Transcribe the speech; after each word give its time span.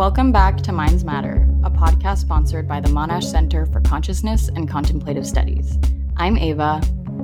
Welcome 0.00 0.32
back 0.32 0.56
to 0.62 0.72
Minds 0.72 1.04
Matter, 1.04 1.46
a 1.62 1.70
podcast 1.70 2.20
sponsored 2.20 2.66
by 2.66 2.80
the 2.80 2.88
Monash 2.88 3.24
Center 3.24 3.66
for 3.66 3.82
Consciousness 3.82 4.48
and 4.48 4.66
Contemplative 4.66 5.26
Studies. 5.26 5.76
I'm 6.16 6.38
Ava. 6.38 6.80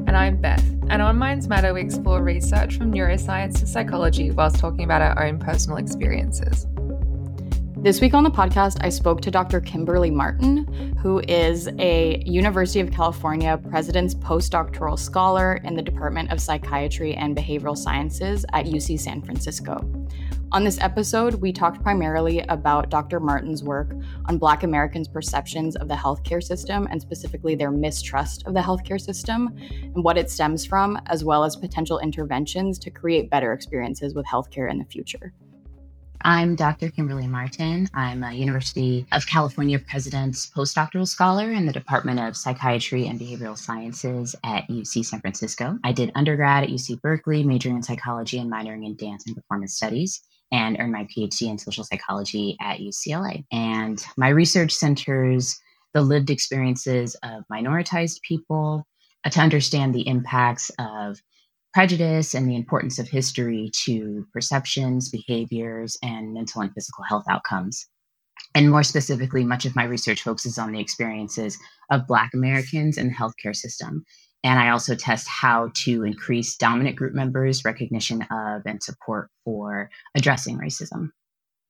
And 0.07 0.15
I'm 0.15 0.37
Beth. 0.37 0.63
And 0.91 1.01
on 1.01 1.17
Minds 1.17 1.49
Matter, 1.49 1.73
we 1.73 1.81
explore 1.81 2.23
research 2.23 2.77
from 2.77 2.93
neuroscience 2.93 3.59
to 3.61 3.67
psychology 3.67 4.31
whilst 4.31 4.59
talking 4.59 4.85
about 4.85 5.01
our 5.01 5.25
own 5.25 5.39
personal 5.39 5.79
experiences. 5.79 6.67
This 7.79 8.01
week 8.01 8.15
on 8.15 8.25
the 8.25 8.31
podcast, 8.31 8.79
I 8.81 8.89
spoke 8.89 9.21
to 9.21 9.31
Dr. 9.31 9.61
Kimberly 9.61 10.11
Martin, 10.11 10.97
who 11.03 11.21
is 11.29 11.69
a 11.79 12.23
University 12.25 12.81
of 12.81 12.91
California 12.91 13.61
President's 13.69 14.15
postdoctoral 14.15 14.99
scholar 14.99 15.61
in 15.63 15.77
the 15.77 15.83
Department 15.83 16.33
of 16.33 16.41
Psychiatry 16.41 17.15
and 17.15 17.37
Behavioral 17.37 17.77
Sciences 17.77 18.47
at 18.55 18.65
UC 18.65 18.99
San 18.99 19.21
Francisco. 19.21 19.87
On 20.53 20.65
this 20.65 20.81
episode, 20.81 21.35
we 21.35 21.53
talked 21.53 21.83
primarily 21.83 22.41
about 22.49 22.89
Dr. 22.89 23.21
Martin's 23.21 23.63
work 23.63 23.93
on 24.25 24.39
Black 24.39 24.63
Americans' 24.63 25.07
perceptions 25.07 25.77
of 25.77 25.87
the 25.87 25.95
healthcare 25.95 26.43
system 26.43 26.89
and 26.91 27.01
specifically 27.01 27.55
their 27.55 27.71
mistrust 27.71 28.47
of 28.47 28.55
the 28.55 28.61
healthcare 28.61 29.01
system 29.01 29.55
and 29.95 30.03
what 30.03 30.17
it 30.17 30.31
stems 30.31 30.65
from, 30.65 30.99
as 31.07 31.25
well 31.25 31.45
as 31.45 31.57
potential 31.57 31.99
interventions 31.99 32.79
to 32.79 32.91
create 32.91 33.29
better 33.29 33.53
experiences 33.53 34.15
with 34.15 34.25
healthcare 34.25 34.71
in 34.71 34.79
the 34.79 34.85
future. 34.87 35.35
I'm 36.21 36.57
Dr. 36.57 36.91
Kimberly 36.91 37.27
Martin. 37.27 37.89
I'm 37.95 38.23
a 38.25 38.33
University 38.33 39.07
of 39.13 39.27
California 39.27 39.79
President's 39.79 40.51
postdoctoral 40.51 41.07
scholar 41.07 41.51
in 41.51 41.67
the 41.67 41.73
Department 41.73 42.21
of 42.21 42.37
Psychiatry 42.37 43.07
and 43.07 43.21
Behavioral 43.21 43.57
Sciences 43.57 44.35
at 44.45 44.69
UC 44.69 45.05
San 45.05 45.21
Francisco. 45.21 45.79
I 45.85 45.93
did 45.93 46.13
undergrad 46.15 46.65
at 46.65 46.71
UC 46.71 47.01
Berkeley, 47.01 47.45
majoring 47.45 47.77
in 47.77 47.83
psychology 47.83 48.39
and 48.39 48.51
minoring 48.51 48.87
in 48.87 48.97
dance 48.97 49.27
and 49.27 49.37
performance 49.37 49.75
studies 49.75 50.21
and 50.53 50.77
earned 50.79 50.93
my 50.93 51.05
PhD 51.05 51.49
in 51.49 51.59
social 51.59 51.85
psychology 51.85 52.57
at 52.61 52.79
UCLA. 52.79 53.45
And 53.53 54.05
my 54.17 54.29
research 54.29 54.73
centers 54.73 55.61
the 55.97 56.03
lived 56.03 56.29
experiences 56.29 57.17
of 57.23 57.45
minoritized 57.51 58.21
people 58.21 58.87
to 59.31 59.41
understand 59.41 59.95
the 59.95 60.07
impacts 60.07 60.71
of 60.79 61.19
prejudice 61.77 62.33
and 62.33 62.49
the 62.49 62.57
importance 62.57 62.99
of 62.99 63.07
history 63.07 63.71
to 63.85 64.27
perceptions, 64.33 65.11
behaviors, 65.11 65.99
and 66.03 66.33
mental 66.33 66.63
and 66.63 66.73
physical 66.73 67.05
health 67.05 67.25
outcomes. 67.29 67.87
And 68.55 68.71
more 68.71 68.83
specifically, 68.83 69.45
much 69.45 69.67
of 69.67 69.77
my 69.77 69.85
research 69.85 70.23
focuses 70.23 70.57
on 70.57 70.73
the 70.73 70.81
experiences 70.81 71.59
of 71.91 72.07
Black 72.07 72.31
Americans 72.33 72.97
in 72.97 73.09
the 73.09 73.13
healthcare 73.13 73.55
system. 73.55 74.07
And 74.43 74.59
I 74.59 74.71
also 74.71 74.95
test 74.95 75.29
how 75.29 75.71
to 75.85 76.03
increase 76.03 76.57
dominant 76.57 76.97
group 76.97 77.13
members' 77.13 77.63
recognition 77.63 78.23
of 78.31 78.63
and 78.65 78.83
support 78.83 79.29
for 79.45 79.91
addressing 80.15 80.59
racism. 80.59 81.11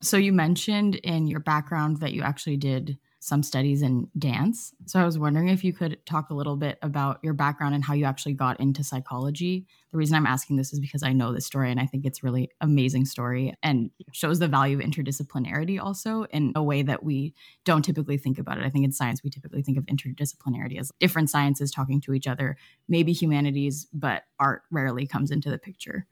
So, 0.02 0.18
you 0.18 0.32
mentioned 0.32 0.94
in 0.94 1.26
your 1.26 1.40
background 1.40 1.96
that 1.96 2.12
you 2.12 2.22
actually 2.22 2.58
did 2.58 2.96
some 3.18 3.42
studies 3.42 3.82
in 3.82 4.08
dance. 4.18 4.74
So 4.86 5.00
I 5.00 5.04
was 5.04 5.18
wondering 5.18 5.48
if 5.48 5.64
you 5.64 5.72
could 5.72 6.04
talk 6.06 6.30
a 6.30 6.34
little 6.34 6.56
bit 6.56 6.78
about 6.82 7.18
your 7.22 7.32
background 7.32 7.74
and 7.74 7.82
how 7.82 7.94
you 7.94 8.04
actually 8.04 8.34
got 8.34 8.60
into 8.60 8.84
psychology. 8.84 9.66
The 9.90 9.98
reason 9.98 10.16
I'm 10.16 10.26
asking 10.26 10.56
this 10.56 10.72
is 10.72 10.80
because 10.80 11.02
I 11.02 11.12
know 11.12 11.32
this 11.32 11.46
story 11.46 11.70
and 11.70 11.80
I 11.80 11.86
think 11.86 12.04
it's 12.04 12.22
really 12.22 12.50
amazing 12.60 13.06
story 13.06 13.54
and 13.62 13.90
shows 14.12 14.38
the 14.38 14.48
value 14.48 14.78
of 14.78 14.84
interdisciplinarity 14.84 15.80
also 15.80 16.24
in 16.24 16.52
a 16.54 16.62
way 16.62 16.82
that 16.82 17.02
we 17.02 17.34
don't 17.64 17.84
typically 17.84 18.18
think 18.18 18.38
about 18.38 18.58
it. 18.58 18.64
I 18.64 18.70
think 18.70 18.84
in 18.84 18.92
science 18.92 19.22
we 19.24 19.30
typically 19.30 19.62
think 19.62 19.78
of 19.78 19.86
interdisciplinarity 19.86 20.78
as 20.78 20.92
different 21.00 21.30
sciences 21.30 21.70
talking 21.70 22.00
to 22.02 22.12
each 22.12 22.26
other, 22.26 22.56
maybe 22.88 23.12
humanities, 23.12 23.86
but 23.92 24.24
art 24.38 24.62
rarely 24.70 25.06
comes 25.06 25.30
into 25.30 25.50
the 25.50 25.58
picture. 25.58 26.06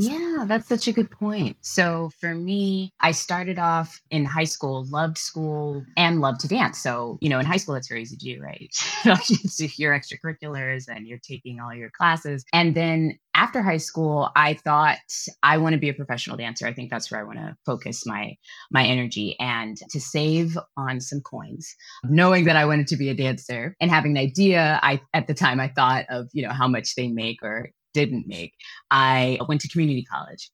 Yeah, 0.00 0.44
that's 0.46 0.66
such 0.66 0.88
a 0.88 0.92
good 0.92 1.10
point. 1.10 1.56
So 1.60 2.10
for 2.20 2.34
me, 2.34 2.92
I 3.00 3.10
started 3.10 3.58
off 3.58 4.00
in 4.10 4.24
high 4.24 4.44
school, 4.44 4.86
loved 4.88 5.18
school 5.18 5.84
and 5.96 6.20
loved 6.20 6.40
to 6.40 6.48
dance. 6.48 6.78
So, 6.78 7.18
you 7.20 7.28
know, 7.28 7.38
in 7.38 7.44
high 7.44 7.58
school, 7.58 7.74
it's 7.74 7.88
very 7.88 8.02
easy 8.02 8.16
to 8.16 8.24
do, 8.36 8.42
right? 8.42 8.74
your 9.78 9.98
extracurriculars 9.98 10.84
and 10.88 11.06
you're 11.06 11.18
taking 11.18 11.60
all 11.60 11.74
your 11.74 11.90
classes. 11.90 12.44
And 12.52 12.74
then 12.74 13.18
after 13.34 13.62
high 13.62 13.76
school, 13.76 14.30
I 14.36 14.54
thought 14.54 14.98
I 15.42 15.58
want 15.58 15.74
to 15.74 15.78
be 15.78 15.88
a 15.88 15.94
professional 15.94 16.36
dancer. 16.36 16.66
I 16.66 16.72
think 16.72 16.90
that's 16.90 17.10
where 17.10 17.20
I 17.20 17.24
want 17.24 17.38
to 17.38 17.56
focus 17.66 18.06
my 18.06 18.36
my 18.70 18.84
energy 18.84 19.36
and 19.38 19.76
to 19.90 20.00
save 20.00 20.58
on 20.76 21.00
some 21.00 21.20
coins, 21.20 21.74
knowing 22.04 22.44
that 22.44 22.56
I 22.56 22.64
wanted 22.64 22.86
to 22.88 22.96
be 22.96 23.08
a 23.08 23.14
dancer 23.14 23.76
and 23.80 23.90
having 23.90 24.12
an 24.12 24.22
idea. 24.22 24.80
I 24.82 25.00
at 25.14 25.26
the 25.26 25.34
time 25.34 25.60
I 25.60 25.68
thought 25.68 26.06
of 26.08 26.28
you 26.32 26.42
know 26.42 26.52
how 26.52 26.68
much 26.68 26.94
they 26.94 27.08
make 27.08 27.42
or 27.42 27.70
didn't 27.94 28.26
make. 28.26 28.54
I 28.90 29.38
went 29.48 29.60
to 29.62 29.68
community 29.68 30.04
college. 30.04 30.50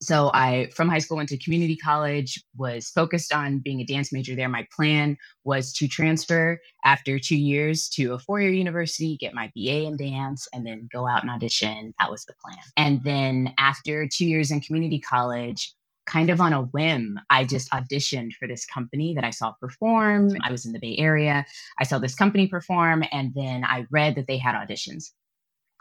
So 0.00 0.30
I 0.32 0.70
from 0.76 0.88
high 0.88 1.00
school 1.00 1.16
went 1.16 1.28
to 1.30 1.38
community 1.38 1.76
college, 1.76 2.40
was 2.56 2.88
focused 2.88 3.34
on 3.34 3.58
being 3.58 3.80
a 3.80 3.84
dance 3.84 4.12
major 4.12 4.36
there. 4.36 4.48
My 4.48 4.64
plan 4.74 5.16
was 5.42 5.72
to 5.72 5.88
transfer 5.88 6.60
after 6.84 7.18
2 7.18 7.36
years 7.36 7.88
to 7.90 8.14
a 8.14 8.18
four-year 8.20 8.52
university, 8.52 9.16
get 9.16 9.34
my 9.34 9.50
BA 9.56 9.86
in 9.86 9.96
dance 9.96 10.46
and 10.52 10.64
then 10.64 10.88
go 10.92 11.08
out 11.08 11.22
and 11.22 11.30
audition. 11.32 11.94
That 11.98 12.12
was 12.12 12.24
the 12.26 12.34
plan. 12.34 12.62
And 12.76 13.02
then 13.02 13.52
after 13.58 14.06
2 14.06 14.24
years 14.24 14.52
in 14.52 14.60
community 14.60 15.00
college, 15.00 15.74
kind 16.06 16.30
of 16.30 16.40
on 16.40 16.52
a 16.52 16.62
whim, 16.62 17.18
I 17.28 17.44
just 17.44 17.68
auditioned 17.72 18.34
for 18.34 18.46
this 18.46 18.64
company 18.66 19.14
that 19.14 19.24
I 19.24 19.30
saw 19.30 19.52
perform. 19.60 20.30
I 20.44 20.52
was 20.52 20.64
in 20.64 20.72
the 20.72 20.78
Bay 20.78 20.96
Area. 20.96 21.44
I 21.80 21.84
saw 21.84 21.98
this 21.98 22.14
company 22.14 22.46
perform 22.46 23.02
and 23.10 23.34
then 23.34 23.64
I 23.64 23.84
read 23.90 24.14
that 24.14 24.28
they 24.28 24.38
had 24.38 24.54
auditions. 24.54 25.10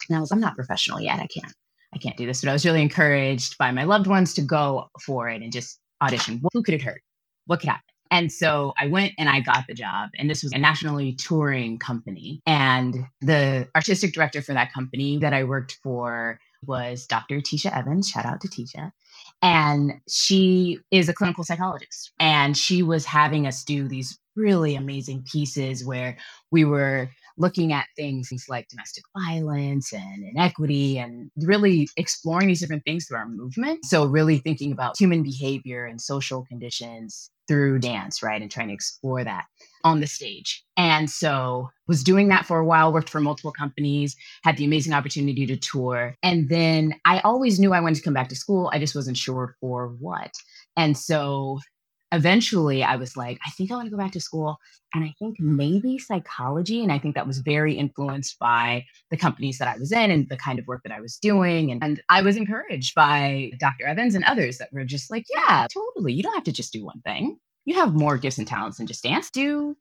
And 0.10 0.18
I 0.18 0.20
was, 0.22 0.32
I'm 0.32 0.40
not 0.40 0.56
professional 0.56 1.00
yet. 1.02 1.20
I 1.20 1.28
can't, 1.28 1.54
I 1.94 1.98
can't 1.98 2.18
do 2.18 2.26
this. 2.26 2.42
But 2.42 2.50
I 2.50 2.54
was 2.54 2.66
really 2.66 2.82
encouraged 2.82 3.58
by 3.58 3.72
my 3.72 3.84
loved 3.84 4.08
ones 4.08 4.34
to 4.36 4.42
go 4.42 4.90
for 5.02 5.30
it 5.30 5.42
and 5.42 5.52
just 5.52 5.80
audition. 6.02 6.42
Who 6.54 6.64
could 6.64 6.74
it 6.74 6.82
hurt? 6.82 7.02
What 7.46 7.60
could 7.60 7.70
happen? 7.70 7.84
And 8.10 8.32
so 8.32 8.74
I 8.80 8.88
went 8.88 9.14
and 9.18 9.30
I 9.30 9.42
got 9.42 9.66
the 9.68 9.74
job. 9.74 10.10
And 10.18 10.30
this 10.30 10.44
was 10.44 10.54
a 10.54 10.58
nationally 10.58 11.14
touring 11.14 11.78
company. 11.78 12.42
And 12.46 13.06
the 13.22 13.68
artistic 13.76 14.14
director 14.14 14.42
for 14.42 14.54
that 14.54 14.74
company 14.74 15.18
that 15.20 15.34
I 15.34 15.44
worked 15.44 15.78
for 15.84 16.40
was 16.66 17.06
Dr. 17.06 17.40
Tisha 17.40 17.76
Evans. 17.76 18.10
Shout 18.10 18.26
out 18.26 18.42
to 18.42 18.48
Tisha. 18.48 18.92
And 19.42 19.94
she 20.10 20.80
is 20.92 21.10
a 21.10 21.14
clinical 21.14 21.44
psychologist. 21.44 22.12
And 22.20 22.58
she 22.58 22.82
was 22.82 23.06
having 23.06 23.46
us 23.46 23.64
do 23.64 23.88
these 23.88 24.18
really 24.36 24.76
amazing 24.76 25.26
pieces 25.32 25.86
where 25.86 26.18
we 26.52 26.64
were 26.64 27.10
looking 27.38 27.74
at 27.74 27.88
things 27.96 28.32
like 28.50 28.68
domestic 28.70 29.04
violence 29.18 29.94
and 29.94 30.24
inequity 30.24 30.98
and 30.98 31.32
really 31.38 31.88
exploring 31.98 32.48
these 32.48 32.60
different 32.60 32.84
things 32.84 33.06
through 33.06 33.18
our 33.18 33.30
movement. 33.30 33.86
So, 33.86 34.06
really 34.06 34.40
thinking 34.40 34.72
about 34.72 34.98
human 35.00 35.24
behavior 35.24 35.86
and 35.86 36.02
social 36.02 36.46
conditions 36.46 37.30
through 37.48 37.80
dance, 37.80 38.22
right? 38.22 38.42
And 38.42 38.52
trying 38.52 38.68
to 38.68 38.74
explore 38.74 39.24
that 39.24 39.46
on 39.84 40.02
the 40.02 40.08
stage. 40.08 40.64
And 40.76 41.10
so 41.10 41.70
was 41.88 42.04
doing 42.04 42.28
that 42.28 42.46
for 42.46 42.60
a 42.60 42.66
while, 42.66 42.92
worked 42.92 43.10
for 43.10 43.22
multiple 43.22 43.54
companies, 43.54 44.16
had 44.44 44.58
the 44.58 44.66
amazing 44.66 44.94
opportunity 44.94 45.46
to 45.46 45.56
tour. 45.56 46.16
And 46.24 46.50
then 46.50 46.96
I 47.06 47.20
always 47.20 47.60
knew 47.60 47.74
I 47.74 47.80
wanted 47.80 47.96
to 47.96 48.02
come 48.02 48.14
back 48.14 48.28
to 48.30 48.36
school. 48.36 48.70
I 48.74 48.80
just 48.80 48.96
wasn't 48.96 49.18
sure 49.18 49.56
for 49.62 49.96
what. 50.00 50.34
And 50.76 50.98
so 50.98 51.60
eventually 52.12 52.84
I 52.84 52.96
was 52.96 53.18
like, 53.18 53.40
I 53.46 53.50
think 53.52 53.72
I 53.72 53.76
want 53.76 53.88
to 53.88 53.92
go 53.92 53.98
back 53.98 54.14
to 54.14 54.22
school. 54.22 54.58
And 54.94 55.04
I 55.04 55.14
think 55.20 55.38
maybe 55.40 55.98
psychology. 55.98 56.82
And 56.82 56.92
I 56.92 57.00
think 57.00 57.16
that 57.16 57.28
was 57.28 57.40
very 57.40 57.74
influenced 57.74 58.40
by 58.40 58.86
the 59.12 59.18
companies 59.18 59.58
that 59.58 59.68
I 59.68 59.78
was 59.78 59.92
in 59.92 60.12
and 60.12 60.30
the 60.30 60.38
kind 60.38 60.60
of 60.60 60.68
work 60.68 60.84
that 60.84 60.94
I 60.94 61.02
was 61.02 61.18
doing. 61.18 61.72
And, 61.72 61.84
and 61.84 62.02
I 62.10 62.22
was 62.22 62.38
encouraged 62.38 62.96
by 62.96 63.52
Dr. 63.60 63.86
Evans 63.86 64.16
and 64.16 64.24
others 64.24 64.58
that 64.58 64.72
were 64.72 64.86
just 64.86 65.12
like, 65.12 65.26
yeah, 65.34 65.68
totally. 65.74 66.14
You 66.14 66.24
don't 66.24 66.36
have 66.36 66.46
to 66.46 66.54
just 66.54 66.72
do 66.72 66.86
one 66.86 67.02
thing. 67.02 67.38
You 67.66 67.76
have 67.76 67.94
more 67.94 68.18
gifts 68.18 68.38
and 68.38 68.48
talents 68.48 68.78
than 68.78 68.88
just 68.88 69.04
dance. 69.04 69.30
Do 69.30 69.76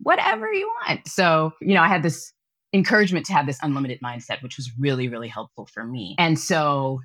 whatever 0.00 0.52
you 0.52 0.68
want. 0.86 1.06
So, 1.06 1.52
you 1.60 1.74
know, 1.74 1.82
I 1.82 1.88
had 1.88 2.02
this 2.02 2.32
encouragement 2.72 3.26
to 3.26 3.32
have 3.32 3.46
this 3.46 3.58
unlimited 3.62 4.00
mindset, 4.00 4.42
which 4.42 4.56
was 4.56 4.70
really, 4.78 5.08
really 5.08 5.28
helpful 5.28 5.66
for 5.66 5.84
me. 5.84 6.16
And 6.18 6.38
so 6.38 7.00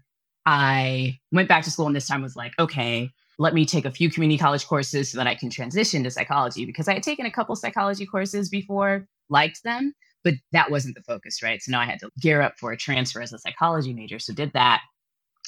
I 0.45 1.19
went 1.31 1.49
back 1.49 1.63
to 1.63 1.71
school 1.71 1.87
and 1.87 1.95
this 1.95 2.07
time 2.07 2.21
was 2.21 2.35
like, 2.35 2.53
okay, 2.59 3.11
let 3.37 3.53
me 3.53 3.65
take 3.65 3.85
a 3.85 3.91
few 3.91 4.09
community 4.09 4.37
college 4.37 4.67
courses 4.67 5.11
so 5.11 5.17
that 5.17 5.27
I 5.27 5.35
can 5.35 5.49
transition 5.49 6.03
to 6.03 6.11
psychology 6.11 6.65
because 6.65 6.87
I 6.87 6.93
had 6.93 7.03
taken 7.03 7.25
a 7.25 7.31
couple 7.31 7.55
psychology 7.55 8.05
courses 8.05 8.49
before, 8.49 9.07
liked 9.29 9.63
them, 9.63 9.93
but 10.23 10.35
that 10.51 10.71
wasn't 10.71 10.95
the 10.95 11.03
focus, 11.03 11.43
right? 11.43 11.61
So 11.61 11.71
now 11.71 11.81
I 11.81 11.85
had 11.85 11.99
to 11.99 12.09
gear 12.19 12.41
up 12.41 12.57
for 12.57 12.71
a 12.71 12.77
transfer 12.77 13.21
as 13.21 13.33
a 13.33 13.39
psychology 13.39 13.93
major. 13.93 14.19
So 14.19 14.33
did 14.33 14.53
that, 14.53 14.81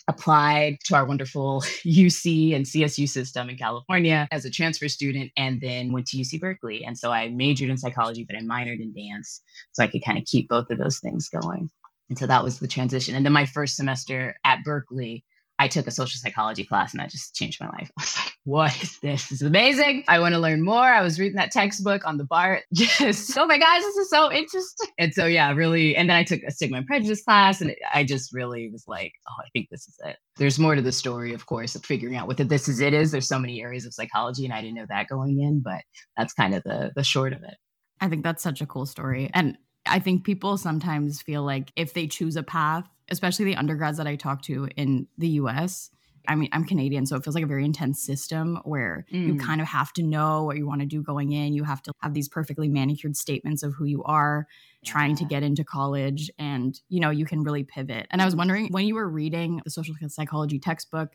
applied 0.07 0.77
to 0.85 0.95
our 0.95 1.05
wonderful 1.05 1.61
UC 1.85 2.55
and 2.55 2.65
CSU 2.65 3.07
system 3.09 3.49
in 3.49 3.57
California 3.57 4.27
as 4.31 4.45
a 4.45 4.49
transfer 4.49 4.87
student, 4.87 5.31
and 5.37 5.61
then 5.61 5.91
went 5.91 6.07
to 6.07 6.17
UC 6.17 6.39
Berkeley. 6.39 6.85
And 6.85 6.97
so 6.97 7.11
I 7.11 7.29
majored 7.29 7.69
in 7.69 7.77
psychology, 7.77 8.23
but 8.23 8.37
I 8.37 8.41
minored 8.41 8.79
in 8.79 8.93
dance 8.93 9.41
so 9.71 9.83
I 9.83 9.87
could 9.87 10.03
kind 10.03 10.17
of 10.17 10.25
keep 10.25 10.47
both 10.47 10.69
of 10.69 10.77
those 10.77 10.99
things 10.99 11.29
going. 11.29 11.69
And 12.09 12.17
so 12.17 12.27
that 12.27 12.43
was 12.43 12.59
the 12.59 12.67
transition. 12.67 13.15
And 13.15 13.25
then 13.25 13.33
my 13.33 13.45
first 13.45 13.75
semester 13.75 14.35
at 14.45 14.63
Berkeley, 14.63 15.25
I 15.59 15.67
took 15.67 15.87
a 15.87 15.91
social 15.91 16.19
psychology 16.19 16.63
class 16.63 16.93
and 16.93 16.99
that 16.99 17.09
just 17.09 17.35
changed 17.35 17.59
my 17.59 17.67
life. 17.67 17.91
I 17.97 18.01
was 18.01 18.17
like, 18.17 18.33
what 18.43 18.83
is 18.83 18.99
this? 18.99 19.29
This 19.29 19.41
is 19.41 19.47
amazing. 19.47 20.03
I 20.07 20.19
want 20.19 20.33
to 20.33 20.39
learn 20.39 20.63
more. 20.63 20.83
I 20.83 21.01
was 21.01 21.19
reading 21.19 21.35
that 21.37 21.51
textbook 21.51 22.05
on 22.05 22.17
the 22.17 22.23
bar. 22.23 22.61
Just, 22.73 23.37
oh 23.37 23.45
my 23.45 23.57
gosh, 23.57 23.81
this 23.81 23.95
is 23.97 24.09
so 24.09 24.31
interesting. 24.31 24.89
And 24.97 25.13
so, 25.13 25.25
yeah, 25.25 25.51
really. 25.51 25.95
And 25.95 26.09
then 26.09 26.15
I 26.15 26.23
took 26.23 26.41
a 26.43 26.51
stigma 26.51 26.77
and 26.77 26.87
prejudice 26.87 27.23
class, 27.23 27.59
and 27.59 27.75
I 27.93 28.03
just 28.03 28.33
really 28.33 28.69
was 28.69 28.85
like, 28.87 29.13
oh, 29.29 29.33
I 29.39 29.49
think 29.51 29.67
this 29.69 29.87
is 29.87 29.95
it. 30.05 30.17
There's 30.37 30.59
more 30.59 30.75
to 30.75 30.81
the 30.81 30.91
story, 30.91 31.33
of 31.33 31.45
course, 31.45 31.75
of 31.75 31.83
figuring 31.85 32.15
out 32.15 32.27
what 32.27 32.37
the 32.37 32.43
this 32.43 32.67
is 32.67 32.79
it 32.79 32.93
is. 32.93 33.11
There's 33.11 33.27
so 33.27 33.39
many 33.39 33.61
areas 33.61 33.85
of 33.85 33.93
psychology, 33.93 34.45
and 34.45 34.53
I 34.53 34.61
didn't 34.61 34.75
know 34.75 34.85
that 34.89 35.07
going 35.07 35.41
in, 35.41 35.61
but 35.61 35.81
that's 36.15 36.33
kind 36.33 36.55
of 36.55 36.63
the 36.63 36.91
the 36.95 37.03
short 37.03 37.33
of 37.33 37.43
it. 37.43 37.55
I 37.99 38.07
think 38.07 38.23
that's 38.23 38.43
such 38.43 38.61
a 38.61 38.65
cool 38.65 38.85
story. 38.85 39.29
And 39.33 39.57
I 39.85 39.99
think 39.99 40.23
people 40.23 40.57
sometimes 40.57 41.21
feel 41.21 41.43
like 41.43 41.71
if 41.75 41.93
they 41.93 42.07
choose 42.07 42.35
a 42.35 42.43
path, 42.43 42.87
especially 43.09 43.45
the 43.45 43.55
undergrads 43.55 43.97
that 43.97 44.07
I 44.07 44.15
talk 44.15 44.41
to 44.43 44.67
in 44.75 45.07
the 45.17 45.29
US, 45.29 45.89
I 46.27 46.35
mean, 46.35 46.49
I'm 46.51 46.65
Canadian, 46.65 47.05
so 47.05 47.15
it 47.15 47.23
feels 47.23 47.35
like 47.35 47.43
a 47.43 47.47
very 47.47 47.63
intense 47.63 48.01
system 48.01 48.59
where 48.65 49.05
mm. 49.11 49.27
you 49.27 49.37
kind 49.37 49.61
of 49.61 49.67
have 49.67 49.93
to 49.93 50.03
know 50.03 50.43
what 50.43 50.57
you 50.57 50.67
want 50.67 50.81
to 50.81 50.87
do 50.87 51.01
going 51.01 51.31
in. 51.31 51.53
You 51.53 51.63
have 51.63 51.81
to 51.83 51.93
have 52.01 52.13
these 52.13 52.27
perfectly 52.27 52.67
manicured 52.67 53.15
statements 53.15 53.63
of 53.63 53.73
who 53.73 53.85
you 53.85 54.03
are 54.03 54.45
yeah. 54.81 54.91
trying 54.91 55.15
to 55.15 55.25
get 55.25 55.43
into 55.43 55.63
college, 55.63 56.29
and 56.37 56.79
you 56.89 56.99
know, 56.99 57.09
you 57.09 57.25
can 57.25 57.43
really 57.43 57.63
pivot. 57.63 58.07
And 58.11 58.21
I 58.21 58.25
was 58.25 58.35
wondering 58.35 58.67
when 58.71 58.85
you 58.85 58.95
were 58.95 59.07
reading 59.07 59.61
the 59.63 59.71
social 59.71 59.95
psychology 60.09 60.59
textbook, 60.59 61.13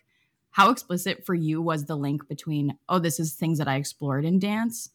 how 0.50 0.71
explicit 0.71 1.25
for 1.27 1.35
you 1.35 1.61
was 1.61 1.85
the 1.85 1.97
link 1.97 2.27
between, 2.29 2.79
oh, 2.88 2.99
this 2.99 3.21
is 3.21 3.35
things 3.35 3.59
that 3.59 3.69
I 3.69 3.77
explored 3.77 4.25
in 4.25 4.38
dance 4.38 4.91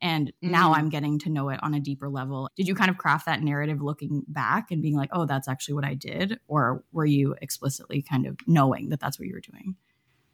and 0.00 0.28
mm-hmm. 0.28 0.50
now 0.50 0.74
I'm 0.74 0.88
getting 0.88 1.18
to 1.20 1.30
know 1.30 1.48
it 1.48 1.60
on 1.62 1.74
a 1.74 1.80
deeper 1.80 2.08
level. 2.08 2.50
Did 2.56 2.68
you 2.68 2.74
kind 2.74 2.90
of 2.90 2.98
craft 2.98 3.26
that 3.26 3.42
narrative 3.42 3.80
looking 3.82 4.22
back 4.28 4.70
and 4.70 4.82
being 4.82 4.96
like, 4.96 5.10
oh, 5.12 5.26
that's 5.26 5.48
actually 5.48 5.74
what 5.74 5.84
I 5.84 5.94
did? 5.94 6.38
Or 6.48 6.84
were 6.92 7.06
you 7.06 7.34
explicitly 7.40 8.02
kind 8.02 8.26
of 8.26 8.36
knowing 8.46 8.88
that 8.90 9.00
that's 9.00 9.18
what 9.18 9.28
you 9.28 9.34
were 9.34 9.40
doing? 9.40 9.76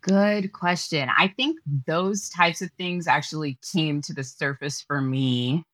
Good 0.01 0.53
question. 0.53 1.09
I 1.17 1.29
think 1.29 1.59
those 1.87 2.29
types 2.29 2.63
of 2.63 2.71
things 2.79 3.09
actually 3.09 3.59
came 3.73 4.01
to 4.03 4.15
the 4.15 4.23
surface 4.23 4.81
for 4.81 5.01
me 5.01 5.65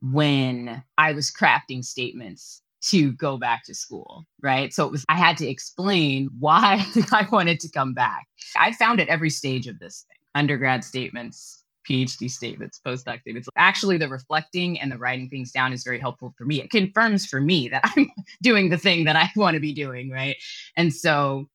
when 0.00 0.82
I 0.96 1.12
was 1.12 1.30
crafting 1.30 1.84
statements 1.84 2.62
to 2.90 3.12
go 3.12 3.38
back 3.38 3.64
to 3.64 3.74
school, 3.74 4.24
right? 4.42 4.72
So 4.72 4.84
it 4.84 4.92
was, 4.92 5.04
I 5.08 5.16
had 5.16 5.38
to 5.38 5.48
explain 5.48 6.28
why 6.38 6.84
I 7.12 7.26
wanted 7.30 7.60
to 7.60 7.70
come 7.70 7.94
back. 7.94 8.26
I 8.58 8.72
found 8.72 9.00
at 9.00 9.08
every 9.08 9.30
stage 9.30 9.66
of 9.66 9.78
this 9.78 10.04
thing 10.08 10.14
undergrad 10.34 10.84
statements, 10.84 11.63
PhD 11.88 12.30
statements, 12.30 12.80
postdoc 12.84 13.20
statements. 13.20 13.48
Actually, 13.56 13.98
the 13.98 14.08
reflecting 14.08 14.80
and 14.80 14.90
the 14.90 14.98
writing 14.98 15.28
things 15.28 15.52
down 15.52 15.72
is 15.72 15.84
very 15.84 15.98
helpful 15.98 16.34
for 16.36 16.44
me. 16.44 16.60
It 16.60 16.70
confirms 16.70 17.26
for 17.26 17.40
me 17.40 17.68
that 17.68 17.82
I'm 17.96 18.10
doing 18.42 18.70
the 18.70 18.78
thing 18.78 19.04
that 19.04 19.16
I 19.16 19.30
want 19.36 19.54
to 19.54 19.60
be 19.60 19.72
doing, 19.72 20.10
right? 20.10 20.36
And 20.76 20.92
so 20.92 21.46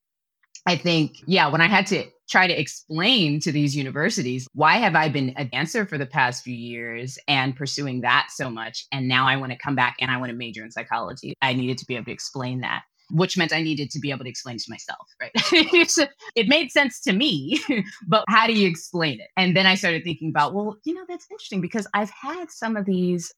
I 0.66 0.76
think, 0.76 1.16
yeah, 1.26 1.48
when 1.48 1.60
I 1.60 1.68
had 1.68 1.86
to 1.88 2.04
try 2.28 2.46
to 2.46 2.60
explain 2.60 3.40
to 3.40 3.50
these 3.50 3.74
universities 3.74 4.46
why 4.52 4.76
have 4.76 4.94
I 4.94 5.08
been 5.08 5.34
a 5.36 5.44
dancer 5.44 5.84
for 5.84 5.98
the 5.98 6.06
past 6.06 6.44
few 6.44 6.54
years 6.54 7.18
and 7.26 7.56
pursuing 7.56 8.02
that 8.02 8.28
so 8.30 8.50
much, 8.50 8.86
and 8.92 9.08
now 9.08 9.26
I 9.26 9.36
want 9.36 9.52
to 9.52 9.58
come 9.58 9.74
back 9.74 9.96
and 10.00 10.10
I 10.10 10.18
want 10.18 10.30
to 10.30 10.36
major 10.36 10.62
in 10.62 10.70
psychology, 10.70 11.34
I 11.42 11.54
needed 11.54 11.78
to 11.78 11.86
be 11.86 11.96
able 11.96 12.04
to 12.04 12.12
explain 12.12 12.60
that 12.60 12.82
which 13.10 13.36
meant 13.36 13.52
I 13.52 13.62
needed 13.62 13.90
to 13.90 14.00
be 14.00 14.10
able 14.10 14.24
to 14.24 14.30
explain 14.30 14.58
to 14.58 14.70
myself, 14.70 15.08
right? 15.20 15.30
it 15.34 16.48
made 16.48 16.70
sense 16.70 17.00
to 17.02 17.12
me, 17.12 17.60
but 18.06 18.24
how 18.28 18.46
do 18.46 18.52
you 18.52 18.68
explain 18.68 19.20
it? 19.20 19.28
And 19.36 19.56
then 19.56 19.66
I 19.66 19.74
started 19.74 20.04
thinking 20.04 20.30
about, 20.30 20.54
well, 20.54 20.76
you 20.84 20.94
know, 20.94 21.04
that's 21.08 21.26
interesting 21.30 21.60
because 21.60 21.86
I've 21.94 22.10
had 22.10 22.50
some 22.50 22.76
of 22.76 22.84
these 22.84 23.32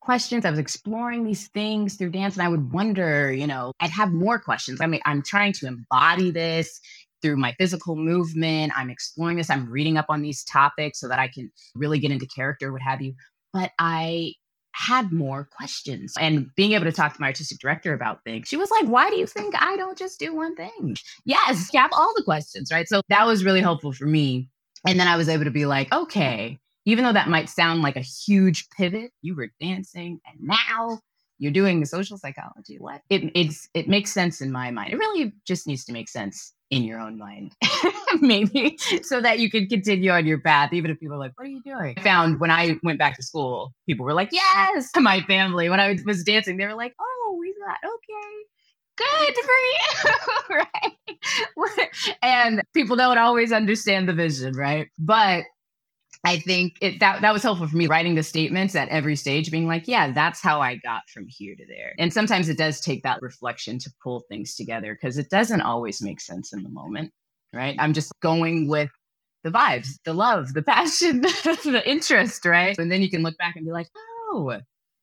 questions. 0.00 0.44
I 0.44 0.50
was 0.50 0.58
exploring 0.58 1.24
these 1.24 1.48
things 1.48 1.96
through 1.96 2.10
dance 2.10 2.34
and 2.34 2.42
I 2.42 2.48
would 2.48 2.72
wonder, 2.72 3.32
you 3.32 3.46
know, 3.46 3.72
I'd 3.80 3.90
have 3.90 4.12
more 4.12 4.38
questions. 4.38 4.80
I 4.80 4.86
mean, 4.86 5.00
I'm 5.04 5.22
trying 5.22 5.52
to 5.54 5.66
embody 5.66 6.30
this 6.30 6.80
through 7.22 7.36
my 7.36 7.54
physical 7.58 7.96
movement. 7.96 8.72
I'm 8.74 8.90
exploring 8.90 9.36
this. 9.36 9.50
I'm 9.50 9.70
reading 9.70 9.98
up 9.98 10.06
on 10.08 10.22
these 10.22 10.42
topics 10.44 11.00
so 11.00 11.08
that 11.08 11.18
I 11.18 11.28
can 11.28 11.52
really 11.74 11.98
get 11.98 12.10
into 12.10 12.26
character, 12.26 12.72
what 12.72 12.82
have 12.82 13.02
you. 13.02 13.14
But 13.52 13.72
I 13.78 14.34
had 14.72 15.12
more 15.12 15.48
questions 15.56 16.14
and 16.18 16.54
being 16.54 16.72
able 16.72 16.84
to 16.84 16.92
talk 16.92 17.14
to 17.14 17.20
my 17.20 17.28
artistic 17.28 17.58
director 17.58 17.92
about 17.92 18.24
things. 18.24 18.48
She 18.48 18.56
was 18.56 18.70
like, 18.70 18.86
Why 18.86 19.10
do 19.10 19.16
you 19.16 19.26
think 19.26 19.54
I 19.60 19.76
don't 19.76 19.98
just 19.98 20.18
do 20.18 20.34
one 20.34 20.54
thing? 20.54 20.96
Yes, 21.24 21.70
you 21.72 21.80
have 21.80 21.92
all 21.92 22.12
the 22.16 22.22
questions, 22.22 22.70
right? 22.72 22.88
So 22.88 23.02
that 23.08 23.26
was 23.26 23.44
really 23.44 23.60
helpful 23.60 23.92
for 23.92 24.06
me. 24.06 24.48
And 24.86 24.98
then 24.98 25.08
I 25.08 25.16
was 25.16 25.28
able 25.28 25.44
to 25.44 25.50
be 25.50 25.66
like, 25.66 25.92
Okay, 25.92 26.58
even 26.84 27.04
though 27.04 27.12
that 27.12 27.28
might 27.28 27.48
sound 27.48 27.82
like 27.82 27.96
a 27.96 28.00
huge 28.00 28.68
pivot, 28.70 29.12
you 29.22 29.34
were 29.34 29.50
dancing 29.60 30.20
and 30.26 30.40
now 30.40 31.00
you're 31.38 31.52
doing 31.52 31.80
the 31.80 31.86
social 31.86 32.18
psychology. 32.18 32.76
What? 32.78 33.00
It, 33.08 33.32
it's, 33.34 33.68
it 33.74 33.88
makes 33.88 34.12
sense 34.12 34.40
in 34.40 34.52
my 34.52 34.70
mind. 34.70 34.92
It 34.92 34.98
really 34.98 35.32
just 35.46 35.66
needs 35.66 35.84
to 35.86 35.92
make 35.92 36.08
sense 36.08 36.52
in 36.70 36.84
your 36.84 37.00
own 37.00 37.18
mind, 37.18 37.52
maybe, 38.20 38.78
so 39.02 39.20
that 39.20 39.40
you 39.40 39.50
can 39.50 39.66
continue 39.66 40.10
on 40.10 40.24
your 40.24 40.38
path, 40.40 40.72
even 40.72 40.90
if 40.90 41.00
people 41.00 41.16
are 41.16 41.18
like, 41.18 41.32
What 41.36 41.46
are 41.46 41.50
you 41.50 41.62
doing? 41.62 41.94
I 41.96 42.00
found 42.00 42.40
when 42.40 42.50
I 42.50 42.78
went 42.82 42.98
back 42.98 43.16
to 43.16 43.22
school, 43.22 43.74
people 43.86 44.06
were 44.06 44.14
like, 44.14 44.30
Yes, 44.32 44.92
to 44.92 45.00
my 45.00 45.20
family. 45.22 45.68
When 45.68 45.80
I 45.80 45.98
was 46.06 46.22
dancing, 46.22 46.56
they 46.56 46.66
were 46.66 46.74
like, 46.74 46.94
Oh, 47.00 47.36
we 47.38 47.54
thought, 47.58 47.78
okay, 47.84 48.40
good 48.96 49.34
for 49.44 50.56
you. 50.56 50.64
right. 51.76 52.16
and 52.22 52.62
people 52.72 52.96
don't 52.96 53.18
always 53.18 53.52
understand 53.52 54.08
the 54.08 54.12
vision, 54.12 54.54
right? 54.54 54.88
But 54.98 55.44
I 56.22 56.38
think 56.38 56.76
it, 56.82 57.00
that 57.00 57.22
that 57.22 57.32
was 57.32 57.42
helpful 57.42 57.66
for 57.66 57.76
me 57.76 57.86
writing 57.86 58.14
the 58.14 58.22
statements 58.22 58.74
at 58.74 58.88
every 58.90 59.16
stage, 59.16 59.50
being 59.50 59.66
like, 59.66 59.88
yeah, 59.88 60.12
that's 60.12 60.40
how 60.40 60.60
I 60.60 60.76
got 60.76 61.08
from 61.08 61.26
here 61.28 61.54
to 61.54 61.66
there. 61.66 61.94
And 61.98 62.12
sometimes 62.12 62.48
it 62.48 62.58
does 62.58 62.80
take 62.80 63.02
that 63.04 63.22
reflection 63.22 63.78
to 63.78 63.90
pull 64.02 64.24
things 64.28 64.54
together 64.54 64.94
because 64.94 65.16
it 65.16 65.30
doesn't 65.30 65.62
always 65.62 66.02
make 66.02 66.20
sense 66.20 66.52
in 66.52 66.62
the 66.62 66.68
moment, 66.68 67.12
right? 67.54 67.74
I'm 67.78 67.94
just 67.94 68.12
going 68.20 68.68
with 68.68 68.90
the 69.44 69.50
vibes, 69.50 69.98
the 70.04 70.12
love, 70.12 70.52
the 70.52 70.62
passion, 70.62 71.20
the 71.22 71.82
interest, 71.86 72.44
right? 72.44 72.78
And 72.78 72.92
then 72.92 73.00
you 73.00 73.08
can 73.08 73.22
look 73.22 73.38
back 73.38 73.56
and 73.56 73.64
be 73.64 73.72
like, 73.72 73.88
oh, 73.96 74.58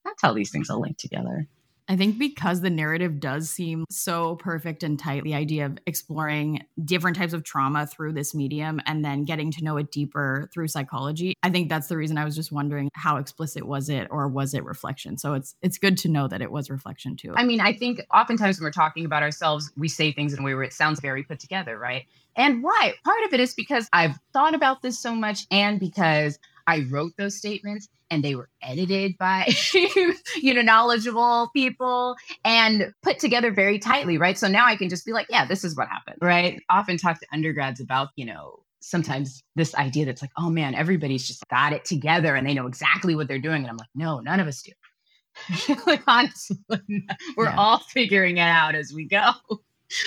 that's 0.05 0.21
how 0.21 0.33
these 0.33 0.51
things 0.51 0.69
all 0.69 0.81
link 0.81 0.97
together. 0.97 1.47
I 1.89 1.95
think 1.95 2.19
because 2.19 2.61
the 2.61 2.69
narrative 2.69 3.19
does 3.19 3.49
seem 3.49 3.85
so 3.89 4.35
perfect 4.35 4.83
and 4.83 4.99
tight, 4.99 5.23
the 5.23 5.33
idea 5.33 5.65
of 5.65 5.77
exploring 5.85 6.65
different 6.83 7.15
types 7.15 7.33
of 7.33 7.43
trauma 7.43 7.87
through 7.87 8.13
this 8.13 8.35
medium 8.35 8.81
and 8.85 9.05
then 9.05 9.23
getting 9.23 9.51
to 9.51 9.63
know 9.63 9.77
it 9.77 9.91
deeper 9.91 10.49
through 10.53 10.67
psychology, 10.67 11.33
I 11.43 11.49
think 11.49 11.69
that's 11.69 11.87
the 11.87 11.95
reason 11.95 12.17
I 12.17 12.25
was 12.25 12.35
just 12.35 12.51
wondering 12.51 12.89
how 12.93 13.17
explicit 13.17 13.65
was 13.65 13.89
it 13.89 14.07
or 14.11 14.27
was 14.27 14.53
it 14.53 14.65
reflection? 14.65 15.17
So 15.17 15.33
it's 15.33 15.55
it's 15.61 15.77
good 15.77 15.97
to 15.99 16.09
know 16.09 16.27
that 16.27 16.41
it 16.41 16.51
was 16.51 16.69
reflection 16.69 17.15
too. 17.15 17.33
I 17.37 17.43
mean, 17.43 17.61
I 17.61 17.71
think 17.71 18.01
oftentimes 18.13 18.59
when 18.59 18.65
we're 18.65 18.71
talking 18.71 19.05
about 19.05 19.23
ourselves, 19.23 19.71
we 19.77 19.87
say 19.87 20.11
things 20.11 20.33
in 20.33 20.39
a 20.39 20.43
way 20.43 20.53
where 20.55 20.63
it 20.63 20.73
sounds 20.73 20.99
very 20.99 21.23
put 21.23 21.39
together, 21.39 21.77
right? 21.77 22.05
And 22.35 22.61
why? 22.63 22.93
Part 23.03 23.23
of 23.25 23.33
it 23.33 23.39
is 23.39 23.53
because 23.53 23.87
I've 23.93 24.19
thought 24.33 24.53
about 24.53 24.81
this 24.81 24.99
so 24.99 25.15
much 25.15 25.47
and 25.51 25.79
because 25.79 26.37
I 26.67 26.85
wrote 26.89 27.13
those 27.17 27.35
statements 27.37 27.87
and 28.09 28.23
they 28.23 28.35
were 28.35 28.49
edited 28.61 29.17
by 29.17 29.47
you 29.73 30.53
know 30.53 30.61
knowledgeable 30.61 31.49
people 31.53 32.15
and 32.43 32.93
put 33.01 33.19
together 33.19 33.51
very 33.51 33.79
tightly 33.79 34.17
right 34.17 34.37
so 34.37 34.47
now 34.47 34.65
i 34.65 34.75
can 34.75 34.89
just 34.89 35.05
be 35.05 35.13
like 35.13 35.27
yeah 35.29 35.45
this 35.45 35.63
is 35.63 35.75
what 35.75 35.87
happened 35.87 36.17
right 36.21 36.61
often 36.69 36.97
talk 36.97 37.19
to 37.19 37.27
undergrads 37.31 37.79
about 37.79 38.09
you 38.15 38.25
know 38.25 38.59
sometimes 38.79 39.43
this 39.55 39.75
idea 39.75 40.05
that's 40.05 40.21
like 40.21 40.31
oh 40.37 40.49
man 40.49 40.75
everybody's 40.75 41.27
just 41.27 41.47
got 41.49 41.73
it 41.73 41.83
together 41.85 42.35
and 42.35 42.47
they 42.47 42.53
know 42.53 42.67
exactly 42.67 43.15
what 43.15 43.27
they're 43.27 43.39
doing 43.39 43.61
and 43.63 43.69
i'm 43.69 43.77
like 43.77 43.89
no 43.95 44.19
none 44.19 44.39
of 44.39 44.47
us 44.47 44.61
do 44.61 44.71
like 45.87 46.01
honestly 46.07 46.57
we're 47.37 47.45
yeah. 47.45 47.55
all 47.57 47.79
figuring 47.79 48.37
it 48.37 48.41
out 48.41 48.75
as 48.75 48.93
we 48.93 49.05
go 49.05 49.31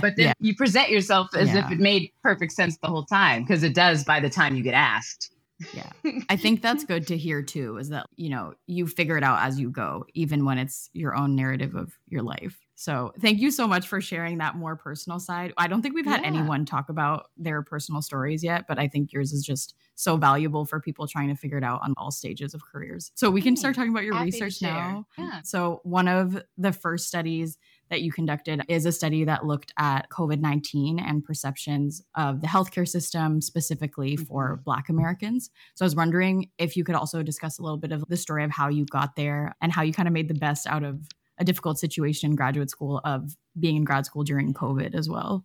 but 0.01 0.15
then 0.17 0.27
yeah. 0.27 0.33
you 0.41 0.55
present 0.55 0.91
yourself 0.91 1.29
as 1.35 1.49
yeah. 1.49 1.65
if 1.65 1.73
it 1.73 1.79
made 1.79 2.11
perfect 2.23 2.53
sense 2.53 2.77
the 2.79 2.89
whole 2.89 3.05
time 3.05 3.43
because 3.43 3.63
it 3.63 3.75
does 3.75 4.05
by 4.05 4.21
the 4.21 4.29
time 4.29 4.55
you 4.55 4.63
get 4.63 4.75
asked 4.75 5.33
yeah. 5.73 5.91
I 6.29 6.37
think 6.37 6.63
that's 6.63 6.85
good 6.85 7.07
to 7.09 7.17
hear 7.17 7.43
too, 7.43 7.77
is 7.79 7.91
that, 7.91 8.07
you 8.17 8.31
know, 8.31 8.55
you 8.67 8.87
figure 8.87 9.17
it 9.17 9.25
out 9.25 9.41
as 9.43 9.59
you 9.59 9.71
go, 9.71 10.05
even 10.15 10.45
when 10.45 10.59
it's 10.59 10.91
your 10.93 11.15
own 11.15 11.37
narrative 11.37 11.75
of 11.75 11.93
your 12.07 12.23
life. 12.23 12.59
So 12.75 13.13
thank 13.21 13.41
you 13.41 13.51
so 13.51 13.67
much 13.67 13.87
for 13.87 14.01
sharing 14.01 14.39
that 14.39 14.57
more 14.57 14.75
personal 14.75 15.21
side. 15.21 15.53
I 15.59 15.69
don't 15.69 15.83
think 15.83 15.95
we've 15.95 16.07
had 16.07 16.23
yeah. 16.23 16.29
anyone 16.29 16.65
talk 16.65 16.89
about 16.89 17.27
their 17.37 17.63
personal 17.63 18.01
stories 18.01 18.43
yet, 18.43 18.65
but 18.67 18.79
I 18.79 18.89
think 18.89 19.13
yours 19.13 19.33
is 19.33 19.45
just 19.45 19.75
so 19.97 20.17
valuable 20.17 20.65
for 20.65 20.81
people 20.81 21.07
trying 21.07 21.29
to 21.29 21.35
figure 21.35 21.59
it 21.59 21.65
out 21.65 21.81
on 21.83 21.93
all 21.99 22.11
stages 22.11 22.55
of 22.55 22.63
careers. 22.65 23.13
So 23.17 23.31
we 23.31 23.43
can 23.43 23.55
start 23.55 23.75
talking 23.75 23.91
about 23.91 24.05
your 24.05 24.15
Happy 24.15 24.27
research 24.27 24.63
now. 24.63 25.05
Yeah. 25.19 25.43
So 25.45 25.81
one 25.83 26.09
of 26.09 26.43
the 26.57 26.73
first 26.73 27.07
studies 27.07 27.59
that 27.91 28.03
you 28.03 28.13
conducted 28.13 28.63
is 28.69 28.87
a 28.87 28.93
study 28.93 29.25
that 29.25 29.45
looked 29.45 29.73
at 29.77 30.09
COVID 30.11 30.41
19 30.41 30.99
and 30.99 31.25
perceptions 31.25 32.03
of 32.15 32.41
the 32.41 32.47
healthcare 32.47 32.89
system, 32.89 33.41
specifically 33.41 34.17
for 34.17 34.55
mm-hmm. 34.55 34.63
Black 34.63 34.89
Americans. 34.89 35.51
So 35.75 35.85
I 35.85 35.87
was 35.87 35.97
wondering 35.97 36.49
if 36.59 36.77
you 36.77 36.85
could 36.85 36.95
also 36.95 37.23
discuss 37.23 37.59
a 37.59 37.63
little 37.63 37.79
bit 37.79 37.93
of 37.93 38.05
the 38.09 38.17
story 38.17 38.45
of 38.45 38.51
how 38.51 38.69
you 38.69 38.87
got 38.87 39.17
there 39.17 39.55
and 39.61 39.73
how 39.73 39.83
you 39.83 39.93
kind 39.93 40.09
of 40.09 40.15
made 40.15 40.29
the 40.29 40.35
best 40.35 40.67
out 40.67 40.85
of 40.85 41.01
a 41.39 41.45
difficult 41.45 41.79
situation 41.79 42.31
in 42.31 42.37
graduate 42.37 42.71
school 42.71 43.01
of 43.05 43.37
being 43.59 43.77
in 43.77 43.85
grad 43.85 44.07
school 44.07 44.23
during 44.23 44.55
COVID 44.55 44.95
as 44.95 45.09
well. 45.09 45.45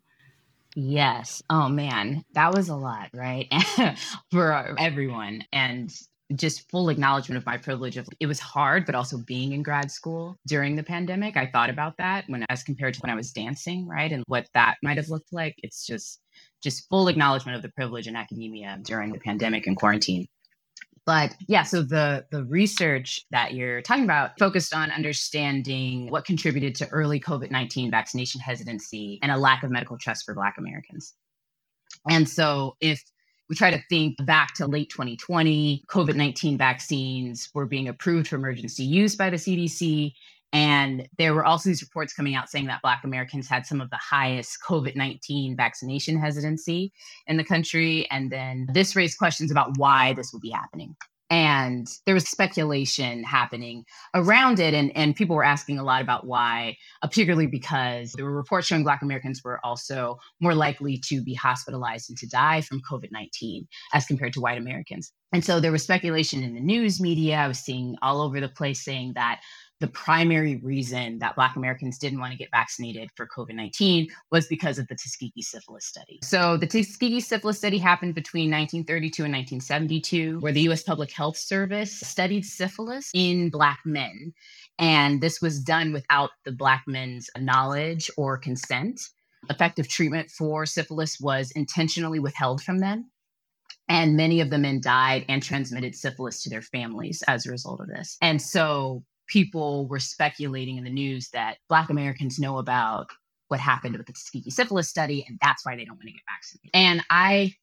Yes. 0.76 1.42
Oh 1.50 1.70
man, 1.70 2.26
that 2.34 2.54
was 2.54 2.68
a 2.68 2.76
lot, 2.76 3.10
right? 3.14 3.52
For 4.32 4.76
everyone. 4.78 5.46
And 5.54 5.90
just 6.36 6.70
full 6.72 6.90
acknowledgement 6.90 7.38
of 7.38 7.46
my 7.46 7.58
privilege 7.58 7.98
of 7.98 8.08
it 8.20 8.26
was 8.26 8.40
hard 8.40 8.86
but 8.86 8.96
also 8.96 9.18
being 9.28 9.52
in 9.52 9.62
grad 9.62 9.92
school 9.92 10.36
during 10.48 10.76
the 10.76 10.84
pandemic 10.84 11.38
i 11.38 11.46
thought 11.46 11.70
about 11.70 11.96
that 11.98 12.26
when 12.28 12.44
as 12.50 12.64
compared 12.64 12.94
to 12.96 13.00
when 13.02 13.12
i 13.12 13.16
was 13.16 13.32
dancing 13.32 13.88
right 13.88 14.12
and 14.12 14.24
what 14.28 14.48
that 14.54 14.78
might 14.82 14.98
have 14.98 15.10
looked 15.10 15.32
like. 15.32 15.56
It's 15.60 15.86
just 15.86 16.22
just 16.64 16.88
full 16.90 17.08
acknowledgement 17.08 17.56
of 17.56 17.62
the 17.62 17.70
privilege 17.70 18.08
in 18.08 18.16
academia 18.16 18.80
during 18.84 19.12
the 19.12 19.20
pandemic 19.20 19.68
and 19.68 19.78
quarantine. 19.78 20.28
But 21.06 21.36
yeah 21.48 21.64
so 21.64 21.84
the 21.84 22.26
the 22.32 22.46
research 22.46 23.26
that 23.32 23.54
you're 23.54 23.82
talking 23.82 24.06
about 24.06 24.40
focused 24.40 24.74
on 24.74 24.90
understanding 24.92 26.10
what 26.10 26.26
contributed 26.26 26.76
to 26.76 26.90
early 26.90 27.20
covid-19 27.20 27.92
vaccination 27.92 28.42
hesitancy 28.42 29.20
and 29.22 29.32
a 29.32 29.38
lack 29.38 29.64
of 29.64 29.70
medical 29.70 29.98
trust 29.98 30.26
for 30.26 30.34
black 30.34 30.56
americans. 30.58 31.14
And 32.10 32.28
so 32.28 32.76
if 32.82 33.04
we 33.50 33.56
try 33.56 33.72
to 33.72 33.82
think 33.90 34.16
back 34.26 34.54
to 34.56 34.68
late 34.68 34.90
2020, 34.90 35.84
COVID 35.88 36.16
19 36.16 36.58
vaccines 36.58 37.50
were 37.54 37.66
being 37.66 37.88
approved 37.88 38.28
for 38.28 38.36
emergency 38.36 38.84
use 38.84 39.16
by 39.16 39.30
the 39.30 39.38
CDC. 39.38 40.14
And 40.54 41.08
there 41.18 41.34
were 41.34 41.44
also 41.44 41.70
these 41.70 41.82
reports 41.82 42.14
coming 42.14 42.36
out 42.36 42.50
saying 42.50 42.68
that 42.68 42.82
Black 42.82 43.04
Americans 43.04 43.48
had 43.48 43.66
some 43.66 43.82
of 43.82 43.90
the 43.90 43.98
highest 43.98 44.60
COVID 44.66 44.96
19 44.96 45.56
vaccination 45.56 46.18
hesitancy 46.18 46.92
in 47.28 47.38
the 47.38 47.44
country. 47.44 48.10
And 48.10 48.32
then 48.32 48.68
this 48.72 48.96
raised 48.96 49.18
questions 49.18 49.52
about 49.52 49.78
why 49.78 50.14
this 50.14 50.32
would 50.34 50.42
be 50.42 50.52
happening 50.52 50.96
and 51.30 51.88
there 52.06 52.14
was 52.14 52.28
speculation 52.28 53.24
happening 53.24 53.84
around 54.14 54.60
it 54.60 54.74
and, 54.74 54.96
and 54.96 55.16
people 55.16 55.36
were 55.36 55.44
asking 55.44 55.80
a 55.80 55.84
lot 55.84 56.02
about 56.02 56.26
why 56.26 56.76
uh, 57.02 57.08
particularly 57.08 57.48
because 57.48 58.12
there 58.14 58.26
were 58.26 58.36
reports 58.36 58.68
showing 58.68 58.84
black 58.84 59.02
americans 59.02 59.42
were 59.44 59.60
also 59.64 60.18
more 60.40 60.54
likely 60.54 60.98
to 60.98 61.24
be 61.24 61.34
hospitalized 61.34 62.10
and 62.10 62.18
to 62.18 62.28
die 62.28 62.62
from 62.62 62.82
covid-19 62.90 63.66
as 63.94 64.06
compared 64.06 64.34
to 64.34 64.42
white 64.42 64.58
americans. 64.58 65.12
And 65.34 65.44
so 65.44 65.60
there 65.60 65.72
was 65.72 65.84
speculation 65.84 66.44
in 66.44 66.54
the 66.54 66.62
news 66.62 67.02
media. 67.02 67.36
I 67.36 67.48
was 67.48 67.60
seeing 67.60 67.98
all 68.02 68.22
over 68.22 68.40
the 68.40 68.48
place 68.48 68.84
saying 68.84 69.14
that 69.16 69.42
the 69.82 69.88
primary 69.88 70.58
reason 70.58 71.20
that 71.20 71.36
Black 71.36 71.56
Americans 71.56 71.98
didn't 71.98 72.20
want 72.20 72.32
to 72.32 72.38
get 72.38 72.50
vaccinated 72.52 73.10
for 73.16 73.28
COVID 73.28 73.56
19 73.56 74.08
was 74.32 74.48
because 74.48 74.80
of 74.80 74.88
the 74.88 74.96
Tuskegee 74.96 75.42
syphilis 75.42 75.86
study. 75.86 76.20
So, 76.24 76.56
the 76.58 76.68
Tuskegee 76.68 77.20
syphilis 77.20 77.58
study 77.58 77.78
happened 77.78 78.16
between 78.16 78.50
1932 78.50 79.24
and 79.26 79.34
1972, 79.34 80.40
where 80.40 80.54
the 80.54 80.62
US 80.62 80.84
Public 80.84 81.12
Health 81.12 81.38
Service 81.38 82.00
studied 82.00 82.46
syphilis 82.46 83.12
in 83.14 83.50
Black 83.50 83.80
men. 83.86 84.34
And 84.80 85.22
this 85.22 85.42
was 85.42 85.60
done 85.60 85.92
without 85.92 86.32
the 86.46 86.52
Black 86.52 86.84
men's 86.88 87.30
knowledge 87.38 88.10
or 88.18 88.38
consent. 88.38 89.02
Effective 89.50 89.88
treatment 89.88 90.32
for 90.32 90.66
syphilis 90.66 91.20
was 91.20 91.52
intentionally 91.52 92.20
withheld 92.20 92.64
from 92.64 92.80
them. 92.80 93.12
And 93.88 94.18
many 94.18 94.42
of 94.42 94.50
the 94.50 94.58
men 94.58 94.82
died 94.82 95.26
and 95.30 95.44
transmitted 95.44 95.96
syphilis 95.96 96.42
to 96.44 96.50
their 96.50 96.64
families 96.64 97.24
as 97.28 97.46
a 97.46 97.52
result 97.52 97.82
of 97.82 97.88
this. 97.88 98.18
And 98.22 98.42
so 98.42 99.04
people 99.28 99.88
were 99.88 100.00
speculating 100.00 100.78
in 100.78 100.84
the 100.84 100.90
news 100.90 101.30
that 101.30 101.58
Black 101.70 101.90
Americans 101.90 102.40
know 102.40 102.58
about 102.58 103.08
what 103.48 103.60
happened 103.60 103.98
with 103.98 104.08
the 104.08 104.14
Tuskegee 104.14 104.50
syphilis 104.50 104.90
study, 104.90 105.26
and 105.28 105.38
that's 105.42 105.66
why 105.66 105.76
they 105.76 105.86
don't 105.86 105.96
want 105.96 106.08
to 106.08 106.14
get 106.14 106.22
vaccinated. 106.34 106.72
And 106.74 107.04
I 107.10 107.54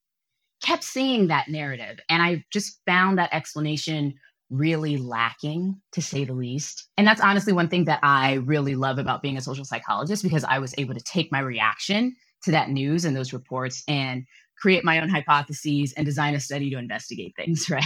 kept 0.62 0.84
seeing 0.84 1.26
that 1.28 1.48
narrative, 1.48 1.98
and 2.08 2.22
I 2.22 2.44
just 2.52 2.80
found 2.86 3.18
that 3.18 3.32
explanation 3.32 4.14
really 4.50 4.98
lacking, 4.98 5.80
to 5.92 6.02
say 6.02 6.24
the 6.24 6.34
least. 6.34 6.88
And 6.98 7.06
that's 7.06 7.22
honestly 7.22 7.52
one 7.52 7.68
thing 7.68 7.86
that 7.86 8.00
I 8.02 8.34
really 8.34 8.74
love 8.74 8.98
about 8.98 9.22
being 9.22 9.36
a 9.36 9.40
social 9.40 9.64
psychologist 9.64 10.22
because 10.22 10.44
I 10.44 10.58
was 10.58 10.74
able 10.76 10.94
to 10.94 11.00
take 11.00 11.32
my 11.32 11.40
reaction 11.40 12.14
to 12.44 12.50
that 12.50 12.68
news 12.68 13.04
and 13.04 13.16
those 13.16 13.32
reports 13.32 13.82
and 13.88 14.24
create 14.62 14.84
my 14.84 15.00
own 15.00 15.08
hypotheses 15.08 15.92
and 15.94 16.06
design 16.06 16.36
a 16.36 16.40
study 16.40 16.70
to 16.70 16.78
investigate 16.78 17.34
things, 17.34 17.68
right? 17.70 17.84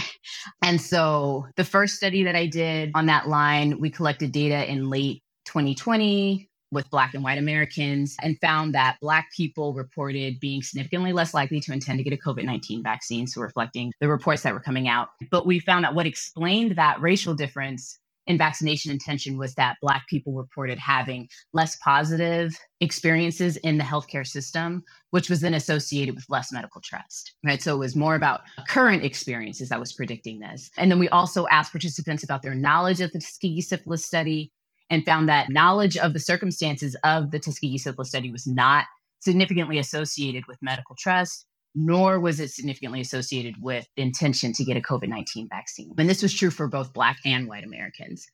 And 0.61 0.79
so 0.79 1.47
the 1.55 1.63
first 1.63 1.95
study 1.95 2.23
that 2.23 2.35
I 2.35 2.45
did 2.45 2.91
on 2.93 3.07
that 3.07 3.27
line, 3.27 3.79
we 3.79 3.89
collected 3.89 4.31
data 4.31 4.71
in 4.71 4.87
late 4.91 5.23
2020 5.45 6.47
with 6.71 6.87
Black 6.91 7.15
and 7.15 7.23
white 7.23 7.39
Americans 7.39 8.15
and 8.21 8.37
found 8.41 8.75
that 8.75 8.97
Black 9.01 9.29
people 9.35 9.73
reported 9.73 10.39
being 10.39 10.61
significantly 10.61 11.13
less 11.13 11.33
likely 11.33 11.59
to 11.61 11.73
intend 11.73 11.97
to 11.97 12.03
get 12.03 12.13
a 12.13 12.17
COVID 12.17 12.43
19 12.43 12.83
vaccine. 12.83 13.25
So, 13.25 13.41
reflecting 13.41 13.91
the 13.99 14.07
reports 14.07 14.43
that 14.43 14.53
were 14.53 14.59
coming 14.59 14.87
out. 14.87 15.07
But 15.31 15.47
we 15.47 15.59
found 15.59 15.85
out 15.85 15.95
what 15.95 16.05
explained 16.05 16.75
that 16.75 17.01
racial 17.01 17.33
difference 17.33 17.97
in 18.27 18.37
vaccination 18.37 18.91
intention 18.91 19.37
was 19.37 19.55
that 19.55 19.77
Black 19.81 20.05
people 20.07 20.33
reported 20.33 20.77
having 20.77 21.27
less 21.53 21.77
positive 21.77 22.55
experiences 22.81 23.57
in 23.57 23.77
the 23.77 23.83
healthcare 23.83 24.27
system, 24.27 24.83
which 25.11 25.29
was 25.29 25.39
then 25.39 25.53
associated 25.53 26.13
with 26.13 26.25
less 26.29 26.51
medical 26.51 26.81
trust, 26.81 27.33
right? 27.43 27.61
So 27.61 27.75
it 27.75 27.79
was 27.79 27.95
more 27.95 28.15
about 28.15 28.41
current 28.67 29.03
experiences 29.03 29.69
that 29.69 29.79
was 29.79 29.93
predicting 29.93 30.39
this. 30.39 30.69
And 30.77 30.91
then 30.91 30.99
we 30.99 31.09
also 31.09 31.47
asked 31.47 31.71
participants 31.71 32.23
about 32.23 32.43
their 32.43 32.55
knowledge 32.55 33.01
of 33.01 33.11
the 33.11 33.19
Tuskegee 33.19 33.61
syphilis 33.61 34.05
study 34.05 34.51
and 34.89 35.05
found 35.05 35.27
that 35.29 35.49
knowledge 35.49 35.97
of 35.97 36.13
the 36.13 36.19
circumstances 36.19 36.95
of 37.03 37.31
the 37.31 37.39
Tuskegee 37.39 37.77
syphilis 37.77 38.09
study 38.09 38.31
was 38.31 38.45
not 38.45 38.85
significantly 39.19 39.79
associated 39.79 40.45
with 40.47 40.57
medical 40.61 40.95
trust 40.95 41.45
nor 41.75 42.19
was 42.19 42.39
it 42.39 42.49
significantly 42.49 43.01
associated 43.01 43.55
with 43.61 43.87
the 43.95 44.01
intention 44.01 44.53
to 44.53 44.63
get 44.63 44.77
a 44.77 44.81
COVID 44.81 45.07
19 45.07 45.47
vaccine. 45.49 45.93
And 45.97 46.09
this 46.09 46.21
was 46.21 46.33
true 46.33 46.49
for 46.49 46.67
both 46.67 46.93
Black 46.93 47.17
and 47.25 47.47
white 47.47 47.63
Americans. 47.63 48.25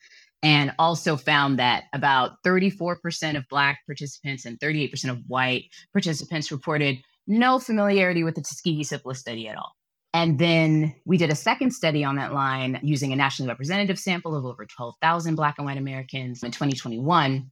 And 0.42 0.74
also 0.78 1.16
found 1.16 1.58
that 1.60 1.86
about 1.94 2.44
34% 2.46 3.38
of 3.38 3.48
Black 3.50 3.80
participants 3.86 4.46
and 4.46 4.60
38% 4.60 5.10
of 5.10 5.20
white 5.28 5.66
participants 5.94 6.52
reported 6.52 6.98
no 7.28 7.60
familiarity 7.60 8.25
with 8.25 8.36
the 8.36 8.42
Tuskegee 8.42 8.84
syphilis 8.84 9.20
study 9.20 9.48
at 9.48 9.58
all. 9.58 9.72
And 10.13 10.38
then 10.38 10.94
we 11.06 11.18
did 11.18 11.32
a 11.32 11.36
second 11.36 11.72
study 11.72 12.04
on 12.04 12.18
that 12.18 12.34
line 12.34 12.80
using 12.84 13.12
a 13.12 13.16
nationally 13.16 13.50
representative 13.50 13.98
sample 13.98 14.36
of 14.36 14.46
over 14.46 14.66
12,000 14.66 15.36
Black 15.36 15.56
and 15.58 15.66
white 15.66 15.78
Americans 15.78 16.44
in 16.44 16.52
2021 16.52 17.50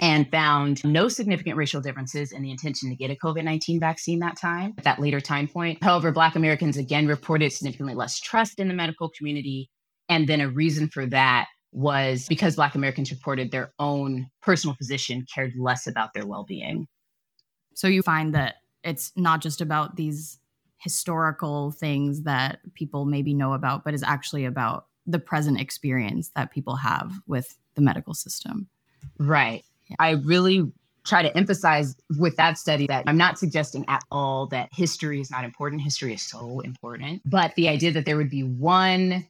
and 0.00 0.30
found 0.30 0.82
no 0.84 1.08
significant 1.08 1.56
racial 1.56 1.80
differences 1.80 2.32
in 2.32 2.42
the 2.42 2.50
intention 2.50 2.88
to 2.88 2.96
get 2.96 3.10
a 3.10 3.16
COVID 3.16 3.44
19 3.44 3.78
vaccine 3.78 4.20
that 4.20 4.38
time, 4.38 4.74
at 4.78 4.84
that 4.84 5.00
later 5.00 5.20
time 5.20 5.46
point. 5.46 5.82
However, 5.82 6.10
Black 6.10 6.34
Americans 6.34 6.76
again 6.76 7.06
reported 7.06 7.52
significantly 7.52 7.94
less 7.94 8.18
trust 8.18 8.58
in 8.58 8.68
the 8.68 8.74
medical 8.74 9.10
community. 9.10 9.70
And 10.08 10.28
then 10.28 10.40
a 10.40 10.48
reason 10.48 10.88
for 10.88 11.06
that 11.06 11.46
was 11.72 12.26
because 12.28 12.56
Black 12.56 12.74
Americans 12.74 13.10
reported 13.10 13.50
their 13.50 13.72
own 13.78 14.26
personal 14.42 14.76
physician 14.76 15.26
cared 15.32 15.52
less 15.56 15.86
about 15.86 16.14
their 16.14 16.26
well 16.26 16.44
being. 16.44 16.86
So 17.74 17.88
you 17.88 18.02
find 18.02 18.34
that 18.34 18.56
it's 18.84 19.12
not 19.16 19.40
just 19.40 19.60
about 19.60 19.96
these 19.96 20.38
historical 20.78 21.70
things 21.70 22.22
that 22.22 22.58
people 22.74 23.04
maybe 23.04 23.32
know 23.32 23.52
about, 23.52 23.84
but 23.84 23.94
is 23.94 24.02
actually 24.02 24.44
about 24.44 24.86
the 25.06 25.18
present 25.18 25.60
experience 25.60 26.30
that 26.36 26.50
people 26.50 26.76
have 26.76 27.12
with 27.26 27.56
the 27.74 27.80
medical 27.80 28.14
system. 28.14 28.68
Right. 29.18 29.64
I 29.98 30.10
really 30.10 30.70
try 31.04 31.22
to 31.22 31.36
emphasize 31.36 31.96
with 32.18 32.36
that 32.36 32.58
study 32.58 32.86
that 32.86 33.04
I'm 33.06 33.16
not 33.16 33.38
suggesting 33.38 33.84
at 33.88 34.02
all 34.10 34.46
that 34.48 34.68
history 34.72 35.20
is 35.20 35.30
not 35.30 35.44
important. 35.44 35.82
History 35.82 36.14
is 36.14 36.22
so 36.22 36.60
important. 36.60 37.22
But 37.24 37.54
the 37.56 37.68
idea 37.68 37.90
that 37.92 38.04
there 38.04 38.16
would 38.16 38.30
be 38.30 38.44
one 38.44 39.26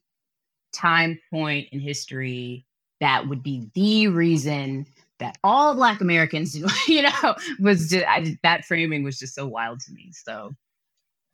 time 0.73 1.19
point 1.31 1.69
in 1.73 1.81
history 1.81 2.67
that 3.01 3.29
would 3.29 3.43
be 3.43 3.69
the 3.75 4.09
reason 4.09 4.87
that 5.19 5.37
all 5.43 5.75
Black 5.75 6.01
Americans, 6.01 6.57
you 6.89 7.03
know, 7.03 7.35
was 7.59 7.91
just, 7.91 8.07
I, 8.07 8.37
that 8.43 8.65
framing 8.65 9.03
was 9.03 9.19
just 9.19 9.35
so 9.35 9.47
wild 9.47 9.81
to 9.81 9.93
me. 9.93 10.13
So, 10.13 10.53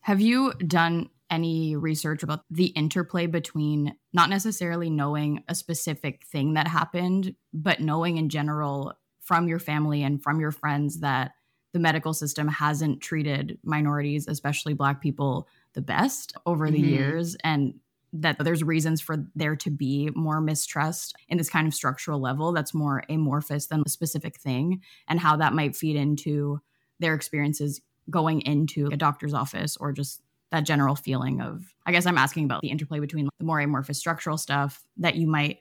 have 0.02 0.20
you 0.20 0.54
done 0.54 1.10
any 1.30 1.76
research 1.76 2.22
about 2.22 2.40
the 2.50 2.66
interplay 2.66 3.26
between 3.26 3.94
not 4.14 4.30
necessarily 4.30 4.88
knowing 4.88 5.44
a 5.48 5.54
specific 5.54 6.24
thing 6.24 6.54
that 6.54 6.66
happened, 6.66 7.34
but 7.52 7.80
knowing 7.80 8.16
in 8.16 8.30
general 8.30 8.94
from 9.28 9.46
your 9.46 9.58
family 9.58 10.02
and 10.02 10.22
from 10.22 10.40
your 10.40 10.50
friends 10.50 11.00
that 11.00 11.32
the 11.74 11.78
medical 11.78 12.14
system 12.14 12.48
hasn't 12.48 13.02
treated 13.02 13.58
minorities, 13.62 14.26
especially 14.26 14.72
Black 14.72 15.02
people, 15.02 15.46
the 15.74 15.82
best 15.82 16.32
over 16.46 16.70
the 16.70 16.78
mm-hmm. 16.78 16.88
years. 16.88 17.36
And 17.44 17.74
that 18.14 18.38
there's 18.42 18.64
reasons 18.64 19.02
for 19.02 19.26
there 19.34 19.54
to 19.54 19.68
be 19.70 20.08
more 20.14 20.40
mistrust 20.40 21.14
in 21.28 21.36
this 21.36 21.50
kind 21.50 21.68
of 21.68 21.74
structural 21.74 22.18
level 22.18 22.52
that's 22.52 22.72
more 22.72 23.04
amorphous 23.10 23.66
than 23.66 23.82
a 23.84 23.90
specific 23.90 24.38
thing, 24.40 24.80
and 25.08 25.20
how 25.20 25.36
that 25.36 25.52
might 25.52 25.76
feed 25.76 25.94
into 25.94 26.58
their 26.98 27.12
experiences 27.12 27.82
going 28.08 28.40
into 28.40 28.86
a 28.86 28.96
doctor's 28.96 29.34
office 29.34 29.76
or 29.76 29.92
just 29.92 30.22
that 30.50 30.64
general 30.64 30.96
feeling 30.96 31.42
of 31.42 31.74
i 31.84 31.92
guess 31.92 32.06
i'm 32.06 32.16
asking 32.16 32.46
about 32.46 32.62
the 32.62 32.70
interplay 32.70 32.98
between 32.98 33.28
the 33.38 33.44
more 33.44 33.60
amorphous 33.60 33.98
structural 33.98 34.38
stuff 34.38 34.82
that 34.96 35.14
you 35.14 35.26
might 35.26 35.58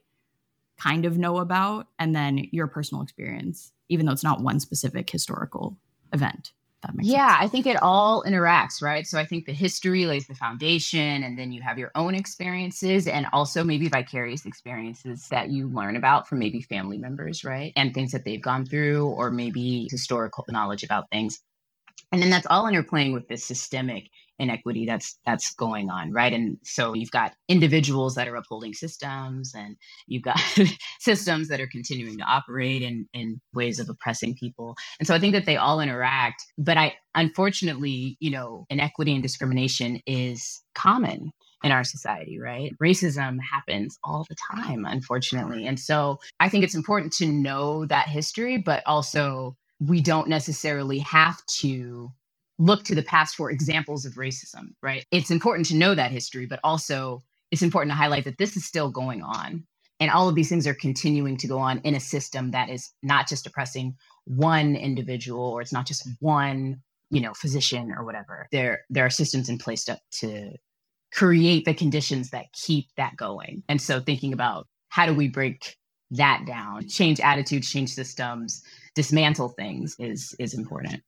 kind 0.80 1.06
of 1.06 1.18
know 1.18 1.38
about 1.38 1.88
and 2.00 2.16
then 2.16 2.48
your 2.52 2.68
personal 2.68 3.04
experience 3.04 3.72
even 3.90 4.06
though 4.06 4.12
it's 4.12 4.24
not 4.24 4.42
one 4.42 4.60
specific 4.60 5.10
historical 5.10 5.78
event 6.14 6.52
yeah 7.02 7.40
sense. 7.40 7.46
i 7.46 7.48
think 7.48 7.66
it 7.66 7.82
all 7.82 8.24
interacts 8.24 8.82
right? 8.82 9.06
So 9.08 9.20
i 9.20 9.26
think 9.26 9.46
the 9.46 9.54
history 9.54 10.06
lays 10.06 10.28
the 10.28 10.36
foundation 10.36 11.24
and 11.24 11.38
then 11.38 11.52
you 11.52 11.62
have 11.62 11.78
your 11.78 11.92
own 11.96 12.16
experiences 12.16 13.08
and 13.08 13.26
also 13.34 13.64
maybe 13.64 13.90
vicarious 13.90 14.46
experiences 14.46 15.28
that 15.30 15.50
you 15.50 15.68
learn 15.68 15.96
about 15.96 16.28
from 16.28 16.40
maybe 16.40 16.62
family 16.62 16.98
members 16.98 17.44
right? 17.44 17.74
And 17.76 17.94
things 17.94 18.12
that 18.12 18.26
they've 18.26 18.42
gone 18.42 18.66
through 18.66 19.08
or 19.08 19.32
maybe 19.32 19.88
historical 19.90 20.46
knowledge 20.50 20.84
about 20.84 21.10
things. 21.12 21.40
And 22.12 22.22
then 22.22 22.30
that's 22.30 22.48
all 22.50 22.66
interplaying 22.66 23.14
with 23.14 23.28
this 23.28 23.44
systemic 23.44 24.10
inequity 24.40 24.86
that's 24.86 25.20
that's 25.26 25.54
going 25.56 25.90
on 25.90 26.12
right 26.14 26.34
and 26.34 26.58
so 26.64 26.94
you've 26.94 27.12
got 27.12 27.34
individuals 27.50 28.16
that 28.16 28.28
are 28.28 28.36
upholding 28.36 28.74
systems 28.74 29.54
and 29.56 29.76
you've 30.08 30.24
got 30.24 30.40
systems 31.00 31.48
that 31.50 31.62
are 31.62 31.68
continuing 31.68 32.18
to 32.18 32.24
operate 32.26 32.82
in 32.82 33.08
in 33.14 33.42
ways 33.54 33.80
of 33.80 33.90
oppressing 33.90 34.36
people 34.36 34.76
and 35.00 35.08
so 35.08 35.16
i 35.16 35.20
think 35.20 35.34
that 35.34 35.46
they 35.46 35.58
all 35.58 35.80
interact 35.82 36.44
but 36.58 36.78
i 36.78 36.94
unfortunately 37.16 38.18
you 38.20 38.32
know 38.32 38.66
inequity 38.70 39.14
and 39.14 39.24
discrimination 39.24 40.02
is 40.08 40.62
common 40.76 41.32
in 41.64 41.72
our 41.72 41.84
society, 41.84 42.40
right? 42.40 42.74
Racism 42.82 43.38
happens 43.42 43.98
all 44.04 44.26
the 44.30 44.36
time, 44.56 44.86
unfortunately. 44.86 45.66
And 45.68 45.80
so 45.80 46.20
I 46.40 46.50
think 46.50 46.64
it's 46.64 46.76
important 46.76 47.14
to 47.14 47.28
know 47.28 47.86
that 47.88 48.08
history, 48.08 48.58
but 48.58 48.84
also 48.86 49.58
we 49.80 50.02
don't 50.02 50.28
necessarily 50.30 51.00
have 51.00 51.46
to 51.48 52.12
look 52.60 52.84
to 52.86 52.96
the 52.96 53.04
past 53.04 53.36
for 53.36 53.52
examples 53.52 54.06
of 54.06 54.14
racism, 54.14 54.74
right? 54.82 55.06
It's 55.12 55.32
important 55.32 55.68
to 55.68 55.76
know 55.76 55.96
that 55.96 56.12
history, 56.12 56.46
but 56.46 56.60
also 56.64 57.24
it's 57.52 57.62
important 57.62 57.92
to 57.92 57.96
highlight 57.96 58.26
that 58.26 58.38
this 58.38 58.58
is 58.58 58.66
still 58.66 58.90
going 58.90 59.22
on. 59.22 59.66
And 60.00 60.12
all 60.12 60.30
of 60.30 60.36
these 60.36 60.50
things 60.50 60.68
are 60.68 60.76
continuing 60.76 61.38
to 61.38 61.48
go 61.48 61.58
on 61.58 61.80
in 61.80 61.96
a 61.96 62.00
system 62.00 62.52
that 62.52 62.70
is 62.70 62.92
not 63.02 63.28
just 63.28 63.48
oppressing 63.48 63.96
one 64.26 64.76
individual 64.76 65.44
or 65.44 65.62
it's 65.62 65.74
not 65.74 65.88
just 65.88 66.08
one, 66.20 66.82
you 67.10 67.20
know, 67.20 67.34
physician 67.34 67.92
or 67.92 68.04
whatever. 68.04 68.48
There 68.52 68.82
there 68.90 69.06
are 69.06 69.10
systems 69.10 69.50
in 69.50 69.58
place 69.58 69.86
to, 69.86 70.00
to 70.20 70.52
create 71.14 71.66
the 71.66 71.74
conditions 71.74 72.30
that 72.30 72.52
keep 72.54 72.88
that 72.98 73.16
going. 73.16 73.64
And 73.70 73.82
so 73.82 74.00
thinking 74.00 74.34
about 74.34 74.68
how 74.90 75.08
do 75.08 75.16
we 75.16 75.28
break 75.30 75.76
that 76.12 76.46
down, 76.46 76.88
change 76.88 77.20
attitudes, 77.20 77.70
change 77.70 77.90
systems, 77.90 78.62
dismantle 78.94 79.50
things 79.50 79.96
is 80.00 80.36
is 80.38 80.54
important 80.54 81.02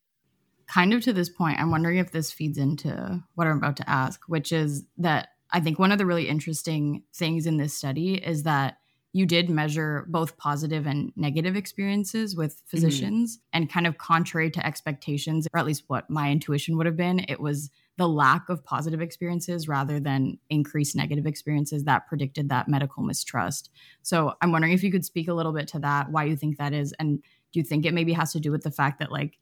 kind 0.69 0.93
of 0.93 1.01
to 1.03 1.13
this 1.13 1.29
point, 1.29 1.59
I'm 1.59 1.71
wondering 1.71 1.97
if 1.97 2.11
this 2.11 2.31
feeds 2.31 2.57
into 2.57 3.23
what 3.35 3.47
I'm 3.47 3.57
about 3.57 3.77
to 3.77 3.89
ask, 3.89 4.21
which 4.27 4.51
is 4.51 4.85
that 4.97 5.29
I 5.51 5.59
think 5.59 5.79
one 5.79 5.91
of 5.91 5.97
the 5.97 6.05
really 6.05 6.29
interesting 6.29 7.03
things 7.13 7.47
in 7.47 7.57
this 7.57 7.73
study 7.73 8.13
is 8.13 8.43
that 8.43 8.77
you 9.11 9.25
did 9.25 9.49
measure 9.49 10.05
both 10.07 10.38
positive 10.38 10.85
and 10.85 11.11
negative 11.15 11.55
experiences 11.55 12.35
with 12.35 12.55
mm-hmm. 12.55 12.69
physicians 12.69 13.38
mm-hmm. 13.38 13.43
and 13.53 13.71
kind 13.71 13.88
of 13.88 13.97
contrary 13.97 14.51
to 14.51 14.65
expectations 14.65 15.47
or 15.51 15.59
at 15.59 15.65
least 15.65 15.85
what 15.88 16.07
my 16.09 16.31
intuition 16.31 16.77
would 16.77 16.85
have 16.85 16.97
been 16.97 17.25
it 17.27 17.39
was 17.39 17.71
the 17.97 18.07
lack 18.07 18.47
of 18.47 18.63
positive 18.63 19.01
experiences 19.01 19.67
rather 19.67 19.99
than 19.99 20.38
increased 20.49 20.95
negative 20.95 21.25
experiences 21.25 21.85
that 21.85 22.07
predicted 22.07 22.49
that 22.49 22.67
medical 22.67 23.01
mistrust 23.01 23.71
so 24.03 24.33
i'm 24.41 24.51
wondering 24.51 24.73
if 24.73 24.83
you 24.83 24.91
could 24.91 25.05
speak 25.05 25.27
a 25.27 25.33
little 25.33 25.53
bit 25.53 25.67
to 25.67 25.79
that 25.79 26.11
why 26.11 26.23
you 26.23 26.35
think 26.35 26.57
that 26.57 26.73
is 26.73 26.93
and 26.99 27.23
do 27.51 27.59
you 27.59 27.63
think 27.63 27.85
it 27.85 27.95
maybe 27.95 28.13
has 28.13 28.31
to 28.31 28.39
do 28.39 28.51
with 28.51 28.61
the 28.61 28.71
fact 28.71 28.99
that 28.99 29.11
like 29.11 29.39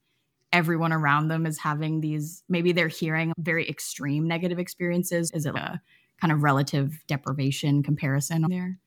everyone 0.57 0.91
around 0.91 1.27
them 1.27 1.45
is 1.45 1.57
having 1.57 2.01
these 2.01 2.43
maybe 2.49 2.71
they're 2.71 2.87
hearing 2.87 3.31
very 3.37 3.67
extreme 3.69 4.27
negative 4.27 4.59
experiences 4.59 5.31
is 5.31 5.45
it 5.45 5.55
a 5.55 5.79
kind 6.19 6.33
of 6.33 6.41
relative 6.41 7.01
deprivation 7.07 7.83
comparison 7.83 8.43
there 8.49 8.79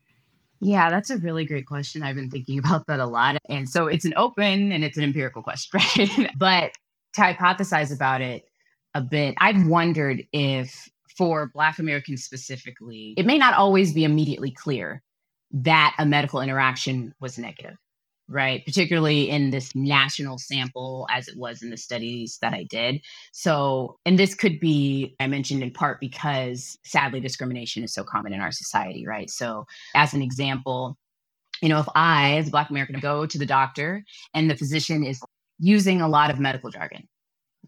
yeah, 0.61 0.91
that's 0.91 1.09
a 1.09 1.17
really 1.17 1.47
great 1.47 1.67
question. 1.67 2.03
I've 2.03 2.17
been 2.17 2.31
thinking 2.31 2.59
about 2.59 2.87
that 2.87 3.01
a 3.01 3.07
lot. 3.07 3.39
And 3.49 3.69
so 3.69 3.87
it's 3.87 4.05
an 4.05 4.13
open 4.17 4.73
and 4.73 4.85
it's 4.85 4.99
an 4.99 5.05
empirical 5.05 5.43
question, 5.43 5.81
right? 6.19 6.31
but 6.37 6.73
to 7.15 7.21
hypothesize 7.23 7.95
about 7.95 8.21
it 8.21 8.45
a 8.95 9.01
bit, 9.01 9.35
I've 9.39 9.67
wondered 9.67 10.23
if 10.33 10.89
for 11.17 11.51
Black 11.55 11.79
Americans 11.79 12.25
specifically, 12.25 13.15
it 13.17 13.27
may 13.27 13.39
not 13.39 13.55
always 13.55 13.93
be 13.93 14.05
immediately 14.05 14.51
clear 14.51 15.03
that 15.53 15.95
a 15.99 16.07
medical 16.07 16.41
interaction 16.41 17.15
was 17.21 17.39
negative 17.39 17.77
right? 18.31 18.65
Particularly 18.65 19.29
in 19.29 19.51
this 19.51 19.75
national 19.75 20.39
sample, 20.39 21.07
as 21.11 21.29
it 21.29 21.37
was 21.37 21.63
in 21.63 21.71
the 21.71 21.77
studies 21.77 22.39
that 22.41 22.55
I 22.55 22.63
did. 22.65 23.03
So, 23.33 23.99
and 24.07 24.19
this 24.19 24.35
could 24.35 24.61
be, 24.61 25.17
I 25.21 25.27
mentioned 25.27 25.63
in 25.63 25.73
part 25.73 26.01
because 26.01 26.79
sadly, 26.85 27.21
discrimination 27.21 27.83
is 27.83 27.93
so 27.93 28.05
common 28.05 28.33
in 28.33 28.41
our 28.41 28.53
society, 28.53 29.07
right? 29.07 29.29
So, 29.29 29.67
as 29.95 30.15
an 30.15 30.23
example, 30.23 30.97
you 31.61 31.69
know, 31.69 31.81
if 31.81 31.89
I, 31.95 32.37
as 32.37 32.49
a 32.49 32.51
Black 32.51 32.71
American, 32.71 33.01
go 33.01 33.27
to 33.27 33.39
the 33.39 33.47
doctor 33.47 34.05
and 34.33 34.49
the 34.49 34.57
physician 34.57 35.05
is 35.05 35.21
using 35.59 36.01
a 36.01 36.09
lot 36.09 36.31
of 36.31 36.39
medical 36.39 36.71
jargon, 36.71 37.07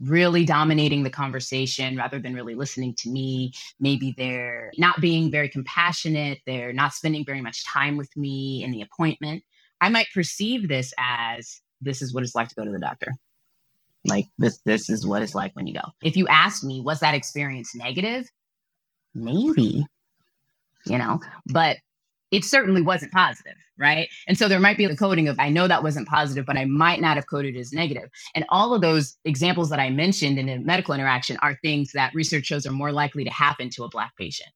really 0.00 0.44
dominating 0.44 1.02
the 1.02 1.10
conversation 1.10 1.96
rather 1.96 2.18
than 2.18 2.34
really 2.34 2.54
listening 2.54 2.94
to 2.98 3.10
me. 3.10 3.52
Maybe 3.80 4.14
they're 4.16 4.72
not 4.78 5.00
being 5.00 5.30
very 5.30 5.48
compassionate. 5.48 6.38
They're 6.46 6.72
not 6.72 6.94
spending 6.94 7.24
very 7.26 7.42
much 7.42 7.66
time 7.66 7.96
with 7.96 8.16
me 8.16 8.62
in 8.64 8.70
the 8.70 8.82
appointment. 8.82 9.42
I 9.82 9.88
might 9.88 10.06
perceive 10.14 10.68
this 10.68 10.94
as 10.96 11.60
this 11.80 12.00
is 12.00 12.14
what 12.14 12.22
it's 12.22 12.36
like 12.36 12.48
to 12.48 12.54
go 12.54 12.64
to 12.64 12.70
the 12.70 12.78
doctor. 12.78 13.12
Like 14.06 14.26
this, 14.38 14.60
this 14.64 14.88
is 14.88 15.06
what 15.06 15.22
it's 15.22 15.34
like 15.34 15.54
when 15.54 15.66
you 15.66 15.74
go. 15.74 15.88
If 16.02 16.16
you 16.16 16.26
ask 16.28 16.64
me, 16.64 16.80
was 16.80 17.00
that 17.00 17.14
experience 17.14 17.74
negative? 17.74 18.28
Maybe, 19.14 19.84
you 20.86 20.98
know, 20.98 21.20
but 21.46 21.78
it 22.30 22.44
certainly 22.44 22.80
wasn't 22.80 23.12
positive, 23.12 23.54
right? 23.76 24.08
And 24.26 24.38
so 24.38 24.48
there 24.48 24.60
might 24.60 24.78
be 24.78 24.86
the 24.86 24.96
coding 24.96 25.28
of, 25.28 25.38
I 25.38 25.50
know 25.50 25.68
that 25.68 25.82
wasn't 25.82 26.08
positive, 26.08 26.46
but 26.46 26.56
I 26.56 26.64
might 26.64 27.00
not 27.00 27.16
have 27.16 27.28
coded 27.28 27.56
as 27.56 27.72
negative. 27.72 28.08
And 28.34 28.44
all 28.48 28.74
of 28.74 28.80
those 28.80 29.16
examples 29.24 29.68
that 29.70 29.80
I 29.80 29.90
mentioned 29.90 30.38
in 30.38 30.48
a 30.48 30.58
medical 30.58 30.94
interaction 30.94 31.36
are 31.42 31.58
things 31.60 31.92
that 31.92 32.14
research 32.14 32.46
shows 32.46 32.66
are 32.66 32.72
more 32.72 32.92
likely 32.92 33.24
to 33.24 33.30
happen 33.30 33.68
to 33.70 33.84
a 33.84 33.88
Black 33.88 34.16
patient 34.16 34.50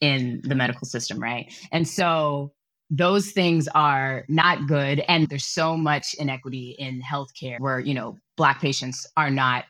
in 0.00 0.40
the 0.44 0.54
medical 0.54 0.86
system, 0.86 1.20
right? 1.20 1.52
And 1.70 1.86
so 1.86 2.52
those 2.92 3.30
things 3.30 3.68
are 3.74 4.24
not 4.28 4.66
good 4.68 5.02
and 5.08 5.28
there's 5.28 5.46
so 5.46 5.76
much 5.76 6.14
inequity 6.18 6.76
in 6.78 7.00
healthcare 7.00 7.58
where 7.58 7.80
you 7.80 7.94
know 7.94 8.18
black 8.36 8.60
patients 8.60 9.06
are 9.16 9.30
not 9.30 9.64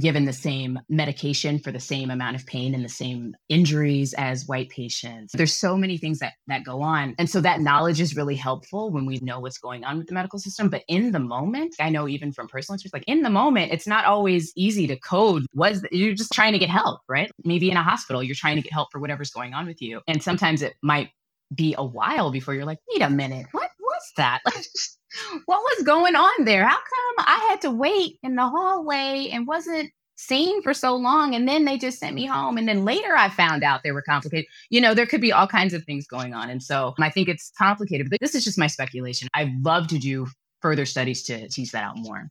given 0.00 0.24
the 0.24 0.32
same 0.32 0.76
medication 0.88 1.56
for 1.56 1.70
the 1.70 1.78
same 1.78 2.10
amount 2.10 2.34
of 2.34 2.44
pain 2.46 2.74
and 2.74 2.84
the 2.84 2.88
same 2.88 3.32
injuries 3.48 4.12
as 4.14 4.44
white 4.48 4.68
patients. 4.68 5.32
There's 5.34 5.54
so 5.54 5.76
many 5.76 5.98
things 5.98 6.18
that 6.18 6.32
that 6.48 6.64
go 6.64 6.82
on. 6.82 7.14
And 7.16 7.30
so 7.30 7.40
that 7.42 7.60
knowledge 7.60 8.00
is 8.00 8.16
really 8.16 8.34
helpful 8.34 8.90
when 8.90 9.06
we 9.06 9.20
know 9.22 9.38
what's 9.38 9.58
going 9.58 9.84
on 9.84 9.98
with 9.98 10.08
the 10.08 10.14
medical 10.14 10.40
system. 10.40 10.68
But 10.68 10.82
in 10.88 11.12
the 11.12 11.20
moment 11.20 11.76
i 11.78 11.88
know 11.88 12.08
even 12.08 12.32
from 12.32 12.48
personal 12.48 12.74
experience 12.74 12.92
like 12.92 13.04
in 13.06 13.22
the 13.22 13.30
moment 13.30 13.72
it's 13.72 13.86
not 13.86 14.04
always 14.04 14.52
easy 14.56 14.86
to 14.88 14.98
code 14.98 15.46
was 15.54 15.84
you're 15.92 16.14
just 16.14 16.32
trying 16.32 16.52
to 16.52 16.58
get 16.58 16.70
help 16.70 17.00
right? 17.08 17.30
Maybe 17.44 17.70
in 17.70 17.76
a 17.76 17.82
hospital 17.82 18.22
you're 18.22 18.34
trying 18.34 18.56
to 18.56 18.62
get 18.62 18.72
help 18.72 18.88
for 18.90 18.98
whatever's 18.98 19.30
going 19.30 19.54
on 19.54 19.66
with 19.66 19.80
you. 19.80 20.00
And 20.08 20.20
sometimes 20.22 20.60
it 20.60 20.74
might 20.82 21.10
be 21.54 21.74
a 21.76 21.84
while 21.84 22.30
before 22.30 22.54
you're 22.54 22.64
like, 22.64 22.80
wait 22.92 23.02
a 23.02 23.10
minute, 23.10 23.46
what 23.52 23.70
was 23.80 24.12
that? 24.16 24.40
what 25.46 25.60
was 25.60 25.84
going 25.84 26.16
on 26.16 26.44
there? 26.44 26.64
How 26.64 26.76
come 26.76 27.26
I 27.26 27.46
had 27.50 27.60
to 27.62 27.70
wait 27.70 28.18
in 28.22 28.36
the 28.36 28.48
hallway 28.48 29.28
and 29.32 29.46
wasn't 29.46 29.90
seen 30.16 30.62
for 30.62 30.72
so 30.72 30.94
long 30.94 31.34
and 31.34 31.48
then 31.48 31.64
they 31.64 31.76
just 31.76 31.98
sent 31.98 32.14
me 32.14 32.24
home 32.24 32.56
and 32.56 32.68
then 32.68 32.84
later 32.84 33.16
I 33.16 33.28
found 33.28 33.64
out 33.64 33.82
they 33.82 33.92
were 33.92 34.02
complicated. 34.02 34.46
You 34.70 34.80
know, 34.80 34.94
there 34.94 35.06
could 35.06 35.20
be 35.20 35.32
all 35.32 35.48
kinds 35.48 35.74
of 35.74 35.84
things 35.84 36.06
going 36.06 36.34
on. 36.34 36.50
And 36.50 36.62
so 36.62 36.94
I 37.00 37.10
think 37.10 37.28
it's 37.28 37.50
complicated, 37.58 38.08
but 38.10 38.20
this 38.20 38.34
is 38.34 38.44
just 38.44 38.58
my 38.58 38.68
speculation. 38.68 39.28
I'd 39.34 39.52
love 39.64 39.88
to 39.88 39.98
do 39.98 40.26
further 40.60 40.86
studies 40.86 41.24
to 41.24 41.48
tease 41.48 41.72
that 41.72 41.84
out 41.84 41.96
more. 41.98 42.28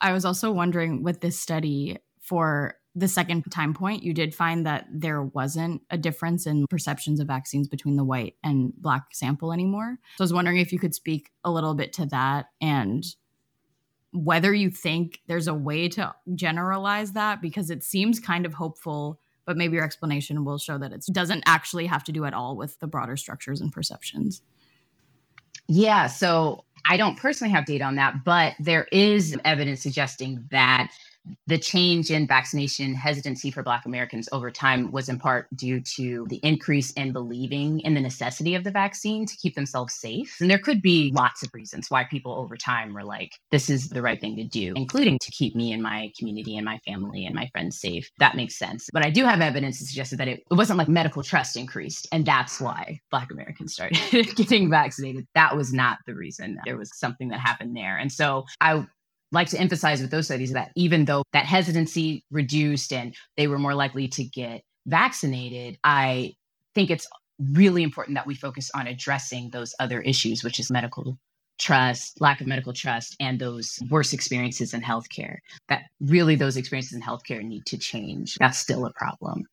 I 0.00 0.12
was 0.12 0.24
also 0.24 0.52
wondering 0.52 1.02
with 1.02 1.20
this 1.20 1.38
study 1.38 1.98
for 2.20 2.76
the 2.94 3.08
second 3.08 3.42
time 3.50 3.74
point, 3.74 4.04
you 4.04 4.14
did 4.14 4.34
find 4.34 4.64
that 4.66 4.86
there 4.90 5.22
wasn't 5.22 5.82
a 5.90 5.98
difference 5.98 6.46
in 6.46 6.66
perceptions 6.68 7.18
of 7.18 7.26
vaccines 7.26 7.66
between 7.66 7.96
the 7.96 8.04
white 8.04 8.36
and 8.44 8.72
black 8.76 9.06
sample 9.12 9.52
anymore. 9.52 9.98
So 10.16 10.22
I 10.22 10.24
was 10.24 10.32
wondering 10.32 10.58
if 10.58 10.72
you 10.72 10.78
could 10.78 10.94
speak 10.94 11.32
a 11.42 11.50
little 11.50 11.74
bit 11.74 11.92
to 11.94 12.06
that 12.06 12.46
and 12.60 13.04
whether 14.12 14.54
you 14.54 14.70
think 14.70 15.20
there's 15.26 15.48
a 15.48 15.54
way 15.54 15.88
to 15.88 16.14
generalize 16.36 17.12
that 17.12 17.42
because 17.42 17.68
it 17.68 17.82
seems 17.82 18.20
kind 18.20 18.46
of 18.46 18.54
hopeful, 18.54 19.18
but 19.44 19.56
maybe 19.56 19.74
your 19.74 19.84
explanation 19.84 20.44
will 20.44 20.58
show 20.58 20.78
that 20.78 20.92
it 20.92 21.04
doesn't 21.10 21.42
actually 21.46 21.86
have 21.86 22.04
to 22.04 22.12
do 22.12 22.24
at 22.24 22.32
all 22.32 22.56
with 22.56 22.78
the 22.78 22.86
broader 22.86 23.16
structures 23.16 23.60
and 23.60 23.72
perceptions. 23.72 24.40
Yeah. 25.66 26.06
So 26.06 26.64
I 26.88 26.96
don't 26.96 27.18
personally 27.18 27.52
have 27.52 27.66
data 27.66 27.82
on 27.82 27.96
that, 27.96 28.24
but 28.24 28.54
there 28.60 28.86
is 28.92 29.36
evidence 29.44 29.82
suggesting 29.82 30.46
that 30.52 30.92
the 31.46 31.58
change 31.58 32.10
in 32.10 32.26
vaccination 32.26 32.94
hesitancy 32.94 33.50
for 33.50 33.62
Black 33.62 33.86
Americans 33.86 34.28
over 34.32 34.50
time 34.50 34.90
was 34.90 35.08
in 35.08 35.18
part 35.18 35.46
due 35.56 35.80
to 35.80 36.26
the 36.28 36.40
increase 36.42 36.90
in 36.92 37.12
believing 37.12 37.80
in 37.80 37.94
the 37.94 38.00
necessity 38.00 38.54
of 38.54 38.64
the 38.64 38.70
vaccine 38.70 39.26
to 39.26 39.36
keep 39.36 39.54
themselves 39.54 39.94
safe. 39.94 40.36
And 40.40 40.50
there 40.50 40.58
could 40.58 40.82
be 40.82 41.12
lots 41.14 41.42
of 41.42 41.50
reasons 41.54 41.90
why 41.90 42.04
people 42.04 42.32
over 42.32 42.56
time 42.56 42.94
were 42.94 43.04
like, 43.04 43.32
this 43.50 43.70
is 43.70 43.88
the 43.88 44.02
right 44.02 44.20
thing 44.20 44.36
to 44.36 44.44
do, 44.44 44.72
including 44.76 45.18
to 45.20 45.30
keep 45.30 45.54
me 45.54 45.72
and 45.72 45.82
my 45.82 46.10
community 46.18 46.56
and 46.56 46.64
my 46.64 46.78
family 46.78 47.26
and 47.26 47.34
my 47.34 47.48
friends 47.52 47.80
safe. 47.80 48.10
That 48.18 48.36
makes 48.36 48.58
sense. 48.58 48.88
But 48.92 49.04
I 49.04 49.10
do 49.10 49.24
have 49.24 49.40
evidence 49.40 49.78
that 49.78 49.86
suggested 49.86 50.18
that 50.18 50.28
it, 50.28 50.42
it 50.50 50.54
wasn't 50.54 50.78
like 50.78 50.88
medical 50.88 51.22
trust 51.22 51.56
increased. 51.56 52.06
And 52.12 52.26
that's 52.26 52.60
why 52.60 53.00
Black 53.10 53.30
Americans 53.30 53.74
started 53.74 53.98
getting 54.36 54.70
vaccinated. 54.70 55.26
That 55.34 55.56
was 55.56 55.72
not 55.72 55.98
the 56.06 56.14
reason. 56.14 56.58
There 56.64 56.76
was 56.76 56.90
something 56.98 57.28
that 57.28 57.40
happened 57.40 57.76
there. 57.76 57.96
And 57.96 58.10
so 58.12 58.44
I 58.60 58.86
like 59.34 59.48
to 59.50 59.58
emphasize 59.58 60.00
with 60.00 60.10
those 60.10 60.26
studies 60.26 60.52
that 60.52 60.70
even 60.76 61.04
though 61.04 61.22
that 61.32 61.46
hesitancy 61.46 62.24
reduced 62.30 62.92
and 62.92 63.14
they 63.36 63.46
were 63.46 63.58
more 63.58 63.74
likely 63.74 64.08
to 64.08 64.24
get 64.24 64.62
vaccinated, 64.86 65.78
I 65.84 66.34
think 66.74 66.90
it's 66.90 67.06
really 67.38 67.82
important 67.82 68.14
that 68.16 68.26
we 68.26 68.34
focus 68.34 68.70
on 68.74 68.86
addressing 68.86 69.50
those 69.50 69.74
other 69.80 70.00
issues, 70.00 70.44
which 70.44 70.58
is 70.58 70.70
medical 70.70 71.18
trust, 71.58 72.20
lack 72.20 72.40
of 72.40 72.46
medical 72.46 72.72
trust, 72.72 73.16
and 73.20 73.38
those 73.38 73.78
worse 73.90 74.12
experiences 74.12 74.74
in 74.74 74.82
healthcare. 74.82 75.38
That 75.68 75.82
really 76.00 76.36
those 76.36 76.56
experiences 76.56 76.94
in 76.94 77.02
healthcare 77.02 77.42
need 77.42 77.66
to 77.66 77.78
change. 77.78 78.36
That's 78.40 78.58
still 78.58 78.86
a 78.86 78.92
problem. 78.92 79.44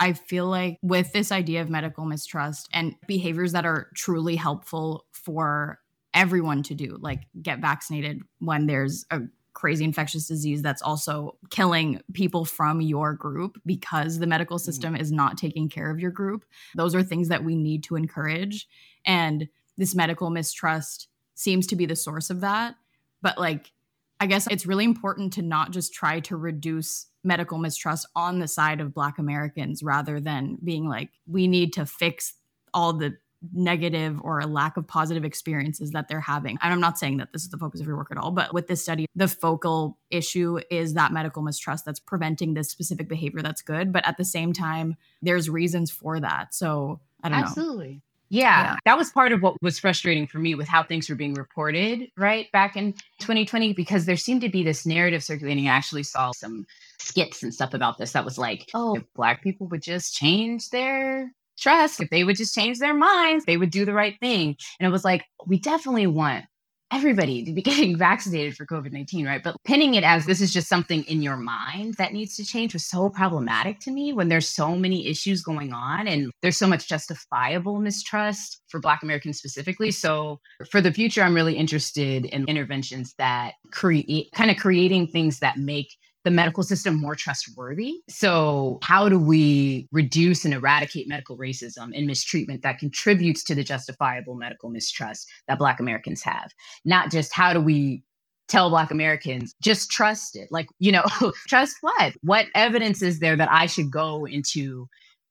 I 0.00 0.14
feel 0.14 0.46
like 0.46 0.78
with 0.82 1.12
this 1.12 1.30
idea 1.30 1.60
of 1.60 1.68
medical 1.68 2.06
mistrust 2.06 2.68
and 2.72 2.94
behaviors 3.06 3.52
that 3.52 3.66
are 3.66 3.88
truly 3.94 4.34
helpful 4.34 5.04
for 5.12 5.78
everyone 6.14 6.62
to 6.64 6.74
do, 6.74 6.98
like 7.00 7.22
get 7.40 7.60
vaccinated 7.60 8.22
when 8.38 8.66
there's 8.66 9.04
a 9.10 9.20
crazy 9.52 9.84
infectious 9.84 10.26
disease 10.26 10.62
that's 10.62 10.82
also 10.82 11.36
killing 11.50 12.00
people 12.14 12.44
from 12.44 12.80
your 12.80 13.14
group 13.14 13.60
because 13.66 14.18
the 14.18 14.26
medical 14.26 14.56
mm-hmm. 14.56 14.64
system 14.64 14.96
is 14.96 15.12
not 15.12 15.36
taking 15.36 15.68
care 15.68 15.90
of 15.90 16.00
your 16.00 16.10
group. 16.10 16.44
Those 16.74 16.94
are 16.94 17.02
things 17.02 17.28
that 17.28 17.44
we 17.44 17.56
need 17.56 17.84
to 17.84 17.96
encourage. 17.96 18.68
And 19.04 19.48
this 19.76 19.94
medical 19.94 20.30
mistrust 20.30 21.08
seems 21.34 21.66
to 21.68 21.76
be 21.76 21.86
the 21.86 21.96
source 21.96 22.30
of 22.30 22.40
that. 22.40 22.74
But 23.22 23.38
like, 23.38 23.72
I 24.20 24.26
guess 24.26 24.46
it's 24.50 24.66
really 24.66 24.84
important 24.84 25.32
to 25.34 25.42
not 25.42 25.70
just 25.72 25.94
try 25.94 26.20
to 26.20 26.36
reduce 26.36 27.06
medical 27.24 27.58
mistrust 27.58 28.06
on 28.14 28.38
the 28.38 28.48
side 28.48 28.80
of 28.80 28.94
Black 28.94 29.18
Americans 29.18 29.82
rather 29.82 30.20
than 30.20 30.58
being 30.62 30.88
like, 30.88 31.10
we 31.26 31.46
need 31.48 31.72
to 31.74 31.86
fix 31.86 32.34
all 32.72 32.92
the 32.92 33.16
negative 33.52 34.20
or 34.22 34.40
a 34.40 34.46
lack 34.46 34.76
of 34.76 34.86
positive 34.86 35.24
experiences 35.24 35.92
that 35.92 36.08
they're 36.08 36.20
having. 36.20 36.58
And 36.62 36.72
I'm 36.72 36.80
not 36.80 36.98
saying 36.98 37.16
that 37.18 37.32
this 37.32 37.42
is 37.42 37.48
the 37.48 37.58
focus 37.58 37.80
of 37.80 37.86
your 37.86 37.96
work 37.96 38.08
at 38.10 38.18
all, 38.18 38.30
but 38.30 38.52
with 38.52 38.66
this 38.66 38.82
study, 38.82 39.06
the 39.14 39.28
focal 39.28 39.98
issue 40.10 40.60
is 40.70 40.94
that 40.94 41.12
medical 41.12 41.42
mistrust 41.42 41.84
that's 41.84 42.00
preventing 42.00 42.54
this 42.54 42.68
specific 42.68 43.08
behavior 43.08 43.42
that's 43.42 43.62
good. 43.62 43.92
But 43.92 44.06
at 44.06 44.18
the 44.18 44.24
same 44.24 44.52
time, 44.52 44.96
there's 45.22 45.48
reasons 45.48 45.90
for 45.90 46.20
that. 46.20 46.54
So 46.54 47.00
I 47.22 47.28
don't 47.28 47.38
Absolutely. 47.38 47.62
know. 47.62 47.70
Absolutely. 47.70 48.02
Yeah, 48.32 48.62
yeah, 48.62 48.76
that 48.84 48.96
was 48.96 49.10
part 49.10 49.32
of 49.32 49.42
what 49.42 49.60
was 49.60 49.80
frustrating 49.80 50.28
for 50.28 50.38
me 50.38 50.54
with 50.54 50.68
how 50.68 50.84
things 50.84 51.10
were 51.10 51.16
being 51.16 51.34
reported, 51.34 52.12
right, 52.16 52.46
back 52.52 52.76
in 52.76 52.92
2020, 53.18 53.72
because 53.72 54.06
there 54.06 54.16
seemed 54.16 54.42
to 54.42 54.48
be 54.48 54.62
this 54.62 54.86
narrative 54.86 55.24
circulating. 55.24 55.66
I 55.66 55.72
actually 55.72 56.04
saw 56.04 56.30
some 56.30 56.64
skits 57.00 57.42
and 57.42 57.52
stuff 57.52 57.74
about 57.74 57.98
this 57.98 58.12
that 58.12 58.24
was 58.24 58.38
like, 58.38 58.70
oh, 58.72 58.94
if 58.94 59.02
Black 59.14 59.42
people 59.42 59.66
would 59.66 59.82
just 59.82 60.14
change 60.14 60.70
their 60.70 61.32
trust, 61.60 62.00
if 62.00 62.10
they 62.10 62.24
would 62.24 62.36
just 62.36 62.54
change 62.54 62.78
their 62.78 62.94
minds, 62.94 63.44
they 63.44 63.56
would 63.56 63.70
do 63.70 63.84
the 63.84 63.94
right 63.94 64.18
thing. 64.20 64.56
And 64.78 64.86
it 64.86 64.90
was 64.90 65.04
like, 65.04 65.24
we 65.46 65.58
definitely 65.58 66.06
want 66.06 66.44
everybody 66.92 67.44
to 67.44 67.52
be 67.52 67.62
getting 67.70 67.96
vaccinated 67.96 68.56
for 68.56 68.66
COVID 68.66 68.92
19, 68.92 69.26
right? 69.26 69.42
But 69.42 69.56
pinning 69.64 69.94
it 69.94 70.04
as 70.04 70.26
this 70.26 70.40
is 70.40 70.52
just 70.52 70.68
something 70.68 71.04
in 71.04 71.22
your 71.22 71.36
mind 71.36 71.94
that 71.94 72.12
needs 72.12 72.36
to 72.36 72.44
change 72.44 72.72
was 72.72 72.84
so 72.84 73.08
problematic 73.08 73.80
to 73.80 73.90
me 73.90 74.12
when 74.12 74.28
there's 74.28 74.48
so 74.48 74.76
many 74.76 75.06
issues 75.06 75.42
going 75.42 75.72
on 75.72 76.08
and 76.08 76.30
there's 76.42 76.56
so 76.56 76.66
much 76.66 76.88
justifiable 76.88 77.80
mistrust 77.80 78.62
for 78.68 78.80
Black 78.80 79.02
Americans 79.02 79.38
specifically. 79.38 79.90
So 79.90 80.40
for 80.70 80.80
the 80.80 80.92
future, 80.92 81.22
I'm 81.22 81.34
really 81.34 81.56
interested 81.56 82.24
in 82.26 82.44
interventions 82.48 83.14
that 83.18 83.54
create 83.70 84.30
kind 84.34 84.50
of 84.50 84.56
creating 84.56 85.08
things 85.08 85.38
that 85.40 85.58
make 85.58 85.96
the 86.24 86.30
medical 86.30 86.62
system 86.62 87.00
more 87.00 87.14
trustworthy. 87.14 88.00
So, 88.08 88.78
how 88.82 89.08
do 89.08 89.18
we 89.18 89.88
reduce 89.90 90.44
and 90.44 90.52
eradicate 90.52 91.08
medical 91.08 91.36
racism 91.36 91.90
and 91.94 92.06
mistreatment 92.06 92.62
that 92.62 92.78
contributes 92.78 93.42
to 93.44 93.54
the 93.54 93.64
justifiable 93.64 94.34
medical 94.34 94.70
mistrust 94.70 95.28
that 95.48 95.58
Black 95.58 95.80
Americans 95.80 96.22
have? 96.22 96.50
Not 96.84 97.10
just 97.10 97.32
how 97.32 97.52
do 97.52 97.60
we 97.60 98.02
tell 98.50 98.68
Black 98.68 98.90
Americans, 98.90 99.54
just 99.62 99.90
trust 99.90 100.36
it. 100.36 100.48
Like, 100.50 100.68
you 100.78 100.92
know, 100.92 101.04
trust 101.48 101.76
what? 101.80 102.14
What 102.22 102.46
evidence 102.54 103.00
is 103.00 103.20
there 103.20 103.36
that 103.36 103.50
I 103.50 103.66
should 103.66 103.90
go 103.90 104.26
into 104.26 104.88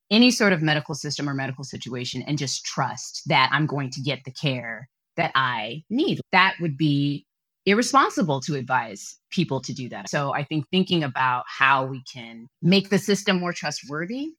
any 0.10 0.32
sort 0.32 0.54
of 0.54 0.64
medical 0.64 0.96
system 0.96 1.30
or 1.30 1.36
medical 1.36 1.64
situation 1.64 2.24
and 2.26 2.38
just 2.38 2.66
trust 2.66 3.22
that 3.28 3.50
I'm 3.52 3.68
going 3.68 3.92
to 3.92 4.02
get 4.02 4.24
the 4.24 4.32
care 4.32 4.90
that 5.18 5.32
I 5.36 5.84
need? 5.90 6.22
That 6.32 6.56
would 6.62 6.78
be 6.78 7.28
irresponsible 7.66 8.40
to 8.42 8.56
advise 8.56 9.18
people 9.30 9.62
to 9.62 9.74
do 9.74 9.90
that. 9.90 10.10
So 10.10 10.34
I 10.34 10.44
think 10.44 10.66
thinking 10.70 11.04
about 11.04 11.46
how 11.48 11.86
we 11.86 12.04
can 12.12 12.48
make 12.62 12.90
the 12.90 12.98
system 12.98 13.40
more 13.40 13.54
trustworthy 13.54 14.30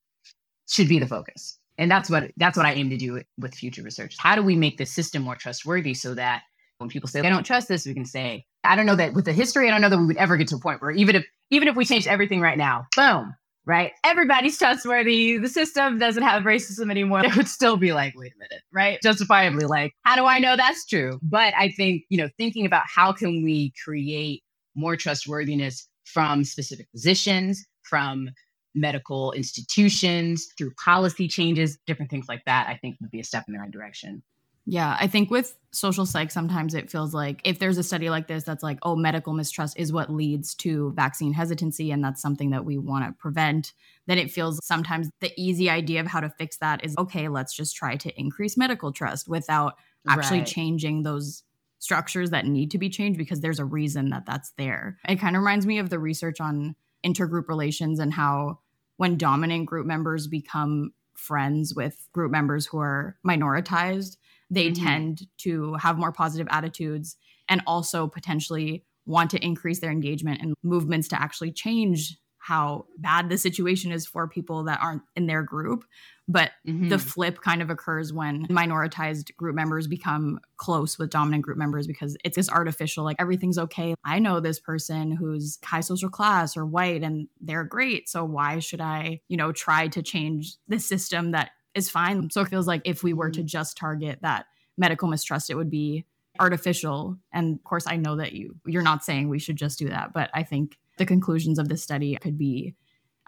should 0.69 0.89
be 0.89 0.99
the 0.99 1.07
focus. 1.07 1.59
And 1.79 1.91
that's 1.91 2.11
what 2.11 2.31
that's 2.37 2.57
what 2.57 2.67
I 2.67 2.73
aim 2.73 2.91
to 2.91 2.97
do 2.97 3.23
with 3.39 3.55
future 3.55 3.83
research. 3.83 4.17
How 4.19 4.35
do 4.35 4.43
we 4.43 4.55
make 4.57 4.77
the 4.77 4.87
system 4.87 5.23
more 5.23 5.37
trustworthy 5.37 5.95
so 5.95 6.15
that 6.15 6.43
when 6.79 6.91
people 6.91 7.09
say 7.09 7.21
they 7.21 7.29
don't 7.29 7.45
trust 7.45 7.69
this, 7.69 7.87
we 7.87 7.95
can 7.95 8.05
say, 8.05 8.45
I 8.65 8.77
don't 8.77 8.87
know 8.87 8.97
that 8.97 9.15
with 9.15 9.25
the 9.25 9.33
history, 9.33 9.69
I 9.69 9.71
don't 9.71 9.81
know 9.81 9.89
that 9.89 9.99
we 9.99 10.07
would 10.07 10.17
ever 10.17 10.37
get 10.37 10.49
to 10.49 10.57
a 10.57 10.61
point 10.61 10.83
where 10.83 10.91
even 10.91 11.17
if 11.17 11.25
even 11.51 11.69
if 11.69 11.77
we 11.77 11.85
changed 11.85 12.07
everything 12.07 12.41
right 12.41 12.59
now, 12.59 12.87
boom, 12.97 13.35
right? 13.67 13.93
Everybody's 14.05 14.59
trustworthy. 14.59 15.39
The 15.39 15.49
system 15.49 15.99
doesn't 15.99 16.23
have 16.23 16.43
racism 16.45 16.91
anymore. 16.91 17.23
It 17.31 17.37
would 17.37 17.49
still 17.49 17.77
be 17.77 17.93
like, 17.93 18.15
wait 18.17 18.33
a 18.35 18.39
minute, 18.39 18.63
right? 18.73 18.99
Justifiably, 19.03 19.67
like, 19.67 19.93
how 20.03 20.17
do 20.17 20.27
I 20.27 20.39
know 20.39 20.57
that's 20.57 20.85
true? 20.87 21.19
But 21.23 21.55
I 21.57 21.71
think, 21.71 22.05
you 22.09 22.19
know, 22.19 22.29
thinking 22.39 22.67
about 22.67 22.85
how 22.87 23.13
can 23.13 23.45
we 23.45 23.73
create 23.85 24.43
more 24.75 24.97
trustworthiness 24.97 25.89
from 26.05 26.45
specific 26.45 26.91
positions, 26.91 27.65
from 27.83 28.31
medical 28.75 29.33
institutions, 29.33 30.49
through 30.57 30.73
policy 30.83 31.29
changes, 31.29 31.79
different 31.87 32.11
things 32.11 32.27
like 32.29 32.45
that, 32.47 32.69
I 32.69 32.77
think 32.77 32.97
would 33.01 33.11
be 33.11 33.21
a 33.21 33.25
step 33.25 33.45
in 33.47 33.55
the 33.55 33.61
right 33.61 33.71
direction. 33.71 34.23
Yeah, 34.71 34.97
I 35.01 35.09
think 35.09 35.33
with 35.33 35.59
social 35.73 36.07
psych, 36.07 36.31
sometimes 36.31 36.75
it 36.75 36.93
feels 36.93 37.13
like 37.13 37.41
if 37.45 37.59
there's 37.59 37.77
a 37.77 37.83
study 37.83 38.09
like 38.09 38.29
this 38.29 38.45
that's 38.45 38.63
like, 38.63 38.79
oh, 38.85 38.95
medical 38.95 39.33
mistrust 39.33 39.77
is 39.77 39.93
what 39.93 40.15
leads 40.15 40.55
to 40.57 40.93
vaccine 40.93 41.33
hesitancy, 41.33 41.91
and 41.91 42.05
that's 42.05 42.23
something 42.23 42.51
that 42.51 42.65
we 42.65 42.79
want 42.79 43.05
to 43.05 43.13
prevent, 43.21 43.73
then 44.07 44.17
it 44.17 44.31
feels 44.31 44.65
sometimes 44.65 45.11
the 45.21 45.33
easy 45.37 45.69
idea 45.69 45.99
of 46.01 46.07
how 46.07 46.21
to 46.21 46.31
fix 46.39 46.59
that 46.59 46.85
is 46.85 46.95
okay, 46.99 47.27
let's 47.27 47.53
just 47.53 47.75
try 47.75 47.97
to 47.97 48.17
increase 48.17 48.57
medical 48.57 48.93
trust 48.93 49.29
without 49.29 49.75
actually 50.09 50.39
right. 50.39 50.47
changing 50.47 51.03
those 51.03 51.43
structures 51.81 52.31
that 52.31 52.47
need 52.47 52.71
to 52.71 52.79
be 52.79 52.89
changed 52.89 53.19
because 53.19 53.41
there's 53.41 53.59
a 53.59 53.65
reason 53.65 54.11
that 54.11 54.25
that's 54.25 54.53
there. 54.57 54.99
It 55.09 55.17
kind 55.17 55.35
of 55.35 55.41
reminds 55.41 55.67
me 55.67 55.81
of 55.81 55.91
the 55.91 55.99
research 55.99 56.41
on 56.41 56.77
intergroup 57.05 57.49
relations 57.49 57.99
and 57.99 58.15
how 58.15 58.61
when 58.99 59.17
dominant 59.17 59.67
group 59.67 59.85
members 59.85 60.29
become 60.29 60.93
friends 61.17 61.75
with 61.75 62.09
group 62.13 62.31
members 62.31 62.67
who 62.67 62.79
are 62.79 63.17
minoritized 63.27 64.17
they 64.51 64.71
mm-hmm. 64.71 64.85
tend 64.85 65.27
to 65.39 65.75
have 65.75 65.99
more 65.99 66.13
positive 66.13 66.49
attitudes 66.51 67.17
and 67.49 67.63
also 67.67 68.07
potentially 68.07 68.85
want 69.07 69.31
to 69.31 69.45
increase 69.45 69.81
their 69.81 69.91
engagement 69.91 70.41
and 70.43 70.55
movements 70.63 71.09
to 71.09 71.21
actually 71.21 71.53
change 71.53 72.17
how 72.39 72.87
bad 72.97 73.29
the 73.29 73.37
situation 73.37 73.93
is 73.93 74.07
for 74.07 74.27
people 74.27 74.65
that 74.65 74.81
aren't 74.83 75.03
in 75.15 75.27
their 75.27 75.43
group. 75.43 75.85
But 76.27 76.53
mm-hmm. 76.67 76.89
the 76.89 76.99
flip 76.99 77.41
kind 77.43 77.61
of 77.61 77.71
occurs 77.71 78.13
when 78.13 78.47
minoritized 78.47 79.37
group 79.37 79.55
members 79.55 79.87
become 79.87 80.41
close 80.57 80.99
with 80.99 81.11
dominant 81.11 81.43
group 81.43 81.59
members 81.59 81.87
because 81.87 82.17
it's 82.25 82.37
this 82.37 82.49
artificial, 82.49 83.05
like 83.05 83.17
everything's 83.19 83.59
okay. 83.59 83.95
I 84.05 84.21
know 84.21 84.41
this 84.41 84.59
person 84.59 85.13
who's 85.13 85.59
high 85.63 85.81
social 85.81 86.09
class 86.09 86.57
or 86.57 86.65
white 86.65 87.03
and 87.03 87.29
they're 87.41 87.65
great. 87.65 88.09
So 88.09 88.25
why 88.25 88.61
should 88.61 88.81
I, 88.81 89.21
you 89.29 89.37
know, 89.37 89.53
try 89.53 89.89
to 89.89 90.03
change 90.03 90.55
the 90.67 90.79
system 90.79 91.33
that 91.33 91.51
is 91.75 91.91
fine. 91.91 92.31
So 92.31 92.41
it 92.43 92.49
feels 92.49 92.67
like 92.67 92.83
if 92.85 93.03
we 93.03 93.13
were 93.13 93.31
to 93.31 93.41
mm-hmm. 93.41 93.47
just 93.47 93.77
target 93.77 94.21
that 94.23 94.47
medical 94.77 95.09
mistrust, 95.09 95.51
it 95.51 95.57
would 95.57 95.71
be 95.71 96.05
artificial. 96.39 97.19
And 97.33 97.57
of 97.57 97.65
course, 97.65 97.85
I 97.87 97.97
know 97.97 98.17
that 98.17 98.33
you 98.33 98.57
you're 98.67 98.83
not 98.83 99.05
saying 99.05 99.29
we 99.29 99.39
should 99.39 99.57
just 99.57 99.79
do 99.79 99.89
that, 99.89 100.13
but 100.13 100.31
I 100.35 100.43
think 100.43 100.79
the 100.99 101.07
conclusions 101.07 101.59
of 101.59 101.69
this 101.69 101.83
study 101.83 102.17
could 102.21 102.39
be 102.39 102.75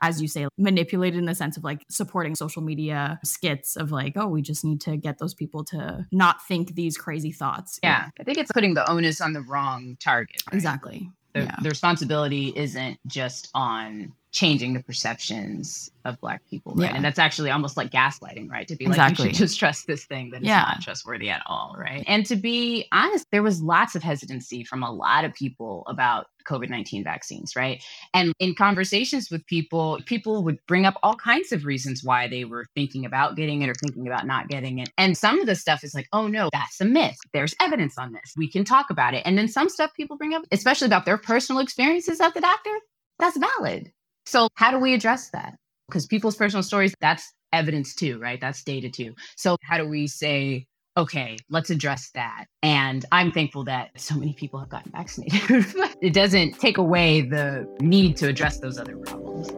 as 0.02 0.20
you 0.20 0.26
say, 0.26 0.48
manipulated 0.58 1.18
in 1.18 1.26
the 1.26 1.34
sense 1.34 1.56
of 1.56 1.62
like 1.62 1.84
supporting 1.88 2.34
social 2.34 2.60
media 2.60 3.20
skits 3.24 3.76
of 3.76 3.92
like, 3.92 4.14
oh, 4.16 4.26
we 4.26 4.42
just 4.42 4.64
need 4.64 4.80
to 4.80 4.96
get 4.96 5.18
those 5.18 5.32
people 5.32 5.64
to 5.64 6.04
not 6.10 6.44
think 6.46 6.74
these 6.74 6.98
crazy 6.98 7.30
thoughts. 7.30 7.78
Yeah. 7.84 8.08
I 8.18 8.24
think 8.24 8.36
it's 8.36 8.50
putting 8.50 8.74
the 8.74 8.90
onus 8.90 9.20
on 9.20 9.32
the 9.32 9.42
wrong 9.42 9.96
target. 10.00 10.42
Right? 10.48 10.54
Exactly. 10.56 11.08
The, 11.34 11.42
yeah. 11.42 11.56
the 11.62 11.68
responsibility 11.68 12.52
isn't 12.54 12.98
just 13.06 13.48
on 13.54 14.12
changing 14.32 14.72
the 14.72 14.82
perceptions 14.82 15.90
of 16.06 16.18
black 16.20 16.42
people 16.48 16.72
right? 16.74 16.90
Yeah. 16.90 16.96
and 16.96 17.04
that's 17.04 17.18
actually 17.18 17.50
almost 17.50 17.76
like 17.76 17.90
gaslighting 17.90 18.50
right? 18.50 18.66
To 18.66 18.74
be 18.74 18.86
exactly. 18.86 19.26
like 19.26 19.32
you 19.32 19.36
should 19.36 19.46
just 19.46 19.58
trust 19.58 19.86
this 19.86 20.06
thing 20.06 20.30
that 20.30 20.40
is 20.40 20.48
yeah. 20.48 20.62
not 20.62 20.80
trustworthy 20.80 21.28
at 21.28 21.42
all 21.46 21.76
right? 21.78 22.02
And 22.06 22.24
to 22.26 22.36
be 22.36 22.88
honest 22.92 23.26
there 23.30 23.42
was 23.42 23.62
lots 23.62 23.94
of 23.94 24.02
hesitancy 24.02 24.64
from 24.64 24.82
a 24.82 24.90
lot 24.90 25.24
of 25.24 25.34
people 25.34 25.84
about 25.86 26.26
covid-19 26.48 27.04
vaccines 27.04 27.54
right? 27.54 27.84
And 28.14 28.32
in 28.38 28.54
conversations 28.54 29.30
with 29.30 29.46
people 29.46 30.00
people 30.06 30.42
would 30.44 30.58
bring 30.66 30.86
up 30.86 30.98
all 31.02 31.14
kinds 31.14 31.52
of 31.52 31.66
reasons 31.66 32.02
why 32.02 32.26
they 32.26 32.44
were 32.44 32.66
thinking 32.74 33.04
about 33.04 33.36
getting 33.36 33.60
it 33.60 33.68
or 33.68 33.74
thinking 33.74 34.06
about 34.06 34.26
not 34.26 34.48
getting 34.48 34.78
it. 34.78 34.90
And 34.96 35.16
some 35.16 35.40
of 35.40 35.46
the 35.46 35.54
stuff 35.54 35.84
is 35.84 35.94
like 35.94 36.08
oh 36.14 36.26
no 36.26 36.48
that's 36.52 36.80
a 36.80 36.86
myth. 36.86 37.18
There's 37.34 37.54
evidence 37.60 37.98
on 37.98 38.12
this. 38.12 38.32
We 38.34 38.50
can 38.50 38.64
talk 38.64 38.88
about 38.88 39.12
it. 39.12 39.22
And 39.26 39.36
then 39.36 39.46
some 39.46 39.68
stuff 39.68 39.92
people 39.94 40.16
bring 40.16 40.32
up 40.32 40.42
especially 40.50 40.86
about 40.86 41.04
their 41.04 41.18
personal 41.18 41.60
experiences 41.60 42.18
at 42.18 42.32
the 42.32 42.40
doctor 42.40 42.76
that's 43.18 43.36
valid 43.36 43.92
so, 44.32 44.48
how 44.54 44.70
do 44.70 44.78
we 44.78 44.94
address 44.94 45.28
that? 45.34 45.58
Because 45.88 46.06
people's 46.06 46.36
personal 46.36 46.62
stories, 46.62 46.94
that's 47.02 47.34
evidence 47.52 47.94
too, 47.94 48.18
right? 48.18 48.40
That's 48.40 48.64
data 48.64 48.88
too. 48.88 49.14
So, 49.36 49.58
how 49.62 49.76
do 49.76 49.86
we 49.86 50.06
say, 50.06 50.64
okay, 50.96 51.36
let's 51.50 51.68
address 51.68 52.08
that? 52.14 52.46
And 52.62 53.04
I'm 53.12 53.30
thankful 53.30 53.62
that 53.64 53.90
so 54.00 54.14
many 54.14 54.32
people 54.32 54.58
have 54.58 54.70
gotten 54.70 54.90
vaccinated. 54.90 55.66
it 56.00 56.14
doesn't 56.14 56.58
take 56.60 56.78
away 56.78 57.20
the 57.20 57.68
need 57.82 58.16
to 58.16 58.28
address 58.28 58.58
those 58.58 58.78
other 58.78 58.96
problems. 58.96 59.48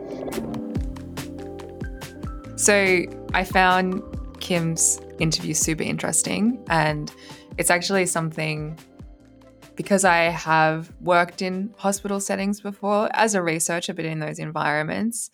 So, 2.60 3.04
I 3.32 3.44
found 3.44 4.02
Kim's 4.40 5.00
interview 5.20 5.54
super 5.54 5.84
interesting. 5.84 6.60
And 6.68 7.12
it's 7.58 7.70
actually 7.70 8.06
something 8.06 8.76
because 9.76 10.04
I 10.04 10.24
have 10.24 10.92
worked 11.00 11.42
in 11.42 11.74
hospital 11.78 12.20
settings 12.20 12.60
before 12.60 13.08
as 13.12 13.34
a 13.34 13.42
researcher, 13.42 13.94
but 13.94 14.04
in 14.04 14.20
those 14.20 14.38
environments 14.38 15.30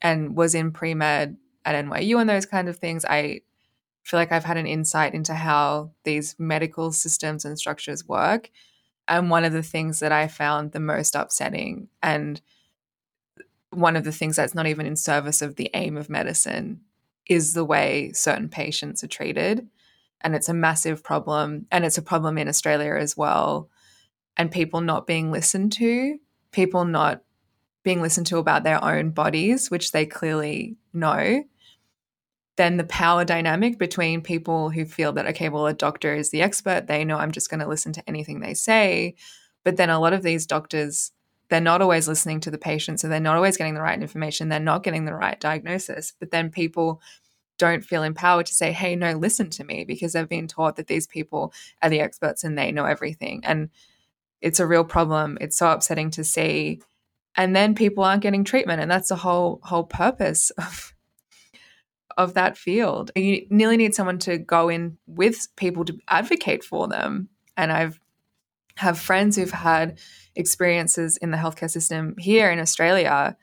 and 0.00 0.36
was 0.36 0.54
in 0.54 0.72
pre 0.72 0.94
med 0.94 1.36
at 1.64 1.84
NYU 1.84 2.20
and 2.20 2.28
those 2.28 2.46
kind 2.46 2.68
of 2.68 2.76
things, 2.76 3.04
I 3.04 3.40
feel 4.02 4.18
like 4.18 4.32
I've 4.32 4.44
had 4.44 4.56
an 4.56 4.66
insight 4.66 5.14
into 5.14 5.34
how 5.34 5.92
these 6.04 6.34
medical 6.38 6.92
systems 6.92 7.44
and 7.44 7.58
structures 7.58 8.06
work. 8.06 8.50
And 9.08 9.30
one 9.30 9.44
of 9.44 9.52
the 9.52 9.62
things 9.62 10.00
that 10.00 10.12
I 10.12 10.28
found 10.28 10.72
the 10.72 10.80
most 10.80 11.14
upsetting 11.14 11.88
and 12.02 12.40
one 13.70 13.96
of 13.96 14.04
the 14.04 14.12
things 14.12 14.36
that's 14.36 14.54
not 14.54 14.66
even 14.66 14.86
in 14.86 14.96
service 14.96 15.40
of 15.40 15.56
the 15.56 15.70
aim 15.74 15.96
of 15.96 16.10
medicine 16.10 16.80
is 17.26 17.54
the 17.54 17.64
way 17.64 18.12
certain 18.12 18.48
patients 18.48 19.02
are 19.02 19.08
treated. 19.08 19.68
And 20.22 20.34
it's 20.34 20.48
a 20.48 20.54
massive 20.54 21.02
problem. 21.02 21.66
And 21.70 21.84
it's 21.84 21.98
a 21.98 22.02
problem 22.02 22.38
in 22.38 22.48
Australia 22.48 22.94
as 22.94 23.16
well. 23.16 23.68
And 24.36 24.50
people 24.50 24.80
not 24.80 25.06
being 25.06 25.30
listened 25.30 25.72
to, 25.72 26.18
people 26.52 26.84
not 26.84 27.22
being 27.82 28.00
listened 28.00 28.26
to 28.28 28.38
about 28.38 28.62
their 28.64 28.82
own 28.82 29.10
bodies, 29.10 29.70
which 29.70 29.92
they 29.92 30.06
clearly 30.06 30.76
know. 30.92 31.44
Then 32.56 32.76
the 32.76 32.84
power 32.84 33.24
dynamic 33.24 33.78
between 33.78 34.20
people 34.20 34.70
who 34.70 34.84
feel 34.84 35.12
that, 35.12 35.26
okay, 35.28 35.48
well, 35.48 35.66
a 35.66 35.74
doctor 35.74 36.14
is 36.14 36.30
the 36.30 36.42
expert, 36.42 36.86
they 36.86 37.04
know 37.04 37.16
I'm 37.16 37.32
just 37.32 37.50
going 37.50 37.60
to 37.60 37.68
listen 37.68 37.92
to 37.94 38.08
anything 38.08 38.40
they 38.40 38.54
say. 38.54 39.16
But 39.64 39.76
then 39.76 39.90
a 39.90 39.98
lot 39.98 40.12
of 40.12 40.22
these 40.22 40.46
doctors, 40.46 41.12
they're 41.48 41.60
not 41.60 41.82
always 41.82 42.08
listening 42.08 42.40
to 42.40 42.50
the 42.50 42.58
patient. 42.58 43.00
So 43.00 43.08
they're 43.08 43.20
not 43.20 43.36
always 43.36 43.56
getting 43.56 43.74
the 43.74 43.80
right 43.80 44.00
information. 44.00 44.48
They're 44.48 44.60
not 44.60 44.82
getting 44.82 45.04
the 45.04 45.14
right 45.14 45.38
diagnosis. 45.40 46.12
But 46.18 46.30
then 46.30 46.50
people 46.50 47.00
don't 47.62 47.84
feel 47.84 48.02
empowered 48.02 48.46
to 48.46 48.54
say, 48.54 48.72
hey, 48.72 48.96
no, 48.96 49.12
listen 49.12 49.48
to 49.50 49.62
me, 49.62 49.84
because 49.84 50.14
they've 50.14 50.28
been 50.28 50.48
taught 50.48 50.74
that 50.74 50.88
these 50.88 51.06
people 51.06 51.52
are 51.80 51.88
the 51.88 52.00
experts 52.00 52.42
and 52.42 52.58
they 52.58 52.72
know 52.72 52.86
everything. 52.86 53.40
And 53.44 53.70
it's 54.40 54.58
a 54.58 54.66
real 54.66 54.82
problem. 54.82 55.38
It's 55.40 55.56
so 55.56 55.70
upsetting 55.70 56.10
to 56.10 56.24
see. 56.24 56.82
And 57.36 57.54
then 57.54 57.76
people 57.76 58.02
aren't 58.02 58.24
getting 58.24 58.42
treatment. 58.42 58.82
And 58.82 58.90
that's 58.90 59.10
the 59.10 59.16
whole 59.16 59.60
whole 59.62 59.84
purpose 59.84 60.50
of 60.58 60.92
of 62.16 62.34
that 62.34 62.58
field. 62.58 63.12
You 63.14 63.46
nearly 63.48 63.76
need 63.76 63.94
someone 63.94 64.18
to 64.20 64.38
go 64.38 64.68
in 64.68 64.98
with 65.06 65.46
people 65.54 65.84
to 65.84 65.96
advocate 66.08 66.64
for 66.64 66.88
them. 66.88 67.28
And 67.56 67.70
I've 67.70 68.00
have 68.76 68.98
friends 68.98 69.36
who've 69.36 69.50
had 69.52 70.00
experiences 70.34 71.16
in 71.18 71.30
the 71.30 71.36
healthcare 71.36 71.70
system 71.70 72.16
here 72.18 72.50
in 72.50 72.58
Australia 72.58 73.36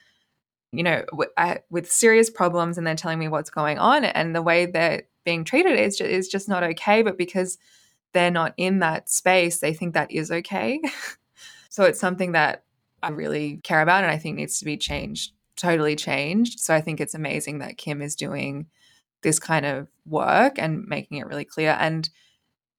you 0.71 0.83
know, 0.83 1.03
w- 1.11 1.31
I, 1.37 1.59
with 1.69 1.91
serious 1.91 2.29
problems 2.29 2.77
and 2.77 2.85
then 2.85 2.95
telling 2.95 3.19
me 3.19 3.27
what's 3.27 3.49
going 3.49 3.79
on 3.79 4.05
and 4.05 4.35
the 4.35 4.41
way 4.41 4.65
they're 4.65 5.03
being 5.25 5.43
treated 5.43 5.77
is 5.79 5.99
is 6.01 6.27
just 6.27 6.47
not 6.47 6.63
okay. 6.63 7.01
But 7.01 7.17
because 7.17 7.57
they're 8.13 8.31
not 8.31 8.53
in 8.57 8.79
that 8.79 9.09
space, 9.09 9.59
they 9.59 9.73
think 9.73 9.93
that 9.93 10.11
is 10.11 10.31
okay. 10.31 10.81
so 11.69 11.83
it's 11.83 11.99
something 11.99 12.33
that 12.33 12.63
I 13.01 13.09
really 13.09 13.57
care 13.63 13.81
about 13.81 14.03
and 14.03 14.11
I 14.11 14.17
think 14.17 14.37
needs 14.37 14.59
to 14.59 14.65
be 14.65 14.77
changed, 14.77 15.33
totally 15.55 15.95
changed. 15.95 16.59
So 16.59 16.73
I 16.73 16.81
think 16.81 16.99
it's 16.99 17.13
amazing 17.13 17.59
that 17.59 17.77
Kim 17.77 18.01
is 18.01 18.15
doing 18.15 18.67
this 19.21 19.39
kind 19.39 19.65
of 19.65 19.87
work 20.05 20.57
and 20.57 20.85
making 20.87 21.17
it 21.17 21.27
really 21.27 21.45
clear. 21.45 21.77
And 21.79 22.09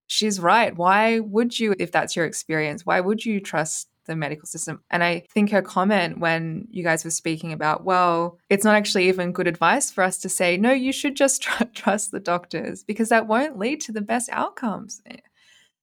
she's 0.07 0.41
right. 0.41 0.77
Why 0.77 1.21
would 1.21 1.59
you, 1.59 1.75
if 1.79 1.93
that's 1.93 2.17
your 2.17 2.25
experience, 2.25 2.85
why 2.85 3.01
would 3.01 3.25
you 3.25 3.41
trust 3.41 3.89
the 4.11 4.17
medical 4.17 4.47
system. 4.47 4.83
And 4.91 5.03
I 5.03 5.25
think 5.31 5.51
her 5.51 5.63
comment 5.63 6.19
when 6.19 6.67
you 6.71 6.83
guys 6.83 7.05
were 7.05 7.11
speaking 7.11 7.53
about, 7.53 7.85
well, 7.85 8.39
it's 8.51 8.65
not 8.65 8.75
actually 8.75 9.09
even 9.09 9.33
good 9.33 9.47
advice 9.47 9.91
for 9.91 10.03
us 10.03 10.19
to 10.19 10.29
say, 10.29 10.57
no, 10.57 10.73
you 10.73 10.93
should 10.93 11.17
just 11.17 11.43
tr- 11.43 11.65
trust 11.73 12.11
the 12.11 12.21
doctors 12.21 12.83
because 12.85 13.09
that 13.09 13.29
won't 13.29 13.59
lead 13.59 13.81
to 13.83 13.93
the 13.93 14.01
best 14.01 14.29
outcomes. 14.33 15.01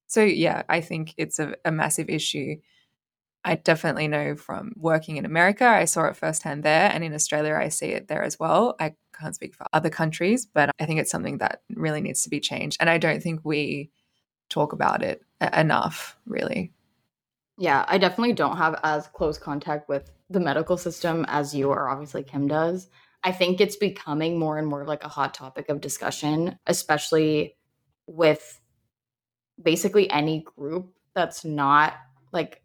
So, 0.06 0.22
yeah, 0.22 0.62
I 0.68 0.80
think 0.80 1.14
it's 1.16 1.38
a, 1.38 1.54
a 1.64 1.72
massive 1.72 2.08
issue. 2.08 2.56
I 3.44 3.54
definitely 3.54 4.08
know 4.08 4.36
from 4.36 4.72
working 4.76 5.16
in 5.16 5.24
America, 5.24 5.64
I 5.64 5.86
saw 5.86 6.04
it 6.04 6.16
firsthand 6.16 6.64
there. 6.64 6.90
And 6.92 7.02
in 7.02 7.14
Australia, 7.14 7.54
I 7.54 7.68
see 7.68 7.86
it 7.86 8.08
there 8.08 8.22
as 8.22 8.38
well. 8.38 8.76
I 8.78 8.94
can't 9.18 9.34
speak 9.34 9.54
for 9.54 9.66
other 9.72 9.90
countries, 9.90 10.46
but 10.46 10.70
I 10.78 10.84
think 10.84 11.00
it's 11.00 11.10
something 11.10 11.38
that 11.38 11.62
really 11.70 12.02
needs 12.02 12.22
to 12.24 12.30
be 12.30 12.40
changed. 12.40 12.76
And 12.80 12.90
I 12.90 12.98
don't 12.98 13.22
think 13.22 13.40
we 13.42 13.90
talk 14.50 14.72
about 14.72 15.02
it 15.02 15.22
enough, 15.56 16.16
really. 16.26 16.72
Yeah, 17.58 17.84
I 17.88 17.98
definitely 17.98 18.34
don't 18.34 18.56
have 18.56 18.78
as 18.84 19.08
close 19.08 19.36
contact 19.36 19.88
with 19.88 20.10
the 20.30 20.40
medical 20.40 20.76
system 20.76 21.24
as 21.28 21.54
you 21.54 21.68
or 21.70 21.88
obviously 21.88 22.22
Kim 22.22 22.46
does. 22.46 22.88
I 23.24 23.32
think 23.32 23.60
it's 23.60 23.76
becoming 23.76 24.38
more 24.38 24.58
and 24.58 24.66
more 24.68 24.84
like 24.86 25.02
a 25.02 25.08
hot 25.08 25.34
topic 25.34 25.68
of 25.68 25.80
discussion, 25.80 26.56
especially 26.66 27.56
with 28.06 28.60
basically 29.62 30.08
any 30.10 30.44
group 30.56 30.92
that's 31.14 31.44
not 31.44 31.94
like 32.32 32.62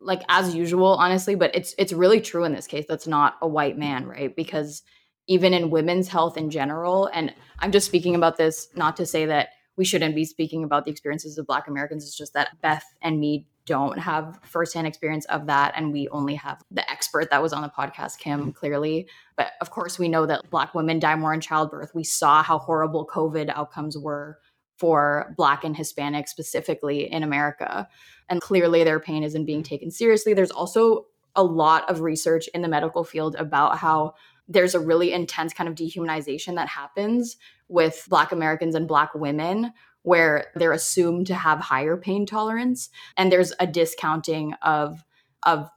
like 0.00 0.22
as 0.28 0.54
usual 0.54 0.94
honestly 0.94 1.34
but 1.34 1.54
it's 1.54 1.74
it's 1.78 1.92
really 1.92 2.20
true 2.20 2.44
in 2.44 2.52
this 2.52 2.66
case 2.66 2.84
that's 2.88 3.06
not 3.06 3.36
a 3.42 3.46
white 3.48 3.78
man 3.78 4.06
right 4.06 4.34
because 4.34 4.82
even 5.28 5.54
in 5.54 5.70
women's 5.70 6.08
health 6.08 6.36
in 6.36 6.50
general 6.50 7.08
and 7.12 7.32
i'm 7.60 7.70
just 7.70 7.86
speaking 7.86 8.14
about 8.14 8.36
this 8.36 8.68
not 8.74 8.96
to 8.96 9.06
say 9.06 9.26
that 9.26 9.50
we 9.76 9.84
shouldn't 9.84 10.14
be 10.14 10.24
speaking 10.24 10.64
about 10.64 10.84
the 10.84 10.90
experiences 10.90 11.38
of 11.38 11.46
black 11.46 11.68
americans 11.68 12.04
it's 12.04 12.16
just 12.16 12.34
that 12.34 12.60
beth 12.60 12.84
and 13.02 13.20
me 13.20 13.46
don't 13.66 13.98
have 13.98 14.38
firsthand 14.42 14.86
experience 14.86 15.24
of 15.26 15.46
that 15.46 15.72
and 15.76 15.92
we 15.92 16.08
only 16.08 16.34
have 16.34 16.62
the 16.70 16.88
expert 16.90 17.30
that 17.30 17.42
was 17.42 17.52
on 17.52 17.62
the 17.62 17.68
podcast 17.68 18.18
kim 18.18 18.52
clearly. 18.52 19.08
But 19.36 19.52
of 19.60 19.70
course 19.70 19.98
we 19.98 20.08
know 20.08 20.26
that 20.26 20.50
black 20.50 20.74
women 20.74 20.98
die 20.98 21.16
more 21.16 21.34
in 21.34 21.40
childbirth. 21.40 21.94
We 21.94 22.04
saw 22.04 22.42
how 22.42 22.58
horrible 22.58 23.06
covid 23.06 23.50
outcomes 23.50 23.96
were 23.96 24.38
for 24.76 25.34
black 25.36 25.62
and 25.62 25.76
hispanic 25.76 26.26
specifically 26.26 27.10
in 27.10 27.22
america. 27.22 27.88
And 28.28 28.40
clearly 28.40 28.84
their 28.84 29.00
pain 29.00 29.22
isn't 29.22 29.44
being 29.44 29.62
taken 29.62 29.90
seriously. 29.90 30.34
There's 30.34 30.50
also 30.50 31.06
a 31.36 31.44
lot 31.44 31.88
of 31.88 32.00
research 32.00 32.48
in 32.54 32.62
the 32.62 32.68
medical 32.68 33.04
field 33.04 33.36
about 33.36 33.78
how 33.78 34.14
there's 34.48 34.74
a 34.74 34.80
really 34.80 35.12
intense 35.12 35.52
kind 35.54 35.68
of 35.68 35.76
dehumanization 35.76 36.56
that 36.56 36.68
happens 36.68 37.36
with 37.68 38.04
black 38.08 38.32
americans 38.32 38.74
and 38.74 38.88
black 38.88 39.14
women 39.14 39.72
where 40.02 40.46
they're 40.54 40.72
assumed 40.72 41.26
to 41.26 41.34
have 41.34 41.58
higher 41.60 41.96
pain 41.96 42.26
tolerance 42.26 42.88
and 43.16 43.30
there's 43.30 43.52
a 43.60 43.66
discounting 43.66 44.54
of 44.62 45.04
of 45.44 45.68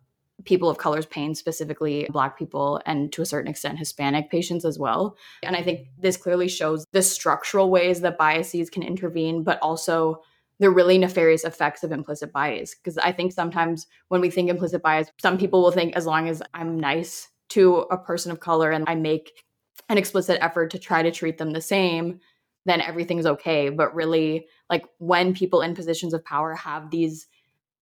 people 0.45 0.69
of 0.69 0.77
color's 0.77 1.05
pain 1.05 1.35
specifically 1.35 2.07
black 2.09 2.37
people 2.37 2.81
and 2.85 3.11
to 3.13 3.21
a 3.21 3.25
certain 3.25 3.49
extent 3.49 3.77
hispanic 3.77 4.29
patients 4.29 4.65
as 4.65 4.79
well. 4.79 5.17
And 5.43 5.55
i 5.55 5.61
think 5.61 5.87
this 5.97 6.17
clearly 6.17 6.47
shows 6.47 6.85
the 6.91 7.01
structural 7.01 7.69
ways 7.69 8.01
that 8.01 8.17
biases 8.17 8.69
can 8.69 8.83
intervene 8.83 9.43
but 9.43 9.59
also 9.61 10.21
the 10.59 10.69
really 10.69 10.97
nefarious 10.97 11.43
effects 11.43 11.83
of 11.83 11.91
implicit 11.91 12.31
bias. 12.31 12.75
Because 12.75 12.97
i 12.97 13.11
think 13.11 13.31
sometimes 13.31 13.87
when 14.07 14.21
we 14.21 14.29
think 14.29 14.49
implicit 14.49 14.81
bias 14.81 15.09
some 15.21 15.37
people 15.37 15.61
will 15.61 15.71
think 15.71 15.95
as 15.95 16.05
long 16.05 16.29
as 16.29 16.41
i'm 16.53 16.79
nice 16.79 17.29
to 17.49 17.79
a 17.91 17.97
person 17.97 18.31
of 18.31 18.39
color 18.39 18.71
and 18.71 18.85
i 18.87 18.95
make 18.95 19.43
an 19.89 19.97
explicit 19.97 20.37
effort 20.41 20.71
to 20.71 20.79
try 20.79 21.03
to 21.03 21.11
treat 21.11 21.37
them 21.37 21.51
the 21.51 21.61
same 21.61 22.19
then 22.65 22.81
everything's 22.81 23.25
okay. 23.25 23.69
But 23.69 23.93
really, 23.95 24.47
like 24.69 24.85
when 24.97 25.33
people 25.33 25.61
in 25.61 25.75
positions 25.75 26.13
of 26.13 26.23
power 26.23 26.55
have 26.55 26.89
these, 26.89 27.27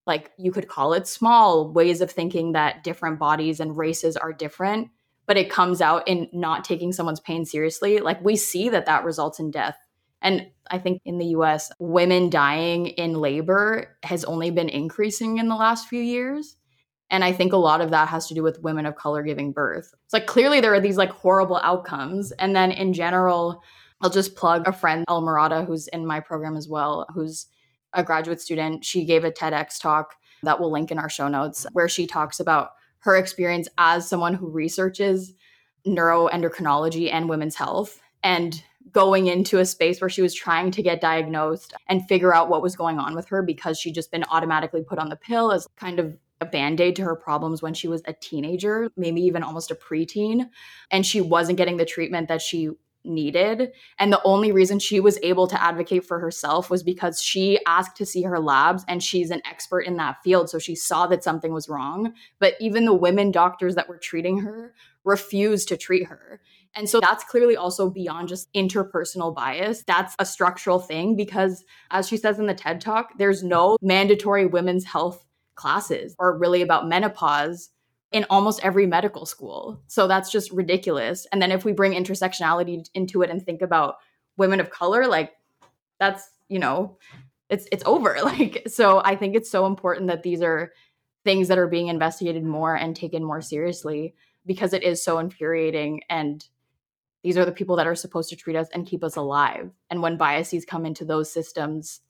like 0.08 0.32
you 0.38 0.52
could 0.52 0.68
call 0.68 0.94
it 0.94 1.08
small 1.08 1.72
ways 1.72 2.02
of 2.02 2.12
thinking 2.12 2.54
that 2.54 2.84
different 2.84 3.20
bodies 3.20 3.60
and 3.60 3.78
races 3.78 4.18
are 4.18 4.34
different, 4.34 4.90
but 5.28 5.38
it 5.38 5.50
comes 5.50 5.82
out 5.82 6.08
in 6.08 6.28
not 6.34 6.64
taking 6.64 6.92
someone's 6.92 7.20
pain 7.20 7.46
seriously. 7.46 8.00
Like 8.00 8.24
we 8.24 8.36
see 8.36 8.70
that 8.70 8.88
that 8.88 9.06
results 9.06 9.40
in 9.40 9.52
death. 9.52 9.78
And 10.22 10.48
I 10.70 10.78
think 10.78 11.02
in 11.06 11.18
the 11.18 11.28
US, 11.28 11.72
women 11.80 12.30
dying 12.30 12.88
in 12.88 13.14
labor 13.14 13.98
has 14.04 14.24
only 14.24 14.52
been 14.52 14.70
increasing 14.70 15.38
in 15.38 15.48
the 15.48 15.56
last 15.56 15.88
few 15.88 16.02
years. 16.02 16.56
And 17.10 17.26
I 17.26 17.34
think 17.34 17.52
a 17.52 17.58
lot 17.58 17.82
of 17.82 17.92
that 17.92 18.08
has 18.08 18.28
to 18.28 18.34
do 18.34 18.42
with 18.42 18.62
women 18.62 18.86
of 18.86 18.96
color 18.96 19.22
giving 19.22 19.52
birth. 19.52 19.94
It's 20.06 20.14
like 20.14 20.28
clearly 20.28 20.62
there 20.62 20.74
are 20.74 20.80
these 20.80 20.98
like 20.98 21.10
horrible 21.10 21.60
outcomes. 21.62 22.32
And 22.32 22.56
then 22.56 22.72
in 22.72 22.94
general, 22.94 23.62
I'll 24.02 24.10
just 24.10 24.36
plug 24.36 24.68
a 24.68 24.74
friend, 24.74 25.06
El 25.08 25.22
Murata, 25.22 25.64
who's 25.64 25.88
in 25.90 26.06
my 26.06 26.20
program 26.20 26.58
as 26.58 26.68
well, 26.68 27.06
who's 27.14 27.48
a 27.94 28.04
graduate 28.04 28.42
student. 28.42 28.84
She 28.84 29.06
gave 29.06 29.24
a 29.24 29.32
TEDx 29.32 29.80
talk 29.80 30.16
that 30.44 30.60
we'll 30.60 30.72
link 30.72 30.92
in 30.92 30.98
our 30.98 31.10
show 31.10 31.28
notes 31.28 31.68
where 31.74 31.90
she 31.90 32.08
talks 32.08 32.40
about 32.40 32.72
her 33.00 33.16
experience 33.16 33.68
as 33.78 34.08
someone 34.08 34.34
who 34.34 34.50
researches 34.50 35.34
neuroendocrinology 35.86 37.12
and 37.12 37.30
women's 37.30 37.56
health 37.56 38.02
and 38.24 38.64
going 38.92 39.28
into 39.28 39.60
a 39.60 39.66
space 39.66 40.02
where 40.02 40.10
she 40.10 40.22
was 40.22 40.34
trying 40.34 40.72
to 40.72 40.82
get 40.82 41.02
diagnosed 41.02 41.74
and 41.88 42.08
figure 42.08 42.34
out 42.34 42.50
what 42.50 42.62
was 42.62 42.76
going 42.76 43.00
on 43.00 43.16
with 43.16 43.28
her 43.28 43.42
because 43.42 43.80
she'd 43.80 43.96
just 43.96 44.12
been 44.12 44.24
automatically 44.30 44.84
put 44.84 45.00
on 45.00 45.10
the 45.10 45.16
pill 45.16 45.52
as 45.52 45.68
kind 45.78 46.00
of 46.00 46.18
a 46.42 46.46
band 46.46 46.82
aid 46.82 46.96
to 46.96 47.04
her 47.04 47.16
problems 47.16 47.62
when 47.62 47.74
she 47.74 47.88
was 47.88 48.02
a 48.06 48.14
teenager, 48.14 48.90
maybe 48.98 49.22
even 49.22 49.44
almost 49.44 49.72
a 49.72 49.76
preteen. 49.76 50.50
And 50.90 51.06
she 51.06 51.22
wasn't 51.22 51.58
getting 51.58 51.78
the 51.78 51.86
treatment 51.86 52.28
that 52.28 52.42
she 52.42 52.72
needed. 53.04 53.72
And 54.00 54.12
the 54.12 54.22
only 54.24 54.52
reason 54.52 54.80
she 54.80 55.00
was 55.00 55.20
able 55.24 55.48
to 55.48 55.62
advocate 55.62 56.06
for 56.06 56.20
herself 56.20 56.70
was 56.70 56.84
because 56.84 57.22
she 57.22 57.60
asked 57.66 57.98
to 57.98 58.06
see 58.06 58.24
her 58.24 58.40
labs 58.40 58.84
and 58.88 59.04
she's 59.04 59.32
an 59.32 59.42
expert 59.50 59.82
in 59.82 59.98
that 59.98 60.22
field. 60.24 60.50
So 60.50 60.60
she 60.60 60.76
saw 60.76 61.08
that 61.08 61.24
something 61.24 61.54
was 61.54 61.70
wrong. 61.70 62.14
But 62.40 62.56
even 62.60 62.86
the 62.86 62.94
women 62.94 63.32
doctors 63.32 63.76
that 63.76 63.90
were 63.90 63.98
treating 63.98 64.40
her 64.40 64.74
refused 65.04 65.68
to 65.70 65.78
treat 65.78 66.08
her. 66.08 66.42
And 66.76 66.88
so 66.88 67.00
that's 67.02 67.24
clearly 67.24 67.58
also 67.58 67.90
beyond 67.90 68.30
just 68.30 68.52
interpersonal 68.54 69.36
bias. 69.36 69.84
That's 69.86 70.16
a 70.20 70.26
structural 70.26 70.80
thing 70.80 71.16
because, 71.16 71.66
as 71.90 72.08
she 72.08 72.16
says 72.16 72.40
in 72.40 72.46
the 72.46 72.54
TED 72.54 72.80
Talk, 72.80 73.18
there's 73.18 73.44
no 73.44 73.78
mandatory 73.82 74.46
women's 74.46 74.86
health 74.86 75.26
classes 75.56 76.16
or 76.18 76.38
really 76.38 76.62
about 76.62 76.88
menopause 76.88 77.70
in 78.12 78.26
almost 78.30 78.64
every 78.64 78.86
medical 78.86 79.26
school. 79.26 79.82
So 79.88 80.08
that's 80.08 80.32
just 80.32 80.52
ridiculous. 80.52 81.26
And 81.32 81.42
then 81.42 81.52
if 81.52 81.64
we 81.64 81.72
bring 81.72 81.94
intersectionality 81.94 82.86
into 82.94 83.22
it 83.22 83.30
and 83.30 83.44
think 83.44 83.62
about 83.62 83.96
women 84.38 84.60
of 84.60 84.70
color, 84.70 85.08
like 85.08 85.32
that's, 86.00 86.30
you 86.50 86.60
know, 86.60 86.98
it's 87.50 87.68
it's 87.72 87.84
over. 87.86 88.18
Like 88.24 88.64
so 88.68 89.02
I 89.04 89.16
think 89.16 89.36
it's 89.36 89.50
so 89.52 89.66
important 89.66 90.08
that 90.08 90.24
these 90.24 90.42
are 90.42 90.72
things 91.24 91.48
that 91.48 91.58
are 91.58 91.68
being 91.68 91.88
investigated 91.88 92.44
more 92.44 92.76
and 92.76 92.96
taken 92.96 93.24
more 93.24 93.42
seriously 93.42 94.16
because 94.46 94.74
it 94.74 94.84
is 94.84 95.04
so 95.04 95.20
infuriating 95.20 96.02
and 96.10 96.44
these 97.24 97.38
are 97.38 97.46
the 97.46 97.52
people 97.52 97.76
that 97.76 97.86
are 97.86 97.96
supposed 97.96 98.30
to 98.30 98.36
treat 98.36 98.56
us 98.56 98.68
and 98.74 98.88
keep 98.88 99.04
us 99.04 99.16
alive. 99.16 99.70
And 99.90 100.02
when 100.02 100.18
biases 100.18 100.66
come 100.66 100.88
into 100.88 101.06
those 101.06 101.32
systems, 101.32 102.02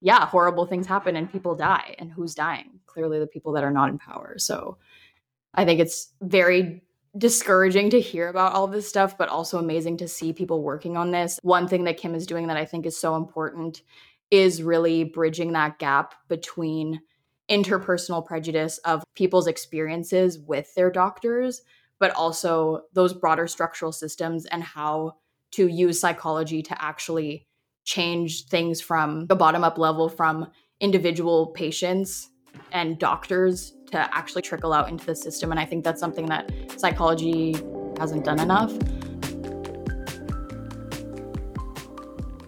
yeah, 0.00 0.26
horrible 0.26 0.64
things 0.64 0.86
happen 0.86 1.16
and 1.16 1.30
people 1.30 1.54
die. 1.54 1.94
And 1.98 2.10
who's 2.10 2.34
dying? 2.34 2.80
Clearly 2.86 3.18
the 3.18 3.26
people 3.26 3.52
that 3.52 3.64
are 3.64 3.70
not 3.70 3.90
in 3.90 3.98
power. 3.98 4.36
So 4.38 4.78
I 5.54 5.64
think 5.64 5.80
it's 5.80 6.12
very 6.20 6.82
discouraging 7.16 7.90
to 7.90 8.00
hear 8.00 8.28
about 8.28 8.54
all 8.54 8.66
this 8.66 8.88
stuff, 8.88 9.16
but 9.16 9.28
also 9.28 9.58
amazing 9.58 9.98
to 9.98 10.08
see 10.08 10.32
people 10.32 10.62
working 10.62 10.96
on 10.96 11.12
this. 11.12 11.38
One 11.42 11.68
thing 11.68 11.84
that 11.84 11.96
Kim 11.96 12.14
is 12.14 12.26
doing 12.26 12.48
that 12.48 12.56
I 12.56 12.64
think 12.64 12.86
is 12.86 12.96
so 12.96 13.14
important 13.14 13.82
is 14.30 14.62
really 14.62 15.04
bridging 15.04 15.52
that 15.52 15.78
gap 15.78 16.14
between 16.28 17.00
interpersonal 17.48 18.24
prejudice 18.24 18.78
of 18.78 19.04
people's 19.14 19.46
experiences 19.46 20.38
with 20.38 20.74
their 20.74 20.90
doctors, 20.90 21.62
but 22.00 22.10
also 22.16 22.82
those 22.94 23.12
broader 23.12 23.46
structural 23.46 23.92
systems 23.92 24.46
and 24.46 24.62
how 24.62 25.12
to 25.52 25.68
use 25.68 26.00
psychology 26.00 26.62
to 26.62 26.82
actually 26.82 27.46
change 27.84 28.46
things 28.46 28.80
from 28.80 29.26
the 29.26 29.36
bottom 29.36 29.62
up 29.62 29.78
level 29.78 30.08
from 30.08 30.50
individual 30.80 31.48
patients 31.48 32.30
and 32.72 32.98
doctors 32.98 33.74
to 33.94 34.12
actually 34.12 34.42
trickle 34.42 34.72
out 34.72 34.88
into 34.88 35.06
the 35.06 35.14
system. 35.14 35.52
And 35.52 35.60
I 35.60 35.64
think 35.64 35.84
that's 35.84 36.00
something 36.00 36.26
that 36.26 36.50
psychology 36.76 37.52
hasn't 37.96 38.24
done 38.24 38.40
enough. 38.40 38.72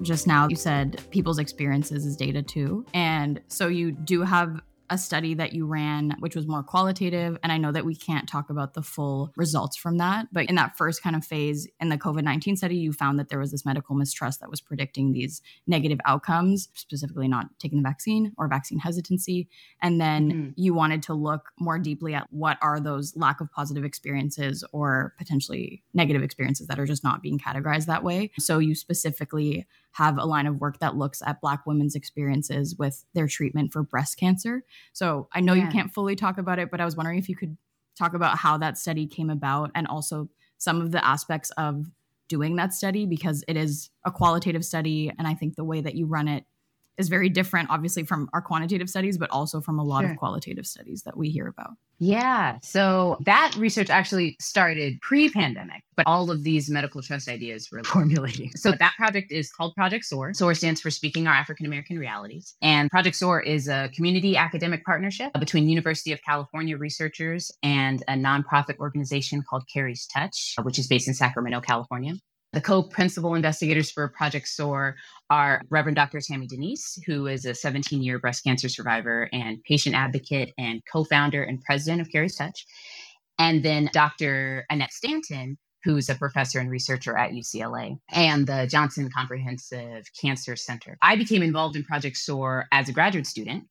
Just 0.03 0.27
now, 0.27 0.49
you 0.49 0.57
said 0.57 1.01
people's 1.11 1.39
experiences 1.39 2.05
is 2.05 2.17
data 2.17 2.43
too. 2.43 2.85
And 2.95 3.41
so 3.47 3.69
you 3.69 3.93
do 3.93 4.23
have 4.23 4.61
a 4.91 4.99
study 4.99 5.35
that 5.35 5.53
you 5.53 5.67
ran, 5.67 6.17
which 6.21 6.37
was 6.37 6.47
more 6.47 6.63
qualitative. 6.63 7.39
And 7.43 7.53
I 7.53 7.59
know 7.59 7.73
that 7.73 7.85
we 7.85 7.95
can't 7.95 8.29
talk 8.29 8.51
about 8.51 8.75
the 8.75 8.83
full 8.83 9.33
results 9.37 9.77
from 9.77 9.99
that. 9.99 10.29
But 10.33 10.47
in 10.47 10.55
that 10.57 10.77
first 10.77 11.03
kind 11.03 11.17
of 11.17 11.25
phase 11.25 11.69
in 11.81 11.89
the 11.89 11.99
COVID 11.99 12.23
19 12.23 12.57
study, 12.57 12.77
you 12.77 12.93
found 12.93 13.19
that 13.19 13.29
there 13.29 13.39
was 13.39 13.51
this 13.51 13.65
medical 13.65 13.95
mistrust 13.95 14.41
that 14.41 14.51
was 14.51 14.61
predicting 14.61 15.13
these 15.13 15.43
negative 15.67 15.99
outcomes, 16.05 16.69
specifically 16.75 17.29
not 17.29 17.47
taking 17.59 17.83
the 17.83 17.89
vaccine 17.89 18.33
or 18.39 18.49
vaccine 18.49 18.79
hesitancy. 18.79 19.49
And 19.83 20.01
then 20.01 20.31
mm-hmm. 20.31 20.51
you 20.57 20.75
wanted 20.75 21.03
to 21.05 21.15
look 21.15 21.51
more 21.59 21.79
deeply 21.79 22.15
at 22.15 22.27
what 22.31 22.59
are 22.63 22.81
those 22.81 23.17
lack 23.17 23.41
of 23.41 23.51
positive 23.53 23.85
experiences 23.85 24.65
or 24.73 25.15
potentially 25.19 25.83
negative 25.95 26.23
experiences 26.23 26.67
that 26.69 26.79
are 26.79 26.87
just 26.87 27.05
not 27.05 27.23
being 27.23 27.39
categorized 27.39 27.87
that 27.87 28.05
way. 28.05 28.31
So 28.39 28.59
you 28.59 28.75
specifically 28.75 29.67
have 29.97 30.19
a 30.19 30.25
line 30.27 30.47
of 30.47 30.61
work 30.61 30.79
that 30.81 30.95
looks 30.95 31.23
at 31.25 31.41
Black 31.41 31.65
women's 31.65 31.95
experiences 31.95 32.77
with 32.79 33.07
their 33.15 33.27
treatment 33.27 33.73
for 33.73 33.83
breast 33.83 34.19
cancer. 34.19 34.63
So 34.93 35.27
I 35.33 35.41
know 35.41 35.55
yeah. 35.55 35.65
you 35.65 35.71
can't 35.71 35.91
fully 35.93 36.15
talk 36.15 36.37
about 36.37 36.59
it, 36.59 36.71
but 36.71 36.83
I 36.83 36.85
was 36.85 36.97
wondering 36.97 37.19
if 37.19 37.31
you 37.31 37.37
could 37.37 37.57
talk 37.99 38.13
about 38.13 38.37
how 38.37 38.59
that 38.59 38.77
study 38.77 39.07
came 39.07 39.31
about 39.31 39.71
and 39.75 39.87
also 39.87 40.29
some 40.59 40.83
of 40.83 40.93
the 40.93 41.03
aspects 41.03 41.51
of 41.53 41.87
doing 42.29 42.57
that 42.57 42.75
study 42.75 43.07
because 43.07 43.43
it 43.49 43.57
is 43.57 43.89
a 44.05 44.11
qualitative 44.11 44.67
study. 44.67 45.11
And 45.19 45.27
I 45.27 45.33
think 45.33 45.57
the 45.57 45.65
way 45.65 45.81
that 45.81 45.95
you 45.95 46.05
run 46.05 46.29
it 46.29 46.45
is 46.99 47.09
very 47.09 47.29
different, 47.29 47.71
obviously, 47.71 48.05
from 48.05 48.29
our 48.33 48.41
quantitative 48.41 48.89
studies, 48.89 49.19
but 49.19 49.31
also 49.31 49.61
from 49.61 49.79
a 49.79 49.85
lot 49.85 50.03
sure. 50.03 50.13
of 50.13 50.17
qualitative 50.17 50.67
studies 50.67 51.03
that 51.03 51.17
we 51.17 51.29
hear 51.31 51.47
about. 51.47 51.73
Yeah. 51.99 52.59
So 52.63 53.17
that 53.21 53.55
research 53.57 53.89
actually 53.89 54.37
started 54.41 55.01
pre 55.01 55.31
pandemic, 55.31 55.83
but 55.97 56.07
all 56.07 56.31
of 56.31 56.45
these 56.45 56.69
medical 56.69 57.01
trust 57.03 57.29
ideas 57.29 57.71
were 57.73 57.83
formulating. 57.85 58.51
So 58.57 58.73
that 58.73 58.95
project 58.97 59.33
is 59.33 59.51
called 59.51 59.75
Project 59.75 60.05
SOAR. 60.05 60.35
SOAR 60.35 60.55
stands 60.55 60.81
for 60.81 60.91
Speaking 60.91 61.27
Our 61.27 61.35
African 61.35 61.65
American 61.67 61.99
Realities. 61.99 62.55
And 62.61 62.91
Project 62.91 63.17
SOAR 63.17 63.41
is 63.41 63.69
a 63.69 63.91
community 63.95 64.37
academic 64.37 64.85
partnership 64.85 65.33
between 65.39 65.69
University 65.69 66.13
of 66.13 66.21
California 66.23 66.77
researchers 66.77 67.51
and 67.63 68.03
a 68.09 68.13
nonprofit 68.13 68.79
organization 68.79 69.43
called 69.49 69.65
Carrie's 69.73 70.07
Touch, 70.07 70.55
which 70.63 70.79
is 70.79 70.87
based 70.87 71.09
in 71.09 71.15
Sacramento, 71.15 71.61
California. 71.61 72.15
The 72.57 72.63
co 72.63 72.83
principal 72.83 73.35
investigators 73.35 73.91
for 73.91 74.09
Project 74.09 74.49
SOAR 74.49 74.97
are 75.29 75.61
Reverend 75.69 75.97
Dr. 75.97 76.23
Tammy 76.23 76.47
Denise, 76.47 76.99
who 77.05 77.27
is 77.27 77.45
a 77.45 77.55
17 77.55 78.03
year 78.03 78.19
breast 78.19 78.45
cancer 78.45 78.71
survivor 78.71 79.29
and 79.31 79.63
patient 79.65 79.95
advocate 79.95 80.55
and 80.57 80.81
co 80.91 81.05
founder 81.05 81.43
and 81.43 81.61
president 81.61 82.01
of 82.01 82.11
Carrie's 82.11 82.35
Touch. 82.35 82.65
And 83.39 83.63
then 83.63 83.91
Dr. 83.93 84.65
Annette 84.71 84.95
Stanton, 84.95 85.59
who's 85.85 86.09
a 86.09 86.15
professor 86.15 86.59
and 86.59 86.71
researcher 86.71 87.15
at 87.19 87.33
UCLA 87.33 87.99
and 88.11 88.47
the 88.47 88.67
Jonsson 88.73 89.13
Comprehensive 89.13 90.07
Cancer 90.19 90.57
Center. 90.57 90.97
I 91.03 91.17
became 91.17 91.43
involved 91.43 91.77
in 91.77 91.85
Project 91.85 92.17
SOAR 92.17 92.69
as 92.73 92.89
a 92.89 92.93
graduate 92.95 93.27
student 93.27 93.65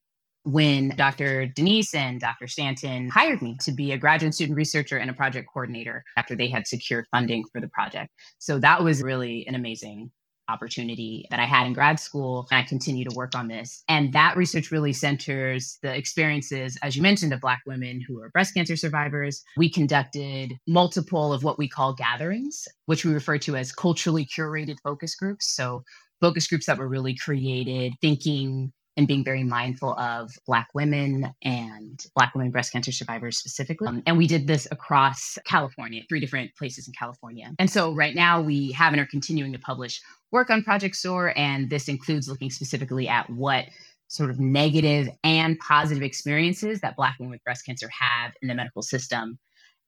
when 0.46 0.90
Dr. 0.90 1.48
Denise 1.48 1.94
and 1.96 2.20
Dr. 2.22 2.48
Stanton 2.48 3.10
hired 3.10 3.42
me 3.42 3.58
to 3.62 3.72
be 3.72 3.92
a 3.92 3.98
graduate 3.98 4.34
student 4.34 4.56
researcher 4.56 4.98
and 4.98 5.10
a 5.10 5.14
project 5.14 5.50
coordinator 5.52 6.04
after 6.18 6.36
they 6.36 6.48
had 6.48 6.68
secured 6.68 7.08
funding 7.12 7.44
for 7.52 7.60
the 7.60 7.68
project. 7.68 8.12
So 8.38 8.60
that 8.60 8.84
was 8.84 9.02
really 9.02 9.46
an 9.48 9.56
amazing 9.56 10.12
opportunity 10.48 11.26
that 11.32 11.40
I 11.40 11.46
had 11.46 11.66
in 11.66 11.74
grad 11.74 12.00
school. 12.00 12.48
And 12.52 12.60
I 12.60 12.64
continue 12.64 13.04
to 13.06 13.16
work 13.16 13.34
on 13.36 13.48
this. 13.48 13.84
And 13.90 14.14
that 14.14 14.38
research 14.38 14.70
really 14.70 14.94
centers 14.94 15.80
the 15.82 15.96
experiences, 15.96 16.78
as 16.84 16.96
you 16.96 17.02
mentioned, 17.02 17.34
of 17.34 17.42
Black 17.42 17.62
women 17.66 18.00
who 18.08 18.22
are 18.22 18.30
breast 18.30 18.54
cancer 18.54 18.76
survivors. 18.76 19.44
We 19.58 19.70
conducted 19.70 20.54
multiple 20.68 21.34
of 21.34 21.44
what 21.44 21.58
we 21.58 21.68
call 21.68 21.96
gatherings, 21.96 22.68
which 22.86 23.04
we 23.04 23.14
refer 23.14 23.40
to 23.40 23.56
as 23.56 23.72
culturally 23.72 24.26
curated 24.26 24.78
focus 24.84 25.16
groups. 25.16 25.48
So 25.56 25.84
focus 26.22 26.48
groups 26.48 26.68
that 26.68 26.78
were 26.78 26.88
really 26.88 27.16
created 27.16 27.94
thinking 28.02 28.72
and 28.98 29.08
being 29.08 29.24
very 29.24 29.44
mindful 29.44 29.94
of 30.00 30.32
Black 30.46 30.70
women 30.74 31.34
and 31.42 32.06
Black 32.16 32.34
women 32.34 32.52
breast 32.52 32.72
cancer 32.72 32.92
survivors 32.92 33.38
specifically. 33.38 33.88
Um, 33.88 34.04
and 34.06 34.18
we 34.18 34.28
did 34.28 34.48
this 34.48 34.68
across 34.72 35.38
California, 35.46 36.04
three 36.08 36.20
different 36.20 36.56
places 36.56 36.88
in 36.88 36.94
California. 36.94 37.52
And 37.60 37.70
so 37.70 37.94
right 37.94 38.16
now 38.16 38.42
we 38.42 38.72
have 38.72 38.94
and 38.94 39.02
are 39.02 39.06
continuing 39.06 39.52
to 39.54 39.60
publish 39.60 40.02
work 40.32 40.50
on 40.50 40.64
Project 40.64 40.96
SOAR. 40.96 41.34
And 41.36 41.70
this 41.70 41.88
includes 41.88 42.28
looking 42.28 42.50
specifically 42.50 43.08
at 43.08 43.30
what 43.30 43.66
sort 44.08 44.30
of 44.30 44.40
negative 44.40 45.10
and 45.24 45.60
positive 45.60 46.04
experiences 46.04 46.80
that 46.82 46.96
Black 46.96 47.16
women 47.20 47.32
with 47.32 47.44
breast 47.44 47.66
cancer 47.66 47.90
have 47.90 48.34
in 48.42 48.48
the 48.48 48.56
medical 48.56 48.82
system 48.82 49.38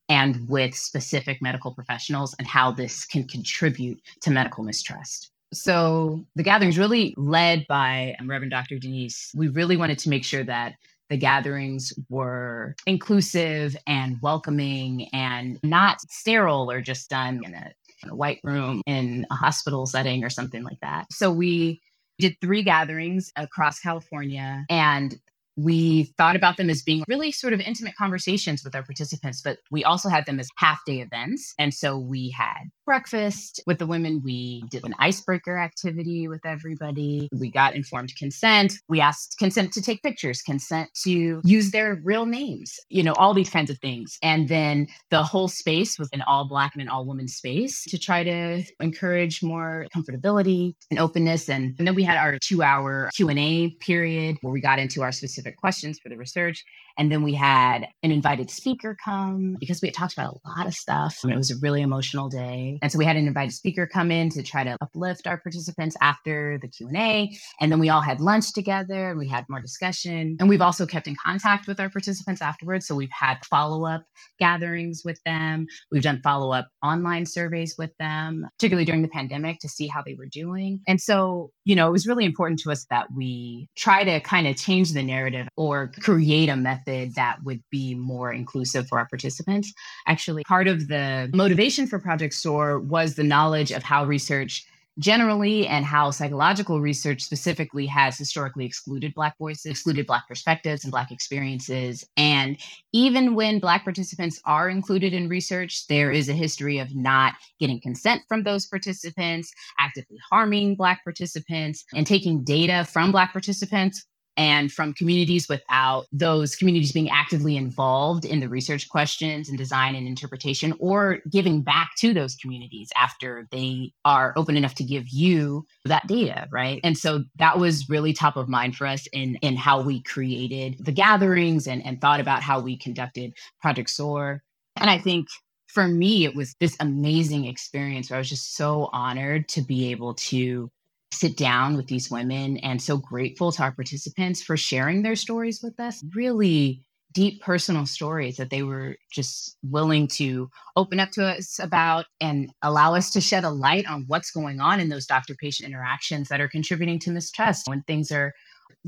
and 0.10 0.48
with 0.50 0.74
specific 0.74 1.42
medical 1.42 1.74
professionals 1.74 2.36
and 2.40 2.48
how 2.48 2.72
this 2.72 3.06
can 3.06 3.28
contribute 3.28 4.02
to 4.22 4.32
medical 4.32 4.64
mistrust. 4.64 5.32
So 5.54 6.26
the 6.36 6.44
gatherings 6.44 6.78
really 6.78 7.14
led 7.18 7.66
by 7.68 8.16
um, 8.20 8.30
Reverend 8.30 8.52
Dr. 8.52 8.80
Denise. 8.80 9.32
We 9.36 9.48
really 9.48 9.78
wanted 9.78 10.00
to 10.00 10.10
make 10.10 10.26
sure 10.26 10.44
that 10.44 10.74
the 11.10 11.18
gatherings 11.18 11.94
were 12.10 12.76
inclusive 12.86 13.78
and 13.88 14.18
welcoming 14.22 15.08
and 15.14 15.58
not 15.64 16.02
sterile 16.10 16.70
or 16.70 16.82
just 16.82 17.10
done 17.10 17.42
in 17.46 17.54
a, 17.54 17.72
in 18.04 18.10
a 18.10 18.16
white 18.16 18.42
room 18.44 18.82
in 18.86 19.26
a 19.32 19.36
hospital 19.36 19.86
setting 19.86 20.24
or 20.24 20.30
something 20.30 20.64
like 20.64 20.80
that. 20.82 21.12
So 21.14 21.32
we 21.32 21.82
did 22.20 22.36
three 22.42 22.64
gatherings 22.64 23.32
across 23.38 23.80
California 23.80 24.66
and 24.70 25.18
we 25.56 26.14
thought 26.18 26.36
about 26.36 26.58
them 26.58 26.70
as 26.70 26.84
being 26.84 27.04
really 27.08 27.32
sort 27.32 27.54
of 27.54 27.60
intimate 27.60 27.96
conversations 27.96 28.64
with 28.64 28.76
our 28.76 28.84
participants, 28.84 29.42
but 29.42 29.58
we 29.72 29.84
also 29.84 30.08
had 30.08 30.26
them 30.26 30.40
as 30.40 30.50
half 30.58 30.80
day 30.86 31.00
events. 31.00 31.54
And 31.58 31.74
so 31.74 31.98
we 31.98 32.30
had 32.30 32.70
breakfast 32.88 33.62
with 33.68 33.78
the 33.78 33.86
women. 33.86 34.22
We 34.24 34.64
did 34.72 34.86
an 34.86 34.96
icebreaker 34.98 35.58
activity 35.58 36.28
with 36.28 36.44
everybody. 36.46 37.28
We 37.34 37.52
got 37.52 37.76
informed 37.76 38.16
consent. 38.16 38.74
We 38.88 39.02
asked 39.02 39.36
consent 39.38 39.74
to 39.74 39.82
take 39.82 40.02
pictures, 40.02 40.42
consent 40.42 40.90
to 41.04 41.42
use 41.44 41.72
their 41.72 42.00
real 42.04 42.26
names, 42.26 42.80
you 42.90 43.04
know, 43.04 43.14
all 43.14 43.34
these 43.34 43.50
kinds 43.50 43.70
of 43.70 43.78
things. 43.80 44.18
And 44.24 44.48
then 44.48 44.88
the 45.12 45.22
whole 45.22 45.50
space 45.50 46.00
was 46.00 46.10
an 46.14 46.24
all 46.28 46.48
black 46.48 46.74
and 46.74 46.82
an 46.82 46.88
all 46.88 47.06
woman 47.06 47.28
space 47.28 47.84
to 47.84 48.00
try 48.00 48.24
to 48.24 48.64
encourage 48.80 49.44
more 49.44 49.86
comfortability 49.94 50.74
and 50.90 50.98
openness. 50.98 51.50
And, 51.50 51.76
and 51.78 51.86
then 51.86 51.94
we 51.94 52.04
had 52.04 52.18
our 52.18 52.40
two 52.40 52.64
hour 52.64 53.10
Q&A 53.14 53.72
period 53.82 54.38
where 54.42 54.54
we 54.54 54.62
got 54.62 54.80
into 54.80 55.04
our 55.04 55.12
specific 55.12 55.58
questions 55.58 56.00
for 56.00 56.08
the 56.08 56.18
research. 56.18 56.64
And 56.98 57.12
then 57.12 57.22
we 57.22 57.34
had 57.34 57.88
an 58.02 58.12
invited 58.12 58.50
speaker 58.50 58.98
come 59.04 59.56
because 59.60 59.82
we 59.82 59.90
had 59.90 59.96
talked 59.96 60.14
about 60.14 60.40
a 60.44 60.50
lot 60.50 60.68
of 60.68 60.74
stuff. 60.74 61.20
I 61.24 61.28
mean, 61.28 61.36
it 61.36 61.38
was 61.38 61.52
a 61.52 61.58
really 61.62 61.82
emotional 61.82 62.30
day. 62.30 62.77
And 62.82 62.92
so 62.92 62.98
we 62.98 63.06
had 63.06 63.16
an 63.16 63.28
invited 63.28 63.54
speaker 63.54 63.88
come 63.88 64.12
in 64.12 64.30
to 64.32 64.44
try 64.44 64.64
to 64.64 64.78
uplift 64.82 65.28
our 65.28 65.40
participants 65.40 65.96
after 66.02 66.60
the 66.62 66.68
Q&A. 66.68 67.36
And 67.60 67.72
then 67.72 67.80
we 67.80 67.90
all 67.90 68.02
had 68.02 68.22
lunch 68.22 68.54
together 68.54 69.10
and 69.10 69.20
we 69.20 69.28
had 69.28 69.46
more 69.50 69.62
discussion. 69.62 70.38
And 70.40 70.50
we've 70.50 70.62
also 70.62 70.86
kept 70.86 71.08
in 71.08 71.16
contact 71.24 71.68
with 71.68 71.80
our 71.80 71.90
participants 71.90 72.42
afterwards. 72.42 72.88
So 72.88 72.96
we've 72.96 73.10
had 73.12 73.38
follow-up 73.46 74.04
gatherings 74.40 75.02
with 75.04 75.20
them. 75.26 75.68
We've 75.92 76.04
done 76.04 76.22
follow-up 76.24 76.68
online 76.84 77.26
surveys 77.26 77.76
with 77.78 77.92
them, 78.00 78.48
particularly 78.58 78.86
during 78.86 79.02
the 79.02 79.08
pandemic 79.08 79.60
to 79.60 79.70
see 79.70 79.88
how 79.88 80.02
they 80.04 80.14
were 80.14 80.28
doing. 80.28 80.82
And 80.88 81.02
so, 81.02 81.52
you 81.68 81.76
know, 81.76 81.86
it 81.90 81.92
was 81.92 82.08
really 82.08 82.24
important 82.24 82.62
to 82.62 82.72
us 82.72 82.86
that 82.90 83.12
we 83.14 83.68
try 83.76 84.02
to 84.06 84.22
kind 84.22 84.48
of 84.48 84.56
change 84.56 84.94
the 84.94 85.04
narrative 85.04 85.50
or 85.58 85.92
create 86.00 86.48
a 86.48 86.56
method 86.56 87.14
that 87.16 87.44
would 87.44 87.62
be 87.70 87.94
more 87.94 88.32
inclusive 88.32 88.88
for 88.88 88.98
our 88.98 89.06
participants. 89.06 89.74
Actually, 90.06 90.46
part 90.46 90.70
of 90.70 90.88
the 90.88 91.30
motivation 91.34 91.86
for 91.86 92.00
Project 92.00 92.34
SOAR 92.36 92.80
was 92.80 93.16
the 93.16 93.24
knowledge 93.24 93.72
of 93.72 93.84
how 93.84 94.06
research 94.06 94.66
generally 95.00 95.68
and 95.68 95.86
how 95.86 96.12
psychological 96.12 96.82
research 96.82 97.24
specifically 97.24 97.86
has 97.86 98.18
historically 98.18 98.66
excluded 98.66 99.14
Black 99.14 99.38
voices, 99.38 99.66
excluded 99.66 100.08
Black 100.08 100.28
perspectives 100.28 100.84
and 100.84 100.92
Black 100.92 101.12
experiences. 101.12 102.04
And 102.18 102.58
even 102.94 103.36
when 103.36 103.60
Black 103.60 103.84
participants 103.84 104.42
are 104.46 104.70
included 104.70 105.14
in 105.14 105.30
research, 105.30 105.88
there 105.88 106.12
is 106.12 106.30
a 106.30 106.34
history 106.34 106.80
of 106.80 106.96
not 106.96 107.34
getting 107.60 107.80
consent 107.80 108.24
from 108.28 108.44
those 108.44 108.66
participants, 108.66 109.52
actively 109.80 110.18
harming 110.30 110.76
Black 110.76 111.04
participants, 111.04 111.84
and 111.94 112.08
taking 112.08 112.44
data 112.44 112.86
from 112.86 113.12
Black 113.12 113.32
participants 113.32 114.06
and 114.38 114.72
from 114.72 114.94
communities 114.94 115.50
without 115.50 116.06
those 116.12 116.56
communities 116.56 116.92
being 116.92 117.10
actively 117.10 117.58
involved 117.58 118.24
in 118.24 118.40
the 118.40 118.48
research 118.48 118.88
questions 118.90 119.50
and 119.50 119.58
design 119.58 119.96
and 119.96 120.08
interpretation 120.08 120.74
or 120.80 121.20
giving 121.30 121.62
back 121.62 121.92
to 121.98 122.14
those 122.14 122.36
communities 122.36 122.90
after 122.96 123.48
they 123.52 123.92
are 124.06 124.34
open 124.38 124.56
enough 124.56 124.76
to 124.76 124.84
give 124.84 125.10
you 125.10 125.66
that 125.86 126.08
data 126.08 126.48
right? 126.52 126.80
And 126.84 126.98
so 126.98 127.24
that 127.38 127.58
was 127.58 127.90
really 127.90 128.14
top 128.14 128.38
of 128.38 128.48
mind 128.48 128.76
for 128.76 128.86
us 128.86 129.08
in 129.12 129.36
in 129.38 129.56
how 129.56 129.82
we 129.82 130.02
created 130.04 130.78
the 130.80 130.92
gatherings 130.92 131.68
and 131.68 131.86
and 131.86 132.00
thought 132.00 132.20
about 132.20 132.44
how 132.44 132.60
we 132.60 132.78
conducted 132.78 133.34
project 133.62 133.90
soar. 133.90 134.44
And 134.80 134.90
i 134.90 134.98
think 134.98 135.28
for 135.68 135.88
me 135.88 136.26
it 136.26 136.36
was 136.36 136.56
this 136.60 136.76
amazing 136.80 137.46
experience 137.46 138.10
where 138.10 138.18
i 138.18 138.20
was 138.20 138.30
just 138.30 138.56
so 138.56 138.90
honored 138.94 139.48
to 139.50 139.62
be 139.62 139.92
able 139.92 140.14
to 140.14 140.70
sit 141.12 141.38
down 141.38 141.76
with 141.76 141.88
these 141.88 142.12
women 142.12 142.58
and 142.58 142.82
so 142.82 142.98
grateful 142.98 143.52
to 143.52 143.64
our 143.64 143.72
participants 143.72 144.42
for 144.42 144.58
sharing 144.58 145.02
their 145.02 145.16
stories 145.16 145.62
with 145.64 145.80
us. 145.80 146.04
Really 146.16 146.84
deep 147.14 147.42
personal 147.42 147.86
stories 147.86 148.38
that 148.38 148.50
they 148.50 148.62
were 148.62 148.96
just 149.12 149.58
willing 149.64 150.08
to 150.08 150.50
open 150.76 151.00
up 151.00 151.10
to 151.10 151.26
us 151.26 151.58
about 151.60 152.06
and 152.22 152.52
allow 152.62 152.94
us 152.94 153.10
to 153.10 153.22
shed 153.22 153.44
a 153.44 153.50
light 153.50 153.88
on 153.88 154.04
what's 154.08 154.30
going 154.30 154.60
on 154.60 154.80
in 154.80 154.90
those 154.90 155.08
doctor 155.08 155.34
patient 155.34 155.68
interactions 155.68 156.30
that 156.30 156.42
are 156.42 156.48
contributing 156.48 157.00
to 157.00 157.10
mistrust 157.10 157.68
when 157.68 157.82
things 157.84 158.12
are 158.12 158.34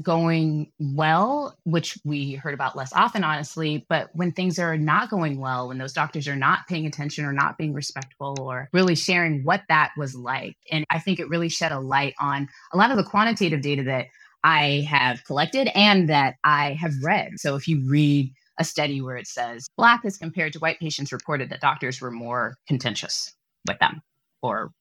going 0.02 0.72
well, 0.80 1.58
which 1.64 1.98
we 2.06 2.34
heard 2.34 2.54
about 2.54 2.76
less 2.76 2.94
often, 2.94 3.24
honestly, 3.24 3.86
but 3.90 4.10
when 4.14 4.32
things 4.32 4.60
are 4.60 4.78
not 4.78 5.10
going 5.10 5.40
well, 5.40 5.68
when 5.68 5.78
those 5.78 5.94
doctors 5.94 6.28
are 6.28 6.36
not 6.36 6.68
paying 6.68 6.86
attention 6.86 7.26
or 7.26 7.34
not 7.34 7.58
being 7.58 7.74
respectful 7.74 8.36
or 8.40 8.70
really 8.74 8.96
sharing 8.96 9.44
what 9.44 9.64
that 9.70 9.92
was 9.98 10.16
like. 10.16 10.56
And 10.72 10.86
I 10.90 11.00
think 11.00 11.20
it 11.20 11.30
really 11.30 11.50
shed 11.50 11.72
a 11.72 11.80
light 11.80 12.14
on 12.20 12.48
a 12.74 12.78
lot 12.78 12.92
of 12.92 12.98
the 12.98 13.04
quantitative 13.04 13.62
data 13.62 13.84
that 13.84 14.08
I 14.44 14.88
have 14.90 15.24
collected 15.26 15.70
and 15.76 16.10
that 16.10 16.36
I 16.44 16.74
have 16.74 16.94
read. 17.04 17.34
So 17.38 17.56
if 17.56 17.68
you 17.68 17.84
read 17.90 18.32
a 18.58 18.64
study 18.64 19.02
where 19.02 19.18
it 19.18 19.28
says 19.28 19.68
Black 19.78 20.06
as 20.06 20.18
compared 20.18 20.54
to 20.54 20.60
white 20.60 20.80
patients 20.80 21.12
reported 21.12 21.50
that 21.50 21.62
doctors 21.62 22.02
were 22.02 22.12
more 22.12 22.56
contentious 22.68 23.34
with 23.68 23.80
them 23.80 24.02
or 24.42 24.72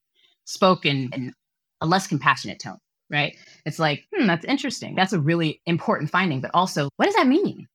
spoke 0.45 0.87
in, 0.87 1.11
in 1.13 1.33
a 1.81 1.87
less 1.87 2.07
compassionate 2.07 2.61
tone 2.61 2.79
right? 3.11 3.37
It's 3.65 3.79
like, 3.79 4.05
hmm, 4.15 4.27
that's 4.27 4.45
interesting. 4.45 4.95
That's 4.95 5.13
a 5.13 5.21
really 5.21 5.61
important 5.67 6.11
finding. 6.11 6.41
But 6.41 6.51
also, 6.55 6.89
what 6.97 7.07
does 7.07 7.15
that 7.15 7.27
mean? 7.27 7.69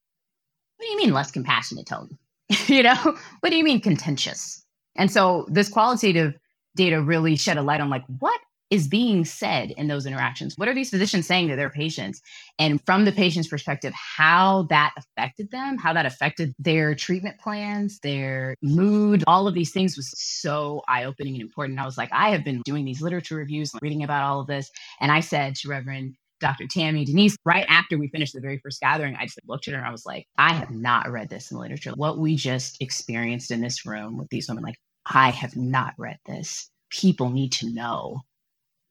What 0.77 0.85
do 0.85 0.91
you 0.91 0.97
mean 0.97 1.13
less 1.13 1.31
compassionate 1.31 1.85
tone? 1.85 2.17
you 2.67 2.83
know, 2.83 3.17
what 3.39 3.49
do 3.49 3.55
you 3.55 3.63
mean 3.63 3.81
contentious? 3.81 4.63
And 4.95 5.11
so 5.11 5.45
this 5.49 5.69
qualitative 5.69 6.35
data 6.75 7.01
really 7.01 7.35
shed 7.35 7.57
a 7.57 7.61
light 7.61 7.81
on 7.81 7.89
like, 7.89 8.03
what 8.19 8.39
is 8.73 8.87
being 8.87 9.23
said 9.23 9.69
in 9.69 9.87
those 9.87 10.07
interactions? 10.07 10.55
What 10.57 10.67
are 10.67 10.73
these 10.73 10.89
physicians 10.89 11.27
saying 11.27 11.47
to 11.49 11.55
their 11.55 11.69
patients? 11.69 12.23
And 12.57 12.83
from 12.87 13.05
the 13.05 13.11
patient's 13.11 13.47
perspective, 13.47 13.93
how 13.93 14.63
that 14.71 14.95
affected 14.97 15.51
them, 15.51 15.77
how 15.77 15.93
that 15.93 16.07
affected 16.07 16.55
their 16.57 16.95
treatment 16.95 17.39
plans, 17.39 17.99
their 17.99 18.55
mood, 18.63 19.23
all 19.27 19.47
of 19.47 19.53
these 19.53 19.71
things 19.71 19.95
was 19.95 20.11
so 20.17 20.81
eye 20.87 21.03
opening 21.03 21.35
and 21.35 21.43
important. 21.43 21.79
I 21.79 21.85
was 21.85 21.99
like, 21.99 22.09
I 22.11 22.31
have 22.31 22.43
been 22.43 22.63
doing 22.65 22.83
these 22.83 22.99
literature 22.99 23.35
reviews, 23.35 23.71
reading 23.79 24.03
about 24.03 24.23
all 24.23 24.39
of 24.39 24.47
this. 24.47 24.71
And 24.99 25.11
I 25.11 25.19
said 25.19 25.53
to 25.57 25.69
Reverend 25.69 26.15
Dr. 26.39 26.65
Tammy 26.65 27.05
Denise, 27.05 27.37
right 27.45 27.67
after 27.69 27.99
we 27.99 28.07
finished 28.07 28.33
the 28.33 28.41
very 28.41 28.57
first 28.57 28.81
gathering, 28.81 29.15
I 29.15 29.25
just 29.25 29.39
looked 29.47 29.67
at 29.67 29.75
her 29.75 29.79
and 29.79 29.87
I 29.87 29.91
was 29.91 30.07
like, 30.07 30.25
I 30.35 30.53
have 30.53 30.71
not 30.71 31.11
read 31.11 31.29
this 31.29 31.51
in 31.51 31.57
the 31.57 31.61
literature. 31.61 31.91
What 31.95 32.17
we 32.17 32.35
just 32.35 32.81
experienced 32.81 33.51
in 33.51 33.61
this 33.61 33.85
room 33.85 34.17
with 34.17 34.29
these 34.29 34.49
women, 34.49 34.63
like, 34.63 34.79
I 35.05 35.29
have 35.29 35.55
not 35.55 35.93
read 35.99 36.17
this. 36.25 36.71
People 36.89 37.29
need 37.29 37.51
to 37.51 37.71
know 37.71 38.23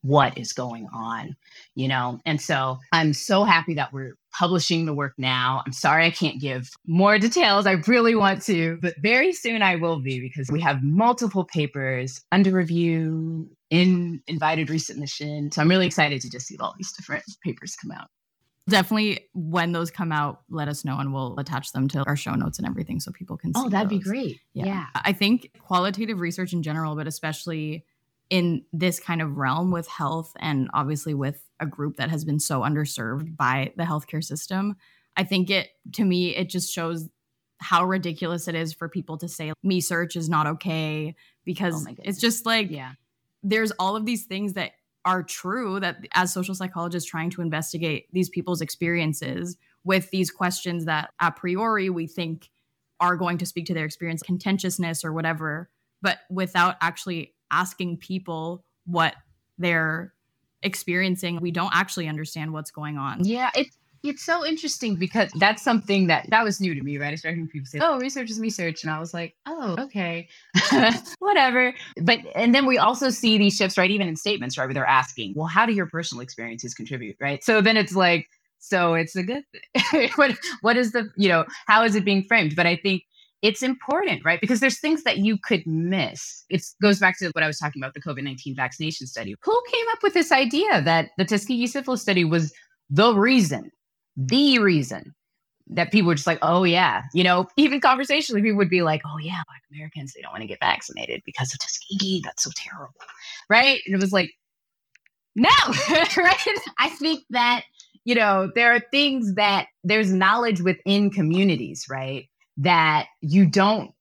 what 0.02 0.36
is 0.36 0.52
going 0.52 0.88
on, 0.92 1.36
you 1.74 1.88
know? 1.88 2.18
And 2.26 2.40
so 2.40 2.78
I'm 2.92 3.12
so 3.12 3.44
happy 3.44 3.74
that 3.74 3.92
we're 3.92 4.14
publishing 4.32 4.86
the 4.86 4.94
work 4.94 5.14
now. 5.16 5.62
I'm 5.64 5.72
sorry 5.72 6.04
I 6.04 6.10
can't 6.10 6.40
give 6.40 6.70
more 6.86 7.18
details. 7.18 7.66
I 7.66 7.72
really 7.86 8.14
want 8.14 8.42
to, 8.42 8.78
but 8.82 8.94
very 9.00 9.32
soon 9.32 9.62
I 9.62 9.76
will 9.76 10.00
be 10.00 10.20
because 10.20 10.50
we 10.50 10.60
have 10.60 10.82
multiple 10.82 11.44
papers 11.44 12.20
under 12.32 12.50
review 12.50 13.48
in 13.70 14.22
invited 14.26 14.68
resubmission. 14.68 15.52
So 15.54 15.62
I'm 15.62 15.68
really 15.68 15.86
excited 15.86 16.20
to 16.22 16.30
just 16.30 16.46
see 16.46 16.56
all 16.58 16.74
these 16.76 16.92
different 16.92 17.24
papers 17.44 17.76
come 17.80 17.92
out. 17.92 18.08
Definitely, 18.68 19.26
when 19.34 19.72
those 19.72 19.90
come 19.90 20.12
out, 20.12 20.42
let 20.48 20.68
us 20.68 20.84
know 20.84 20.96
and 20.98 21.12
we'll 21.12 21.36
attach 21.38 21.72
them 21.72 21.88
to 21.88 22.04
our 22.06 22.14
show 22.14 22.32
notes 22.34 22.58
and 22.58 22.68
everything 22.68 23.00
so 23.00 23.10
people 23.10 23.36
can 23.36 23.50
oh, 23.56 23.62
see. 23.62 23.66
Oh, 23.66 23.70
that'd 23.70 23.90
those. 23.90 23.98
be 23.98 24.04
great. 24.04 24.40
Yeah. 24.54 24.66
yeah. 24.66 24.86
I 24.94 25.12
think 25.12 25.50
qualitative 25.58 26.20
research 26.20 26.52
in 26.52 26.62
general, 26.62 26.94
but 26.94 27.08
especially 27.08 27.84
in 28.32 28.64
this 28.72 28.98
kind 28.98 29.20
of 29.20 29.36
realm 29.36 29.70
with 29.70 29.86
health 29.86 30.32
and 30.40 30.70
obviously 30.72 31.12
with 31.12 31.44
a 31.60 31.66
group 31.66 31.96
that 31.98 32.08
has 32.08 32.24
been 32.24 32.40
so 32.40 32.62
underserved 32.62 33.36
by 33.36 33.70
the 33.76 33.82
healthcare 33.82 34.24
system 34.24 34.74
i 35.18 35.22
think 35.22 35.50
it 35.50 35.68
to 35.92 36.02
me 36.02 36.34
it 36.34 36.48
just 36.48 36.72
shows 36.72 37.10
how 37.60 37.84
ridiculous 37.84 38.48
it 38.48 38.54
is 38.54 38.72
for 38.72 38.88
people 38.88 39.18
to 39.18 39.28
say 39.28 39.52
me 39.62 39.82
search 39.82 40.16
is 40.16 40.30
not 40.30 40.46
okay 40.46 41.14
because 41.44 41.86
oh 41.86 41.94
it's 42.02 42.18
just 42.18 42.46
like 42.46 42.70
yeah. 42.70 42.92
there's 43.42 43.70
all 43.72 43.96
of 43.96 44.06
these 44.06 44.24
things 44.24 44.54
that 44.54 44.72
are 45.04 45.22
true 45.22 45.78
that 45.78 45.98
as 46.14 46.32
social 46.32 46.54
psychologists 46.54 47.08
trying 47.08 47.28
to 47.28 47.42
investigate 47.42 48.06
these 48.12 48.30
people's 48.30 48.62
experiences 48.62 49.58
with 49.84 50.10
these 50.10 50.30
questions 50.30 50.86
that 50.86 51.10
a 51.20 51.30
priori 51.30 51.90
we 51.90 52.06
think 52.06 52.48
are 52.98 53.14
going 53.14 53.36
to 53.36 53.44
speak 53.44 53.66
to 53.66 53.74
their 53.74 53.84
experience 53.84 54.22
contentiousness 54.22 55.04
or 55.04 55.12
whatever 55.12 55.68
but 56.00 56.20
without 56.30 56.76
actually 56.80 57.34
asking 57.52 57.98
people 57.98 58.64
what 58.86 59.14
they're 59.58 60.12
experiencing, 60.62 61.40
we 61.40 61.50
don't 61.50 61.74
actually 61.74 62.08
understand 62.08 62.52
what's 62.52 62.70
going 62.70 62.96
on. 62.96 63.24
Yeah, 63.24 63.50
it's 63.54 63.76
it's 64.04 64.24
so 64.24 64.44
interesting 64.44 64.96
because 64.96 65.30
that's 65.36 65.62
something 65.62 66.08
that 66.08 66.28
that 66.30 66.44
was 66.44 66.60
new 66.60 66.74
to 66.74 66.82
me, 66.82 66.98
right? 66.98 67.12
I 67.12 67.14
started 67.14 67.36
hearing 67.36 67.48
people 67.48 67.66
say, 67.66 67.78
"Oh, 67.80 67.98
research 67.98 68.30
is 68.30 68.40
research," 68.40 68.82
and 68.82 68.92
I 68.92 68.98
was 68.98 69.14
like, 69.14 69.36
"Oh, 69.46 69.76
okay, 69.78 70.28
whatever." 71.20 71.72
But 72.02 72.20
and 72.34 72.54
then 72.54 72.66
we 72.66 72.78
also 72.78 73.10
see 73.10 73.38
these 73.38 73.56
shifts, 73.56 73.78
right? 73.78 73.90
Even 73.90 74.08
in 74.08 74.16
statements, 74.16 74.58
right, 74.58 74.66
where 74.66 74.74
they're 74.74 74.86
asking, 74.86 75.34
"Well, 75.36 75.46
how 75.46 75.66
do 75.66 75.72
your 75.72 75.86
personal 75.86 76.20
experiences 76.22 76.74
contribute?" 76.74 77.16
Right? 77.20 77.44
So 77.44 77.60
then 77.60 77.76
it's 77.76 77.94
like, 77.94 78.28
so 78.58 78.94
it's 78.94 79.14
a 79.14 79.22
good 79.22 79.44
thing. 79.52 80.10
what 80.16 80.36
what 80.62 80.76
is 80.76 80.92
the 80.92 81.10
you 81.16 81.28
know 81.28 81.44
how 81.66 81.84
is 81.84 81.94
it 81.94 82.04
being 82.04 82.24
framed? 82.24 82.56
But 82.56 82.66
I 82.66 82.76
think 82.76 83.04
it's 83.42 83.62
important, 83.62 84.24
right? 84.24 84.40
Because 84.40 84.60
there's 84.60 84.78
things 84.78 85.02
that 85.02 85.18
you 85.18 85.36
could 85.36 85.66
miss. 85.66 86.44
It 86.48 86.64
goes 86.80 87.00
back 87.00 87.18
to 87.18 87.30
what 87.32 87.42
I 87.42 87.48
was 87.48 87.58
talking 87.58 87.82
about 87.82 87.92
the 87.92 88.00
COVID 88.00 88.22
19 88.22 88.54
vaccination 88.54 89.06
study. 89.08 89.34
Who 89.42 89.62
came 89.72 89.86
up 89.90 89.98
with 90.02 90.14
this 90.14 90.30
idea 90.30 90.80
that 90.82 91.10
the 91.18 91.24
Tuskegee 91.24 91.66
syphilis 91.66 92.00
study 92.00 92.24
was 92.24 92.52
the 92.88 93.14
reason, 93.14 93.70
the 94.16 94.60
reason 94.60 95.12
that 95.68 95.90
people 95.90 96.08
were 96.08 96.14
just 96.14 96.26
like, 96.26 96.38
oh, 96.42 96.64
yeah. 96.64 97.02
You 97.14 97.24
know, 97.24 97.48
even 97.56 97.80
conversationally, 97.80 98.42
people 98.42 98.58
would 98.58 98.70
be 98.70 98.82
like, 98.82 99.02
oh, 99.04 99.18
yeah, 99.18 99.42
Black 99.48 99.62
Americans, 99.72 100.12
they 100.12 100.22
don't 100.22 100.32
want 100.32 100.42
to 100.42 100.48
get 100.48 100.60
vaccinated 100.60 101.22
because 101.26 101.52
of 101.52 101.58
Tuskegee. 101.58 102.20
That's 102.24 102.44
so 102.44 102.50
terrible. 102.54 102.94
Right. 103.48 103.80
And 103.86 103.94
it 103.94 104.00
was 104.00 104.12
like, 104.12 104.30
no, 105.34 105.48
right? 106.16 106.46
I 106.78 106.90
think 106.90 107.24
that, 107.30 107.64
you 108.04 108.14
know, 108.14 108.50
there 108.54 108.72
are 108.74 108.80
things 108.92 109.34
that 109.34 109.66
there's 109.82 110.12
knowledge 110.12 110.60
within 110.60 111.10
communities, 111.10 111.86
right? 111.88 112.28
That 112.58 113.06
you 113.20 113.46
don't 113.46 113.92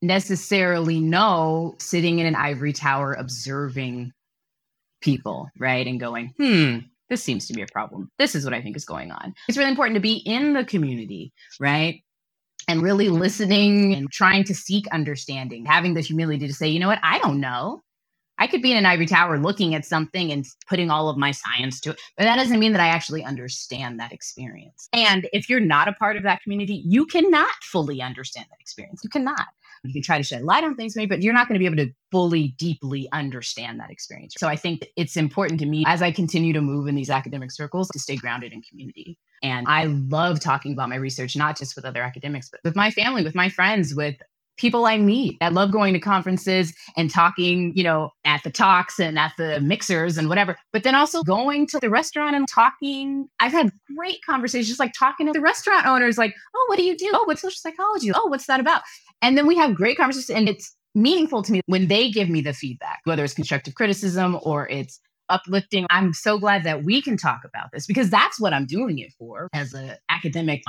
necessarily 0.00 1.00
know 1.00 1.74
sitting 1.78 2.18
in 2.18 2.26
an 2.26 2.34
ivory 2.34 2.72
tower 2.72 3.12
observing 3.14 4.12
people, 5.00 5.48
right? 5.58 5.86
And 5.86 6.00
going, 6.00 6.32
hmm, 6.36 6.78
this 7.08 7.22
seems 7.22 7.46
to 7.46 7.52
be 7.52 7.62
a 7.62 7.66
problem. 7.72 8.10
This 8.18 8.34
is 8.34 8.44
what 8.44 8.54
I 8.54 8.62
think 8.62 8.76
is 8.76 8.84
going 8.84 9.12
on. 9.12 9.34
It's 9.48 9.58
really 9.58 9.70
important 9.70 9.96
to 9.96 10.00
be 10.00 10.16
in 10.16 10.54
the 10.54 10.64
community, 10.64 11.32
right? 11.60 12.02
and 12.68 12.82
really 12.82 13.08
listening 13.08 13.94
and 13.94 14.10
trying 14.10 14.44
to 14.44 14.54
seek 14.54 14.86
understanding, 14.88 15.66
having 15.66 15.94
the 15.94 16.00
humility 16.00 16.46
to 16.46 16.54
say, 16.54 16.68
you 16.68 16.80
know 16.80 16.88
what, 16.88 17.00
I 17.02 17.18
don't 17.18 17.40
know. 17.40 17.82
I 18.38 18.46
could 18.46 18.62
be 18.62 18.72
in 18.72 18.78
an 18.78 18.86
ivory 18.86 19.06
tower 19.06 19.38
looking 19.38 19.74
at 19.74 19.84
something 19.84 20.32
and 20.32 20.44
putting 20.68 20.90
all 20.90 21.08
of 21.08 21.16
my 21.16 21.30
science 21.30 21.80
to 21.80 21.90
it, 21.90 22.00
but 22.16 22.24
that 22.24 22.36
doesn't 22.36 22.58
mean 22.58 22.72
that 22.72 22.80
I 22.80 22.88
actually 22.88 23.24
understand 23.24 24.00
that 24.00 24.12
experience. 24.12 24.88
And 24.92 25.28
if 25.32 25.48
you're 25.48 25.60
not 25.60 25.88
a 25.88 25.92
part 25.92 26.16
of 26.16 26.22
that 26.24 26.42
community, 26.42 26.82
you 26.84 27.06
cannot 27.06 27.52
fully 27.62 28.02
understand 28.02 28.46
that 28.50 28.60
experience. 28.60 29.02
You 29.04 29.10
cannot. 29.10 29.46
You 29.84 29.92
can 29.92 30.02
try 30.02 30.16
to 30.16 30.22
shed 30.22 30.42
light 30.42 30.62
on 30.62 30.76
things, 30.76 30.94
maybe, 30.94 31.08
but 31.08 31.22
you're 31.22 31.34
not 31.34 31.48
going 31.48 31.54
to 31.54 31.58
be 31.58 31.66
able 31.66 31.84
to 31.84 31.92
fully, 32.12 32.54
deeply 32.56 33.08
understand 33.12 33.80
that 33.80 33.90
experience. 33.90 34.34
So 34.38 34.46
I 34.46 34.54
think 34.54 34.86
it's 34.96 35.16
important 35.16 35.58
to 35.60 35.66
me 35.66 35.82
as 35.86 36.02
I 36.02 36.12
continue 36.12 36.52
to 36.52 36.60
move 36.60 36.86
in 36.86 36.94
these 36.94 37.10
academic 37.10 37.50
circles 37.50 37.88
to 37.88 37.98
stay 37.98 38.16
grounded 38.16 38.52
in 38.52 38.62
community. 38.62 39.18
And 39.42 39.66
I 39.66 39.86
love 39.86 40.38
talking 40.38 40.72
about 40.72 40.88
my 40.88 40.94
research, 40.94 41.34
not 41.34 41.58
just 41.58 41.74
with 41.74 41.84
other 41.84 42.02
academics, 42.02 42.48
but 42.48 42.60
with 42.62 42.76
my 42.76 42.92
family, 42.92 43.24
with 43.24 43.34
my 43.34 43.48
friends, 43.48 43.92
with 43.92 44.14
people 44.62 44.86
I 44.86 44.96
meet. 44.96 45.36
I 45.40 45.48
love 45.48 45.72
going 45.72 45.92
to 45.92 45.98
conferences 45.98 46.72
and 46.96 47.10
talking, 47.10 47.76
you 47.76 47.82
know, 47.82 48.10
at 48.24 48.44
the 48.44 48.50
talks 48.50 49.00
and 49.00 49.18
at 49.18 49.32
the 49.36 49.60
mixers 49.60 50.16
and 50.16 50.28
whatever, 50.28 50.56
but 50.72 50.84
then 50.84 50.94
also 50.94 51.24
going 51.24 51.66
to 51.66 51.80
the 51.80 51.90
restaurant 51.90 52.36
and 52.36 52.46
talking. 52.48 53.28
I've 53.40 53.50
had 53.50 53.72
great 53.96 54.18
conversations 54.24 54.68
just 54.68 54.78
like 54.78 54.92
talking 54.96 55.26
to 55.26 55.32
the 55.32 55.40
restaurant 55.40 55.84
owners, 55.84 56.16
like, 56.16 56.32
oh, 56.54 56.64
what 56.68 56.78
do 56.78 56.84
you 56.84 56.96
do? 56.96 57.10
Oh, 57.12 57.24
what's 57.24 57.42
social 57.42 57.58
psychology? 57.58 58.12
Oh, 58.14 58.28
what's 58.28 58.46
that 58.46 58.60
about? 58.60 58.82
And 59.20 59.36
then 59.36 59.48
we 59.48 59.56
have 59.56 59.74
great 59.74 59.96
conversations 59.96 60.30
and 60.30 60.48
it's 60.48 60.74
meaningful 60.94 61.42
to 61.42 61.52
me 61.52 61.60
when 61.66 61.88
they 61.88 62.08
give 62.08 62.28
me 62.28 62.40
the 62.40 62.52
feedback, 62.52 63.00
whether 63.02 63.24
it's 63.24 63.34
constructive 63.34 63.74
criticism 63.74 64.38
or 64.42 64.68
it's 64.68 65.00
uplifting. 65.28 65.86
I'm 65.90 66.12
so 66.12 66.38
glad 66.38 66.62
that 66.64 66.84
we 66.84 67.02
can 67.02 67.16
talk 67.16 67.40
about 67.44 67.72
this 67.72 67.86
because 67.86 68.10
that's 68.10 68.38
what 68.38 68.52
I'm 68.52 68.66
doing 68.66 69.00
it 69.00 69.12
for 69.18 69.48
as 69.52 69.74
an 69.74 69.96
academic. 70.08 70.62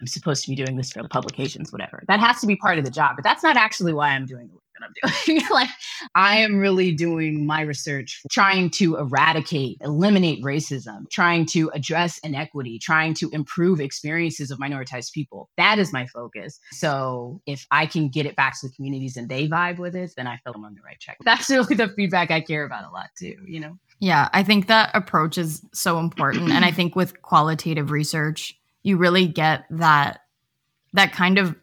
I'm 0.00 0.06
supposed 0.06 0.44
to 0.44 0.50
be 0.50 0.56
doing 0.56 0.76
this 0.76 0.92
for 0.92 1.02
the 1.02 1.08
publications, 1.08 1.72
whatever. 1.72 2.02
That 2.08 2.20
has 2.20 2.40
to 2.40 2.46
be 2.46 2.56
part 2.56 2.78
of 2.78 2.84
the 2.84 2.90
job, 2.90 3.16
but 3.16 3.24
that's 3.24 3.42
not 3.42 3.56
actually 3.56 3.94
why 3.94 4.10
I'm 4.10 4.26
doing 4.26 4.48
the 4.48 4.54
work 4.54 4.62
that 4.78 4.86
I'm 4.86 5.34
doing. 5.34 5.42
like, 5.50 5.70
I 6.14 6.38
am 6.38 6.58
really 6.58 6.92
doing 6.92 7.46
my 7.46 7.62
research, 7.62 8.22
trying 8.30 8.70
to 8.70 8.96
eradicate, 8.96 9.78
eliminate 9.80 10.42
racism, 10.42 11.08
trying 11.10 11.46
to 11.46 11.70
address 11.70 12.18
inequity, 12.18 12.78
trying 12.78 13.14
to 13.14 13.30
improve 13.30 13.80
experiences 13.80 14.50
of 14.50 14.58
minoritized 14.58 15.12
people. 15.12 15.48
That 15.56 15.78
is 15.78 15.92
my 15.92 16.06
focus. 16.06 16.60
So 16.72 17.40
if 17.46 17.66
I 17.70 17.86
can 17.86 18.08
get 18.08 18.26
it 18.26 18.36
back 18.36 18.60
to 18.60 18.68
the 18.68 18.74
communities 18.74 19.16
and 19.16 19.28
they 19.28 19.48
vibe 19.48 19.78
with 19.78 19.96
it, 19.96 20.12
then 20.16 20.26
I 20.26 20.36
feel 20.44 20.52
I'm 20.54 20.64
on 20.64 20.74
the 20.74 20.82
right 20.82 21.00
track. 21.00 21.16
That's 21.24 21.48
really 21.48 21.74
the 21.74 21.88
feedback 21.88 22.30
I 22.30 22.40
care 22.40 22.64
about 22.64 22.84
a 22.84 22.90
lot 22.90 23.06
too, 23.18 23.36
you 23.46 23.60
know? 23.60 23.78
Yeah, 23.98 24.28
I 24.34 24.42
think 24.42 24.66
that 24.66 24.90
approach 24.92 25.38
is 25.38 25.62
so 25.72 25.98
important. 25.98 26.52
and 26.52 26.64
I 26.64 26.70
think 26.70 26.94
with 26.94 27.22
qualitative 27.22 27.90
research, 27.90 28.55
you 28.86 28.96
really 28.96 29.26
get 29.26 29.64
that 29.68 30.20
that 30.92 31.12
kind 31.12 31.38
of 31.38 31.56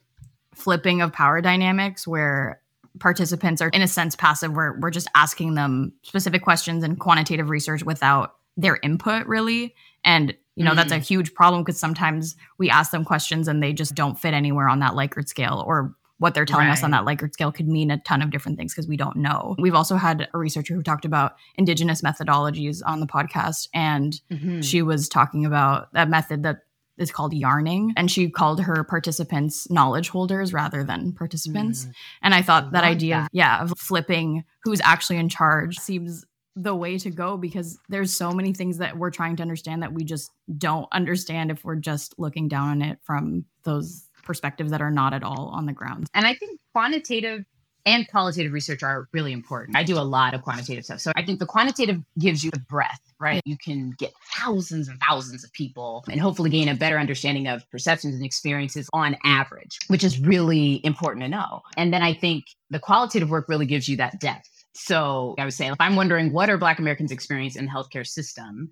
flipping 0.53 1.01
of 1.01 1.13
power 1.13 1.41
dynamics 1.41 2.05
where 2.05 2.61
participants 2.99 3.61
are 3.61 3.69
in 3.69 3.81
a 3.81 3.87
sense 3.87 4.15
passive 4.15 4.53
where 4.53 4.77
we're 4.79 4.91
just 4.91 5.07
asking 5.15 5.55
them 5.55 5.93
specific 6.03 6.43
questions 6.43 6.83
and 6.83 6.99
quantitative 6.99 7.49
research 7.49 7.81
without 7.83 8.35
their 8.57 8.77
input 8.83 9.25
really 9.25 9.73
and 10.03 10.35
you 10.55 10.63
know 10.65 10.71
mm-hmm. 10.71 10.77
that's 10.77 10.91
a 10.91 10.97
mm. 10.97 11.07
huge 11.07 11.33
problem 11.33 11.63
because 11.63 11.79
sometimes 11.79 12.35
we 12.57 12.69
ask 12.69 12.91
them 12.91 13.05
questions 13.05 13.47
and 13.47 13.63
they 13.63 13.71
just 13.71 13.95
don't 13.95 14.19
fit 14.19 14.33
anywhere 14.33 14.67
on 14.67 14.79
that 14.79 14.91
likert 14.91 15.27
scale 15.27 15.63
or 15.65 15.95
what 16.19 16.33
they're 16.33 16.45
telling 16.45 16.67
right. 16.67 16.73
us 16.73 16.83
on 16.83 16.91
that 16.91 17.05
likert 17.05 17.33
scale 17.33 17.51
could 17.51 17.67
mean 17.67 17.89
a 17.89 17.97
ton 17.99 18.21
of 18.21 18.31
different 18.31 18.57
things 18.57 18.73
because 18.73 18.87
we 18.87 18.95
don't 18.95 19.17
know. 19.17 19.57
We've 19.59 19.73
also 19.73 19.97
had 19.97 20.29
a 20.33 20.37
researcher 20.37 20.73
who 20.73 20.81
talked 20.81 21.03
about 21.03 21.35
indigenous 21.57 22.01
methodologies 22.01 22.81
on 22.85 23.01
the 23.01 23.07
podcast, 23.07 23.67
and 23.73 24.21
mm-hmm. 24.31 24.61
she 24.61 24.81
was 24.81 25.09
talking 25.09 25.45
about 25.45 25.91
that 25.91 26.07
method 26.07 26.43
that 26.43 26.59
is 26.97 27.11
called 27.11 27.33
yarning 27.33 27.93
and 27.97 28.09
she 28.09 28.29
called 28.29 28.61
her 28.61 28.83
participants 28.83 29.69
knowledge 29.69 30.09
holders 30.09 30.53
rather 30.53 30.83
than 30.83 31.11
participants 31.11 31.85
mm. 31.85 31.93
and 32.21 32.33
i 32.33 32.41
thought 32.41 32.65
I 32.65 32.69
that 32.71 32.83
idea 32.83 33.15
that. 33.15 33.23
Of, 33.23 33.29
yeah 33.33 33.61
of 33.61 33.73
flipping 33.77 34.43
who's 34.63 34.81
actually 34.83 35.17
in 35.17 35.29
charge 35.29 35.79
seems 35.79 36.25
the 36.55 36.75
way 36.75 36.99
to 36.99 37.09
go 37.09 37.35
because 37.35 37.79
there's 37.89 38.13
so 38.13 38.31
many 38.31 38.53
things 38.53 38.77
that 38.77 38.95
we're 38.97 39.09
trying 39.09 39.35
to 39.35 39.41
understand 39.41 39.81
that 39.81 39.91
we 39.91 40.03
just 40.03 40.31
don't 40.59 40.87
understand 40.91 41.49
if 41.49 41.65
we're 41.65 41.75
just 41.75 42.13
looking 42.19 42.47
down 42.47 42.69
on 42.69 42.81
it 42.83 42.99
from 43.01 43.43
those 43.63 44.07
perspectives 44.21 44.69
that 44.69 44.81
are 44.81 44.91
not 44.91 45.13
at 45.13 45.23
all 45.23 45.49
on 45.53 45.65
the 45.65 45.73
ground 45.73 46.07
and 46.13 46.27
i 46.27 46.33
think 46.33 46.59
quantitative 46.73 47.43
and 47.85 48.07
qualitative 48.07 48.53
research 48.53 48.81
are 48.81 49.07
really 49.11 49.33
important. 49.33 49.75
I 49.77 49.83
do 49.83 49.97
a 49.97 50.01
lot 50.01 50.33
of 50.33 50.41
quantitative 50.41 50.85
stuff. 50.85 51.01
So 51.01 51.11
I 51.15 51.23
think 51.23 51.39
the 51.39 51.45
quantitative 51.45 52.01
gives 52.17 52.43
you 52.43 52.51
the 52.51 52.59
breadth, 52.59 53.13
right? 53.19 53.41
You 53.45 53.57
can 53.57 53.91
get 53.97 54.13
thousands 54.37 54.87
and 54.87 54.99
thousands 54.99 55.43
of 55.43 55.51
people 55.53 56.05
and 56.09 56.19
hopefully 56.19 56.49
gain 56.49 56.69
a 56.69 56.75
better 56.75 56.97
understanding 56.97 57.47
of 57.47 57.69
perceptions 57.71 58.15
and 58.15 58.23
experiences 58.23 58.89
on 58.93 59.17
average, 59.25 59.77
which 59.87 60.03
is 60.03 60.19
really 60.19 60.79
important 60.85 61.23
to 61.23 61.29
know. 61.29 61.61
And 61.75 61.93
then 61.93 62.01
I 62.01 62.13
think 62.13 62.45
the 62.69 62.79
qualitative 62.79 63.29
work 63.29 63.49
really 63.49 63.65
gives 63.65 63.89
you 63.89 63.97
that 63.97 64.19
depth. 64.19 64.49
So 64.75 65.35
I 65.37 65.45
was 65.45 65.55
saying, 65.55 65.73
if 65.73 65.81
I'm 65.81 65.95
wondering 65.95 66.33
what 66.33 66.49
are 66.49 66.57
Black 66.57 66.79
Americans 66.79 67.11
experience 67.11 67.55
in 67.55 67.65
the 67.65 67.71
healthcare 67.71 68.07
system, 68.07 68.71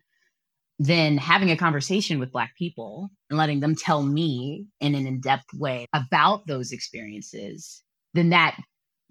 then 0.80 1.18
having 1.18 1.52
a 1.52 1.58
conversation 1.58 2.18
with 2.18 2.32
Black 2.32 2.56
people 2.58 3.10
and 3.30 3.38
letting 3.38 3.60
them 3.60 3.76
tell 3.76 4.02
me 4.02 4.66
in 4.80 4.96
an 4.96 5.06
in 5.06 5.20
depth 5.20 5.54
way 5.54 5.86
about 5.94 6.48
those 6.48 6.72
experiences, 6.72 7.84
then 8.16 8.30
that 8.30 8.58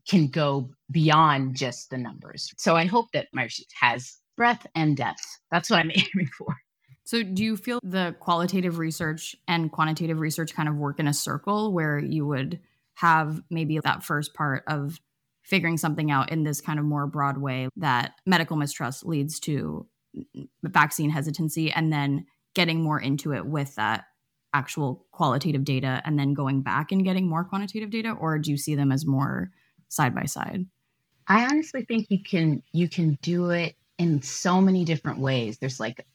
can 0.09 0.29
go 0.29 0.71
beyond 0.91 1.57
just 1.57 1.91
the 1.91 1.99
numbers. 1.99 2.53
So 2.57 2.77
I 2.77 2.87
hope 2.87 3.07
that 3.13 3.29
my 3.33 3.45
research 3.45 3.69
has 3.81 4.21
breadth 4.37 4.67
and 4.75 4.97
depth. 4.97 5.39
That's 5.51 5.69
what 5.69 5.81
I'm 5.81 5.91
aiming 5.95 6.31
for. 6.39 6.57
So, 7.05 7.23
do 7.23 7.43
you 7.43 7.57
feel 7.57 7.81
the 7.83 8.15
qualitative 8.21 8.79
research 8.79 9.35
and 9.49 9.73
quantitative 9.73 10.21
research 10.21 10.55
kind 10.55 10.69
of 10.69 10.77
work 10.77 11.01
in 11.01 11.09
a 11.09 11.13
circle 11.13 11.73
where 11.73 11.99
you 11.99 12.25
would 12.27 12.61
have 12.95 13.43
maybe 13.51 13.81
that 13.81 14.05
first 14.05 14.33
part 14.33 14.63
of 14.69 15.01
figuring 15.43 15.77
something 15.77 16.11
out 16.11 16.31
in 16.31 16.45
this 16.45 16.61
kind 16.61 16.79
of 16.79 16.85
more 16.85 17.07
broad 17.07 17.39
way 17.39 17.69
that 17.77 18.13
medical 18.27 18.57
mistrust 18.57 19.05
leads 19.05 19.41
to 19.41 19.87
vaccine 20.63 21.11
hesitancy, 21.11 21.73
and 21.73 21.93
then 21.93 22.27
getting 22.55 22.83
more 22.83 23.01
into 23.01 23.35
it 23.35 23.45
with 23.45 23.75
that 23.75 24.05
actual 24.55 25.05
qualitative 25.11 25.65
data, 25.65 26.01
and 26.05 26.19
then 26.19 26.33
going 26.33 26.63
back 26.63 26.93
and 26.93 27.05
getting 27.05 27.29
more 27.29 27.45
quantitative 27.45 27.91
data? 27.91 28.13
Or 28.13 28.39
do 28.39 28.51
you 28.51 28.57
see 28.57 28.75
them 28.75 28.93
as 28.93 29.05
more 29.05 29.51
side 29.91 30.15
by 30.15 30.25
side? 30.25 30.67
I 31.29 31.45
honestly 31.45 31.85
think 31.85 32.07
you 32.11 32.23
can 32.23 32.63
you 32.73 32.89
can 32.89 33.19
do 33.23 33.51
it 33.51 33.77
in 33.99 34.23
so 34.23 34.61
many 34.61 34.85
different 34.85 35.19
ways. 35.19 35.59
There's 35.59 35.79
like 35.79 36.07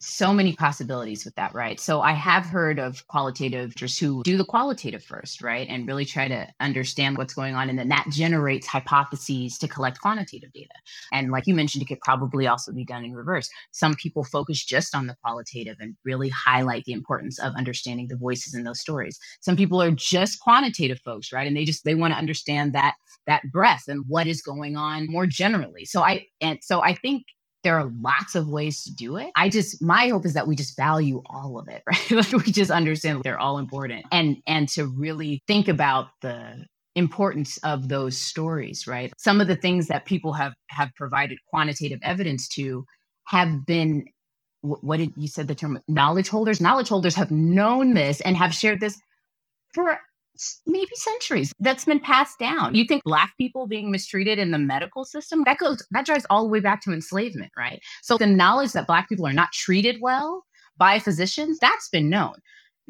so 0.00 0.32
many 0.32 0.54
possibilities 0.54 1.24
with 1.24 1.34
that, 1.34 1.52
right? 1.54 1.80
So 1.80 2.00
I 2.00 2.12
have 2.12 2.46
heard 2.46 2.78
of 2.78 3.04
qualitative 3.08 3.74
just 3.74 3.98
who 3.98 4.22
do 4.22 4.36
the 4.36 4.44
qualitative 4.44 5.02
first, 5.02 5.42
right? 5.42 5.66
And 5.68 5.88
really 5.88 6.04
try 6.04 6.28
to 6.28 6.46
understand 6.60 7.18
what's 7.18 7.34
going 7.34 7.56
on. 7.56 7.68
And 7.68 7.78
then 7.78 7.88
that 7.88 8.06
generates 8.10 8.66
hypotheses 8.66 9.58
to 9.58 9.66
collect 9.66 10.00
quantitative 10.00 10.52
data. 10.52 10.74
And 11.12 11.32
like 11.32 11.48
you 11.48 11.54
mentioned, 11.54 11.82
it 11.82 11.86
could 11.86 12.00
probably 12.00 12.46
also 12.46 12.72
be 12.72 12.84
done 12.84 13.04
in 13.04 13.12
reverse. 13.12 13.48
Some 13.72 13.94
people 13.96 14.22
focus 14.22 14.64
just 14.64 14.94
on 14.94 15.08
the 15.08 15.16
qualitative 15.22 15.76
and 15.80 15.96
really 16.04 16.28
highlight 16.28 16.84
the 16.84 16.92
importance 16.92 17.40
of 17.40 17.54
understanding 17.56 18.06
the 18.06 18.16
voices 18.16 18.54
in 18.54 18.62
those 18.62 18.80
stories. 18.80 19.18
Some 19.40 19.56
people 19.56 19.82
are 19.82 19.90
just 19.90 20.40
quantitative 20.40 21.00
folks, 21.04 21.32
right? 21.32 21.46
And 21.46 21.56
they 21.56 21.64
just 21.64 21.84
they 21.84 21.96
want 21.96 22.12
to 22.12 22.18
understand 22.18 22.72
that 22.74 22.94
that 23.26 23.42
breadth 23.50 23.88
and 23.88 24.04
what 24.06 24.26
is 24.28 24.42
going 24.42 24.76
on 24.76 25.10
more 25.10 25.26
generally. 25.26 25.84
So 25.84 26.02
I 26.02 26.26
and 26.40 26.58
so 26.62 26.82
I 26.82 26.94
think 26.94 27.24
there 27.64 27.78
are 27.78 27.90
lots 28.00 28.34
of 28.34 28.48
ways 28.48 28.84
to 28.84 28.94
do 28.94 29.16
it. 29.16 29.30
I 29.36 29.48
just 29.48 29.82
my 29.82 30.08
hope 30.08 30.24
is 30.24 30.34
that 30.34 30.46
we 30.46 30.56
just 30.56 30.76
value 30.76 31.22
all 31.26 31.58
of 31.58 31.68
it, 31.68 31.82
right? 31.86 32.10
like 32.10 32.32
we 32.32 32.52
just 32.52 32.70
understand 32.70 33.22
they're 33.22 33.38
all 33.38 33.58
important 33.58 34.06
and 34.12 34.36
and 34.46 34.68
to 34.70 34.86
really 34.86 35.42
think 35.46 35.68
about 35.68 36.08
the 36.22 36.66
importance 36.94 37.58
of 37.58 37.88
those 37.88 38.18
stories, 38.18 38.86
right? 38.86 39.12
Some 39.18 39.40
of 39.40 39.46
the 39.46 39.56
things 39.56 39.88
that 39.88 40.04
people 40.04 40.32
have 40.32 40.52
have 40.70 40.90
provided 40.96 41.38
quantitative 41.48 42.00
evidence 42.02 42.48
to 42.48 42.84
have 43.26 43.66
been 43.66 44.04
what 44.62 44.96
did 44.96 45.12
you 45.16 45.28
said 45.28 45.46
the 45.46 45.54
term 45.54 45.78
knowledge 45.86 46.28
holders 46.28 46.60
knowledge 46.60 46.88
holders 46.88 47.14
have 47.14 47.30
known 47.30 47.94
this 47.94 48.20
and 48.22 48.36
have 48.36 48.52
shared 48.52 48.80
this 48.80 48.98
for 49.72 49.98
maybe 50.66 50.90
centuries 50.94 51.52
that's 51.60 51.84
been 51.84 52.00
passed 52.00 52.38
down. 52.38 52.74
You 52.74 52.84
think 52.84 53.02
black 53.04 53.32
people 53.38 53.66
being 53.66 53.90
mistreated 53.90 54.38
in 54.38 54.50
the 54.50 54.58
medical 54.58 55.04
system, 55.04 55.42
that 55.44 55.58
goes 55.58 55.86
that 55.90 56.06
drives 56.06 56.26
all 56.30 56.44
the 56.44 56.50
way 56.50 56.60
back 56.60 56.82
to 56.82 56.92
enslavement, 56.92 57.52
right? 57.56 57.80
So 58.02 58.18
the 58.18 58.26
knowledge 58.26 58.72
that 58.72 58.86
black 58.86 59.08
people 59.08 59.26
are 59.26 59.32
not 59.32 59.52
treated 59.52 59.98
well 60.00 60.44
by 60.76 60.98
physicians, 60.98 61.58
that's 61.58 61.88
been 61.88 62.08
known. 62.08 62.34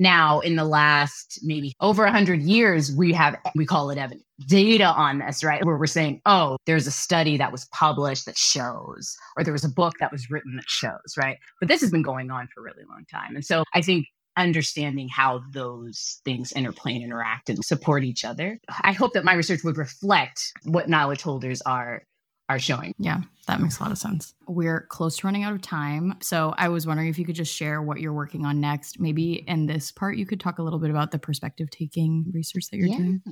Now, 0.00 0.38
in 0.40 0.54
the 0.54 0.64
last 0.64 1.40
maybe 1.42 1.74
over 1.80 2.04
100 2.04 2.40
years, 2.42 2.94
we 2.94 3.12
have, 3.14 3.36
we 3.56 3.66
call 3.66 3.90
it 3.90 3.98
evidence, 3.98 4.22
data 4.46 4.84
on 4.84 5.18
this, 5.18 5.42
right? 5.42 5.64
Where 5.64 5.76
we're 5.76 5.86
saying, 5.86 6.20
oh, 6.24 6.56
there's 6.66 6.86
a 6.86 6.92
study 6.92 7.36
that 7.36 7.50
was 7.50 7.64
published 7.72 8.24
that 8.26 8.38
shows, 8.38 9.16
or 9.36 9.42
there 9.42 9.52
was 9.52 9.64
a 9.64 9.68
book 9.68 9.94
that 9.98 10.12
was 10.12 10.30
written 10.30 10.54
that 10.54 10.68
shows, 10.68 11.16
right? 11.16 11.36
But 11.58 11.68
this 11.68 11.80
has 11.80 11.90
been 11.90 12.02
going 12.02 12.30
on 12.30 12.48
for 12.54 12.60
a 12.60 12.62
really 12.62 12.84
long 12.88 13.06
time. 13.10 13.34
And 13.34 13.44
so 13.44 13.64
I 13.74 13.82
think 13.82 14.06
understanding 14.38 15.08
how 15.08 15.42
those 15.52 16.20
things 16.24 16.52
interplay 16.52 16.94
and 16.94 17.04
interact 17.04 17.50
and 17.50 17.64
support 17.64 18.04
each 18.04 18.24
other. 18.24 18.60
I 18.82 18.92
hope 18.92 19.12
that 19.12 19.24
my 19.24 19.34
research 19.34 19.64
would 19.64 19.76
reflect 19.76 20.52
what 20.64 20.88
knowledge 20.88 21.22
holders 21.22 21.60
are 21.62 22.04
are 22.48 22.58
showing. 22.58 22.94
Yeah, 22.98 23.20
that 23.46 23.60
makes 23.60 23.78
a 23.78 23.82
lot 23.82 23.92
of 23.92 23.98
sense. 23.98 24.32
We're 24.46 24.86
close 24.88 25.18
to 25.18 25.26
running 25.26 25.44
out 25.44 25.52
of 25.52 25.60
time. 25.60 26.14
So 26.22 26.54
I 26.56 26.68
was 26.68 26.86
wondering 26.86 27.08
if 27.08 27.18
you 27.18 27.26
could 27.26 27.34
just 27.34 27.54
share 27.54 27.82
what 27.82 28.00
you're 28.00 28.14
working 28.14 28.46
on 28.46 28.58
next. 28.58 28.98
Maybe 28.98 29.44
in 29.46 29.66
this 29.66 29.92
part, 29.92 30.16
you 30.16 30.24
could 30.24 30.40
talk 30.40 30.58
a 30.58 30.62
little 30.62 30.78
bit 30.78 30.88
about 30.88 31.10
the 31.10 31.18
perspective 31.18 31.68
taking 31.70 32.24
research 32.32 32.70
that 32.70 32.78
you're 32.78 32.88
yeah. 32.88 32.96
doing. 32.96 33.22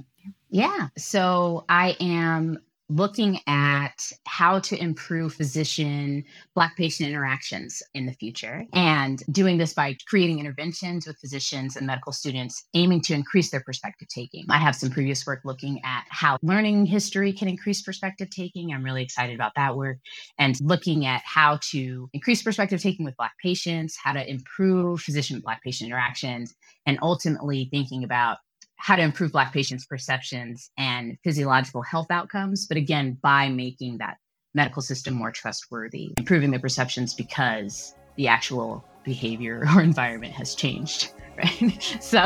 Yeah. 0.51 0.89
So 0.99 1.65
I 1.69 1.97
am 1.99 2.59
looking 2.89 3.41
at 3.47 4.13
how 4.27 4.61
to 4.61 4.81
improve 4.81 5.35
physician 5.35 6.25
black 6.55 6.77
patient 6.77 7.09
interactions 7.09 7.83
in 7.95 8.07
the 8.07 8.13
future 8.13 8.65
and 8.73 9.23
doing 9.33 9.59
this 9.59 9.75
by 9.75 9.97
creating 10.07 10.39
interventions 10.39 11.07
with 11.07 11.19
physicians 11.19 11.77
and 11.77 11.87
medical 11.87 12.13
students 12.13 12.67
aiming 12.75 13.01
to 13.01 13.15
increase 13.15 13.51
their 13.51 13.63
perspective 13.63 14.09
taking. 14.09 14.45
I 14.51 14.59
have 14.59 14.77
some 14.77 14.91
previous 14.91 15.27
work 15.27 15.41
looking 15.45 15.81
at 15.85 16.05
how 16.11 16.39
learning 16.43 16.87
history 16.87 17.33
can 17.33 17.49
increase 17.49 17.83
perspective 17.83 18.31
taking. 18.31 18.73
I'm 18.73 18.85
really 18.85 19.03
excited 19.03 19.35
about 19.35 19.53
that 19.57 19.77
work 19.77 19.99
and 20.39 20.57
looking 20.61 21.07
at 21.07 21.23
how 21.25 21.59
to 21.71 22.09
increase 22.13 22.43
perspective 22.43 22.81
taking 22.81 23.05
with 23.05 23.17
black 23.17 23.35
patients 23.43 23.97
how 24.03 24.13
to 24.13 24.31
improve 24.31 25.01
physician 25.01 25.41
black 25.41 25.63
patient 25.63 25.89
interactions 25.89 26.55
and 26.87 26.99
ultimately 27.03 27.69
thinking 27.71 28.05
about 28.05 28.39
how 28.77 28.97
to 28.97 29.03
improve 29.03 29.33
Black 29.33 29.53
patients' 29.53 29.87
perceptions 29.87 30.71
and 30.77 31.17
physiological 31.25 31.83
health 31.83 32.11
outcomes, 32.11 32.67
but 32.67 32.77
again, 32.77 33.19
by 33.23 33.49
making 33.49 33.99
that 33.99 34.19
medical 34.55 34.83
system 34.83 35.15
more 35.15 35.31
trustworthy, 35.31 36.15
improving 36.17 36.51
their 36.51 36.61
perceptions 36.61 37.15
because 37.15 37.95
the 38.17 38.29
actual 38.29 38.85
behavior 39.05 39.67
or 39.75 39.83
environment 39.93 40.33
has 40.33 40.55
changed. 40.55 41.13
Right. 41.37 41.83
So 42.01 42.25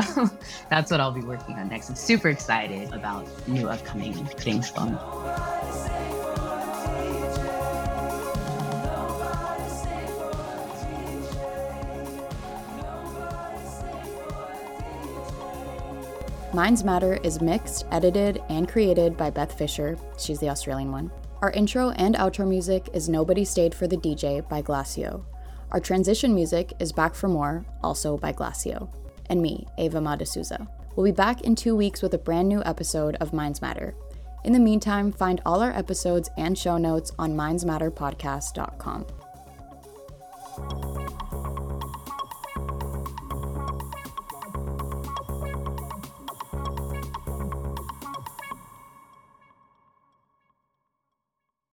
that's 0.69 0.89
what 0.89 1.01
I'll 1.01 1.11
be 1.11 1.21
working 1.21 1.57
on 1.57 1.67
next. 1.67 1.89
I'm 1.89 1.97
super 1.97 2.29
excited 2.29 2.93
about 2.93 3.27
new 3.49 3.69
upcoming 3.69 4.15
things 4.15 4.71
going 4.71 4.97
Minds 16.53 16.83
Matter 16.83 17.15
is 17.23 17.41
mixed, 17.41 17.87
edited, 17.93 18.43
and 18.49 18.69
created 18.69 19.17
by 19.17 19.31
Beth 19.31 19.57
Fisher. 19.57 19.97
She's 20.19 20.41
the 20.41 20.49
Australian 20.49 20.91
one. 20.91 21.13
Our 21.43 21.53
intro 21.53 21.91
and 21.91 22.17
outro 22.17 22.45
music 22.47 22.89
is 22.93 23.09
Nobody 23.09 23.45
Stayed 23.45 23.73
for 23.73 23.87
the 23.87 23.97
DJ 23.97 24.47
by 24.49 24.61
Glacio. 24.61 25.25
Our 25.71 25.79
transition 25.79 26.35
music 26.35 26.73
is 26.81 26.91
Back 26.91 27.15
for 27.15 27.29
More, 27.29 27.65
also 27.85 28.17
by 28.19 28.33
Glacio. 28.33 28.93
And 29.27 29.41
me, 29.41 29.65
Ava 29.79 30.01
Madasuza. 30.01 30.67
We'll 30.97 31.07
be 31.07 31.13
back 31.13 31.43
in 31.43 31.55
two 31.55 31.77
weeks 31.77 32.03
with 32.03 32.15
a 32.15 32.19
brand 32.19 32.49
new 32.49 32.65
episode 32.65 33.15
of 33.21 33.33
Minds 33.33 33.63
Matter. 33.63 33.95
In 34.45 34.53
the 34.53 34.59
meantime, 34.59 35.13
find 35.13 35.41
all 35.47 35.61
our 35.63 35.71
episodes 35.71 36.31
and 36.37 36.59
show 36.59 36.79
notes 36.79 37.13
on 37.17 37.37
mindsmatterpodcast.com. 37.37 39.07